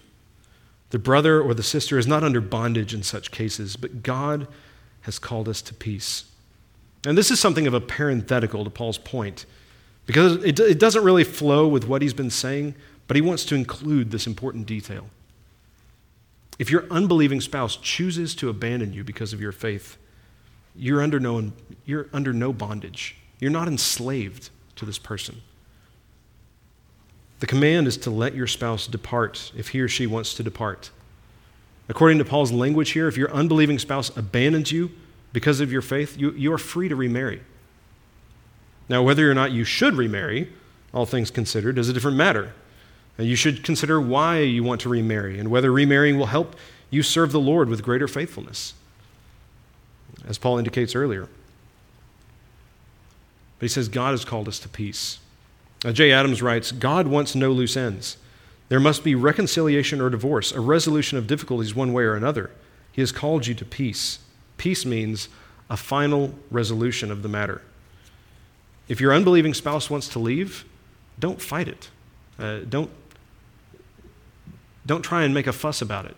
The 0.91 0.99
brother 0.99 1.41
or 1.41 1.55
the 1.55 1.63
sister 1.63 1.97
is 1.97 2.05
not 2.05 2.23
under 2.23 2.39
bondage 2.39 2.93
in 2.93 3.01
such 3.01 3.31
cases, 3.31 3.75
but 3.75 4.03
God 4.03 4.47
has 5.01 5.17
called 5.17 5.49
us 5.49 5.63
to 5.63 5.73
peace. 5.73 6.25
And 7.03 7.17
this 7.17 7.31
is 7.31 7.39
something 7.39 7.65
of 7.65 7.73
a 7.73 7.81
parenthetical 7.81 8.63
to 8.63 8.69
Paul's 8.69 8.99
point, 8.99 9.47
because 10.05 10.43
it, 10.43 10.59
it 10.59 10.77
doesn't 10.77 11.03
really 11.03 11.23
flow 11.23 11.67
with 11.67 11.87
what 11.87 12.03
he's 12.03 12.13
been 12.13 12.29
saying, 12.29 12.75
but 13.07 13.15
he 13.15 13.21
wants 13.21 13.43
to 13.45 13.55
include 13.55 14.11
this 14.11 14.27
important 14.27 14.67
detail. 14.67 15.07
If 16.59 16.69
your 16.69 16.85
unbelieving 16.91 17.41
spouse 17.41 17.75
chooses 17.75 18.35
to 18.35 18.49
abandon 18.49 18.93
you 18.93 19.03
because 19.03 19.33
of 19.33 19.41
your 19.41 19.51
faith, 19.51 19.97
you're 20.75 21.01
under 21.01 21.19
no, 21.19 21.53
you're 21.85 22.07
under 22.13 22.33
no 22.33 22.53
bondage. 22.53 23.17
You're 23.39 23.49
not 23.49 23.67
enslaved 23.67 24.51
to 24.75 24.85
this 24.85 24.99
person. 24.99 25.41
The 27.43 27.47
command 27.47 27.87
is 27.87 27.97
to 27.97 28.09
let 28.09 28.35
your 28.35 28.47
spouse 28.47 28.87
depart 28.87 29.51
if 29.53 29.67
he 29.67 29.81
or 29.81 29.89
she 29.89 30.07
wants 30.07 30.33
to 30.35 30.43
depart. 30.43 30.91
According 31.89 32.19
to 32.19 32.23
Paul's 32.23 32.53
language 32.53 32.91
here, 32.91 33.09
if 33.09 33.17
your 33.17 33.29
unbelieving 33.33 33.79
spouse 33.79 34.15
abandons 34.15 34.71
you 34.71 34.91
because 35.33 35.59
of 35.59 35.69
your 35.69 35.81
faith, 35.81 36.17
you, 36.17 36.31
you 36.31 36.53
are 36.53 36.57
free 36.57 36.87
to 36.87 36.95
remarry. 36.95 37.41
Now, 38.87 39.03
whether 39.03 39.29
or 39.29 39.33
not 39.33 39.51
you 39.51 39.65
should 39.65 39.95
remarry, 39.95 40.53
all 40.93 41.05
things 41.05 41.29
considered, 41.29 41.77
is 41.77 41.89
a 41.89 41.93
different 41.93 42.15
matter. 42.15 42.53
And 43.17 43.27
you 43.27 43.35
should 43.35 43.61
consider 43.61 43.99
why 43.99 44.39
you 44.39 44.63
want 44.63 44.79
to 44.79 44.87
remarry 44.87 45.37
and 45.37 45.51
whether 45.51 45.69
remarrying 45.69 46.17
will 46.17 46.27
help 46.27 46.55
you 46.91 47.03
serve 47.03 47.33
the 47.33 47.41
Lord 47.41 47.67
with 47.67 47.83
greater 47.83 48.07
faithfulness, 48.07 48.73
as 50.25 50.37
Paul 50.37 50.59
indicates 50.59 50.95
earlier. 50.95 51.27
But 53.59 53.65
he 53.65 53.67
says 53.67 53.89
God 53.89 54.11
has 54.11 54.23
called 54.23 54.47
us 54.47 54.59
to 54.59 54.69
peace. 54.69 55.19
Jay 55.91 56.11
Adams 56.11 56.41
writes 56.41 56.71
God 56.71 57.07
wants 57.07 57.35
no 57.35 57.51
loose 57.51 57.75
ends. 57.75 58.17
There 58.69 58.79
must 58.79 59.03
be 59.03 59.15
reconciliation 59.15 60.01
or 60.01 60.09
divorce, 60.09 60.51
a 60.51 60.61
resolution 60.61 61.17
of 61.17 61.27
difficulties 61.27 61.75
one 61.75 61.93
way 61.93 62.03
or 62.03 62.15
another. 62.15 62.51
He 62.91 63.01
has 63.01 63.11
called 63.11 63.47
you 63.47 63.53
to 63.55 63.65
peace. 63.65 64.19
Peace 64.57 64.85
means 64.85 65.27
a 65.69 65.77
final 65.77 66.33
resolution 66.49 67.11
of 67.11 67.21
the 67.21 67.29
matter. 67.29 67.61
If 68.87 69.01
your 69.01 69.13
unbelieving 69.13 69.53
spouse 69.53 69.89
wants 69.89 70.07
to 70.09 70.19
leave, 70.19 70.65
don't 71.19 71.41
fight 71.41 71.67
it. 71.67 71.89
Uh, 72.39 72.59
don't, 72.67 72.89
don't 74.85 75.01
try 75.01 75.23
and 75.23 75.33
make 75.33 75.47
a 75.47 75.53
fuss 75.53 75.81
about 75.81 76.05
it. 76.05 76.15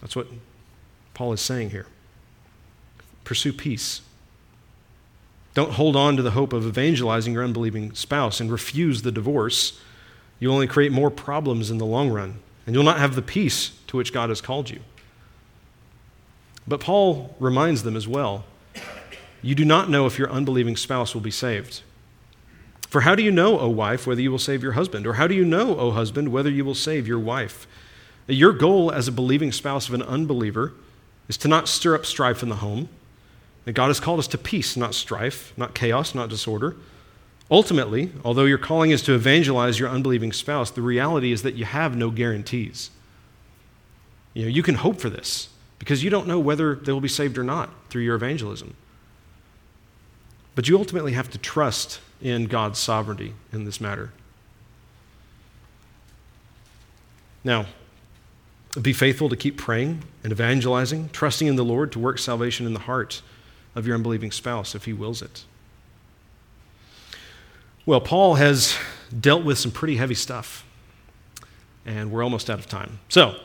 That's 0.00 0.14
what 0.14 0.26
Paul 1.14 1.32
is 1.32 1.40
saying 1.40 1.70
here. 1.70 1.86
Pursue 3.24 3.52
peace. 3.52 4.02
Don't 5.54 5.72
hold 5.72 5.94
on 5.94 6.16
to 6.16 6.22
the 6.22 6.32
hope 6.32 6.52
of 6.52 6.66
evangelizing 6.66 7.32
your 7.32 7.44
unbelieving 7.44 7.94
spouse 7.94 8.40
and 8.40 8.50
refuse 8.50 9.02
the 9.02 9.12
divorce. 9.12 9.80
You'll 10.40 10.54
only 10.54 10.66
create 10.66 10.90
more 10.92 11.10
problems 11.10 11.70
in 11.70 11.78
the 11.78 11.86
long 11.86 12.10
run, 12.10 12.40
and 12.66 12.74
you'll 12.74 12.84
not 12.84 12.98
have 12.98 13.14
the 13.14 13.22
peace 13.22 13.70
to 13.86 13.96
which 13.96 14.12
God 14.12 14.28
has 14.28 14.40
called 14.40 14.68
you. 14.68 14.80
But 16.66 16.80
Paul 16.80 17.36
reminds 17.38 17.84
them 17.84 17.96
as 17.96 18.08
well 18.08 18.44
you 19.42 19.54
do 19.54 19.64
not 19.64 19.90
know 19.90 20.06
if 20.06 20.18
your 20.18 20.30
unbelieving 20.30 20.74
spouse 20.74 21.12
will 21.12 21.20
be 21.20 21.30
saved. 21.30 21.82
For 22.88 23.02
how 23.02 23.14
do 23.14 23.22
you 23.22 23.30
know, 23.30 23.58
O 23.60 23.68
wife, 23.68 24.06
whether 24.06 24.22
you 24.22 24.30
will 24.30 24.38
save 24.38 24.62
your 24.62 24.72
husband? 24.72 25.06
Or 25.06 25.14
how 25.14 25.26
do 25.26 25.34
you 25.34 25.44
know, 25.44 25.76
O 25.76 25.90
husband, 25.90 26.30
whether 26.30 26.48
you 26.48 26.64
will 26.64 26.74
save 26.74 27.06
your 27.06 27.18
wife? 27.18 27.66
Your 28.26 28.54
goal 28.54 28.90
as 28.90 29.06
a 29.06 29.12
believing 29.12 29.52
spouse 29.52 29.86
of 29.86 29.92
an 29.92 30.02
unbeliever 30.02 30.72
is 31.28 31.36
to 31.38 31.48
not 31.48 31.68
stir 31.68 31.94
up 31.94 32.06
strife 32.06 32.42
in 32.42 32.48
the 32.48 32.56
home 32.56 32.88
that 33.64 33.72
God 33.72 33.88
has 33.88 34.00
called 34.00 34.18
us 34.18 34.28
to 34.28 34.38
peace, 34.38 34.76
not 34.76 34.94
strife, 34.94 35.52
not 35.56 35.74
chaos, 35.74 36.14
not 36.14 36.28
disorder. 36.28 36.76
Ultimately, 37.50 38.10
although 38.24 38.44
your 38.44 38.58
calling 38.58 38.90
is 38.90 39.02
to 39.02 39.14
evangelize 39.14 39.78
your 39.78 39.88
unbelieving 39.88 40.32
spouse, 40.32 40.70
the 40.70 40.82
reality 40.82 41.32
is 41.32 41.42
that 41.42 41.54
you 41.54 41.64
have 41.64 41.96
no 41.96 42.10
guarantees. 42.10 42.90
You 44.32 44.42
know, 44.42 44.48
you 44.48 44.62
can 44.62 44.76
hope 44.76 45.00
for 45.00 45.08
this 45.08 45.48
because 45.78 46.02
you 46.02 46.10
don't 46.10 46.26
know 46.26 46.38
whether 46.38 46.74
they 46.74 46.92
will 46.92 47.00
be 47.00 47.08
saved 47.08 47.38
or 47.38 47.44
not 47.44 47.70
through 47.88 48.02
your 48.02 48.16
evangelism. 48.16 48.74
But 50.54 50.68
you 50.68 50.78
ultimately 50.78 51.12
have 51.12 51.30
to 51.30 51.38
trust 51.38 52.00
in 52.20 52.46
God's 52.46 52.78
sovereignty 52.78 53.34
in 53.52 53.64
this 53.64 53.80
matter. 53.80 54.12
Now, 57.42 57.66
be 58.80 58.92
faithful 58.92 59.28
to 59.28 59.36
keep 59.36 59.56
praying 59.56 60.02
and 60.22 60.32
evangelizing, 60.32 61.10
trusting 61.10 61.46
in 61.46 61.56
the 61.56 61.64
Lord 61.64 61.92
to 61.92 61.98
work 61.98 62.18
salvation 62.18 62.66
in 62.66 62.72
the 62.72 62.80
heart 62.80 63.22
of 63.74 63.86
your 63.86 63.96
unbelieving 63.96 64.30
spouse 64.30 64.74
if 64.74 64.84
he 64.84 64.92
wills 64.92 65.22
it. 65.22 65.44
Well, 67.86 68.00
Paul 68.00 68.36
has 68.36 68.76
dealt 69.20 69.44
with 69.44 69.58
some 69.58 69.70
pretty 69.70 69.96
heavy 69.96 70.14
stuff, 70.14 70.64
and 71.84 72.10
we're 72.10 72.22
almost 72.22 72.48
out 72.48 72.58
of 72.58 72.66
time. 72.66 73.00
So, 73.08 73.38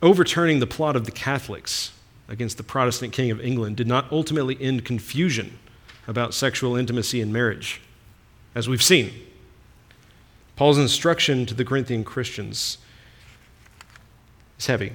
overturning 0.00 0.60
the 0.60 0.66
plot 0.66 0.94
of 0.94 1.04
the 1.04 1.10
Catholics 1.10 1.92
against 2.28 2.56
the 2.56 2.62
Protestant 2.62 3.12
King 3.12 3.30
of 3.30 3.40
England 3.40 3.76
did 3.76 3.86
not 3.86 4.10
ultimately 4.12 4.56
end 4.60 4.84
confusion 4.84 5.58
about 6.06 6.34
sexual 6.34 6.76
intimacy 6.76 7.20
in 7.20 7.32
marriage, 7.32 7.80
as 8.54 8.68
we've 8.68 8.82
seen. 8.82 9.12
Paul's 10.56 10.78
instruction 10.78 11.46
to 11.46 11.54
the 11.54 11.64
Corinthian 11.64 12.04
Christians 12.04 12.78
is 14.58 14.66
heavy. 14.66 14.92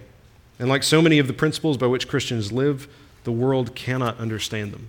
And 0.59 0.69
like 0.69 0.84
so 0.84 1.01
many 1.01 1.19
of 1.19 1.28
the 1.28 1.34
principles 1.34 1.78
by 1.78 1.88
which 1.88 2.07
Christians 2.07 2.51
live, 2.51 2.88
the 3.24 3.32
world 3.32 3.76
cannot 3.76 4.17
understand 4.17 4.71
them. 4.71 4.88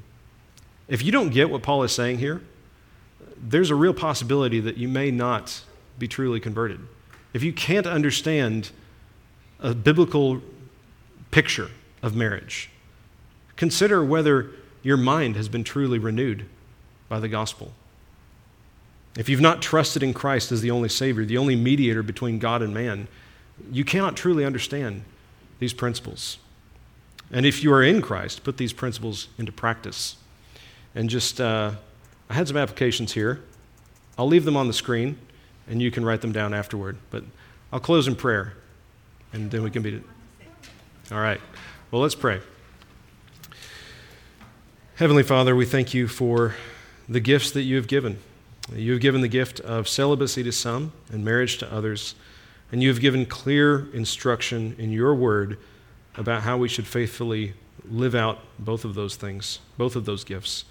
If 0.89 1.03
you 1.03 1.12
don't 1.12 1.30
get 1.30 1.51
what 1.51 1.62
Paul 1.62 1.82
is 1.82 1.93
saying 1.93 2.18
here, 2.18 2.43
there's 3.37 3.70
a 3.70 3.74
real 3.74 3.95
possibility 3.95 4.61
that 4.61 4.76
you 4.76 4.89
may 4.89 5.11
not 5.11 5.62
be 5.99 6.09
truly 6.09 6.41
converted. 6.41 6.80
If 7.32 7.43
you 7.43 7.53
can't 7.53 7.87
understand 7.87 8.70
a 9.61 9.74
biblical 9.74 10.43
picture 11.30 11.70
of 12.03 12.14
marriage. 12.14 12.70
Consider 13.57 14.05
whether 14.05 14.51
your 14.82 14.97
mind 14.97 15.37
has 15.37 15.49
been 15.49 15.64
truly 15.64 15.99
renewed 15.99 16.47
by 17.09 17.18
the 17.18 17.28
gospel. 17.28 17.72
If 19.16 19.28
you've 19.28 19.41
not 19.41 19.62
trusted 19.62 20.03
in 20.03 20.12
Christ 20.12 20.53
as 20.53 20.61
the 20.61 20.70
only 20.70 20.89
Savior, 20.89 21.24
the 21.24 21.39
only 21.39 21.57
mediator 21.57 22.03
between 22.03 22.39
God 22.39 22.62
and 22.62 22.74
man, 22.74 23.09
you 23.72 23.85
cannot 23.85 24.16
truly 24.16 24.45
understand 24.45 25.03
these 25.61 25.72
principles. 25.72 26.39
And 27.35 27.45
if 27.45 27.64
you 27.64 27.72
are 27.72 27.82
in 27.82 28.01
Christ, 28.01 28.45
put 28.45 28.59
these 28.59 28.72
principles 28.72 29.26
into 29.39 29.51
practice. 29.51 30.16
And 30.95 31.11
just, 31.11 31.41
uh, 31.41 31.72
I 32.30 32.35
had 32.35 32.47
some 32.47 32.57
applications 32.57 33.12
here. 33.12 33.41
I'll 34.16 34.28
leave 34.28 34.45
them 34.45 34.57
on 34.57 34.68
the 34.68 34.72
screen, 34.72 35.18
and 35.68 35.82
you 35.82 35.91
can 35.91 36.05
write 36.05 36.20
them 36.20 36.30
down 36.30 36.55
afterward. 36.55 36.97
But 37.11 37.24
I'll 37.72 37.80
close 37.80 38.07
in 38.07 38.14
prayer, 38.14 38.55
and 39.32 39.51
then 39.51 39.64
we 39.64 39.70
can 39.72 39.82
beat 39.82 39.95
it. 39.95 40.05
All 41.11 41.18
right. 41.18 41.41
Well, 41.91 42.01
let's 42.01 42.14
pray. 42.14 42.41
Heavenly 44.95 45.24
Father, 45.24 45.57
we 45.57 45.66
thank 45.66 45.93
you 45.93 46.07
for 46.07 46.55
the 47.09 47.18
gifts 47.18 47.51
that 47.51 47.62
you 47.62 47.74
have 47.74 47.89
given. 47.89 48.20
You 48.72 48.93
have 48.93 49.01
given 49.01 49.22
the 49.22 49.28
gift 49.28 49.59
of 49.59 49.89
celibacy 49.89 50.45
to 50.45 50.53
some 50.53 50.93
and 51.11 51.24
marriage 51.24 51.59
to 51.59 51.72
others, 51.72 52.14
and 52.70 52.80
you 52.80 52.91
have 52.91 53.01
given 53.01 53.26
clear 53.26 53.89
instruction 53.93 54.76
in 54.78 54.93
your 54.93 55.16
word 55.16 55.59
about 56.17 56.43
how 56.43 56.57
we 56.57 56.69
should 56.69 56.87
faithfully 56.87 57.55
live 57.91 58.15
out 58.15 58.39
both 58.59 58.85
of 58.85 58.95
those 58.95 59.17
things, 59.17 59.59
both 59.77 59.97
of 59.97 60.05
those 60.05 60.25
gifts. 60.25 60.65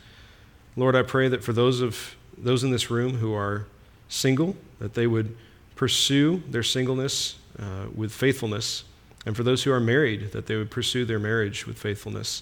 Lord, 0.76 0.96
I 0.96 1.04
pray 1.04 1.28
that 1.28 1.44
for 1.44 1.54
those 1.54 1.82
of 1.82 2.16
those 2.38 2.64
in 2.64 2.72
this 2.72 2.89
room 2.89 3.16
who 3.18 3.34
are 3.34 3.68
single, 4.10 4.56
that 4.80 4.96
they 4.96 5.06
would 5.06 5.36
pursue 5.76 6.41
their 6.50 6.64
singleness 6.64 7.36
uh, 7.60 7.86
with 7.94 8.12
faithfulness, 8.12 8.84
and 9.26 9.36
for 9.36 9.44
those 9.44 9.64
who 9.64 9.72
are 9.72 9.80
married, 9.80 10.32
that 10.32 10.48
they 10.48 10.56
would 10.56 10.72
pursue 10.72 11.06
their 11.06 11.20
marriage 11.20 11.68
with 11.68 11.78
faithfulness, 11.78 12.41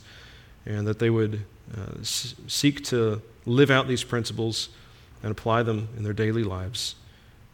and 0.66 0.88
that 0.88 1.00
they 1.00 1.10
would 1.10 1.42
uh, 1.78 2.00
s- 2.00 2.36
seek 2.48 2.84
to 2.86 3.22
live 3.46 3.70
out 3.70 3.88
these 3.88 4.04
principles 4.04 4.70
and 5.24 5.32
apply 5.32 5.64
them 5.64 5.90
in 5.98 6.04
their 6.04 6.14
daily 6.14 6.44
lives. 6.44 6.96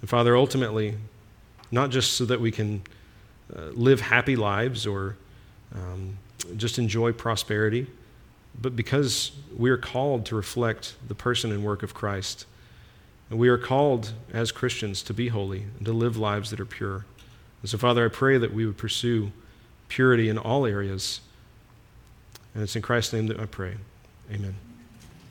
And 0.02 0.10
Father, 0.10 0.36
ultimately, 0.36 0.96
not 1.72 1.90
just 1.90 2.14
so 2.14 2.26
that 2.26 2.40
we 2.40 2.52
can 2.52 2.84
uh, 3.56 3.70
live 3.74 4.02
happy 4.02 4.36
lives 4.36 4.86
or 4.86 5.16
um, 5.76 6.18
just 6.56 6.80
enjoy 6.80 7.12
prosperity, 7.12 7.88
but 8.60 8.76
because 8.76 9.32
we 9.56 9.70
are 9.70 9.78
called 9.78 10.26
to 10.28 10.36
reflect 10.36 10.96
the 11.08 11.16
person 11.16 11.52
and 11.52 11.64
work 11.64 11.84
of 11.84 11.94
Christ. 11.94 12.46
And 13.30 13.38
we 13.38 13.50
are 13.50 13.58
called 13.58 14.14
as 14.32 14.52
Christians 14.52 15.04
to 15.04 15.14
be 15.14 15.28
holy 15.28 15.66
and 15.78 15.86
to 15.86 15.92
live 15.92 16.18
lives 16.18 16.50
that 16.52 16.60
are 16.60 16.66
pure. 16.66 17.06
And 17.62 17.70
so, 17.70 17.78
Father, 17.78 18.06
I 18.06 18.10
pray 18.10 18.38
that 18.38 18.54
we 18.54 18.66
would 18.66 18.78
pursue 18.78 19.32
purity 19.90 20.30
in 20.30 20.38
all 20.38 20.66
areas. 20.66 21.20
And 22.54 22.64
it's 22.64 22.76
in 22.76 22.82
Christ's 22.82 23.14
name 23.14 23.28
that 23.28 23.40
I 23.40 23.46
pray. 23.46 23.76
Amen. 24.32 24.56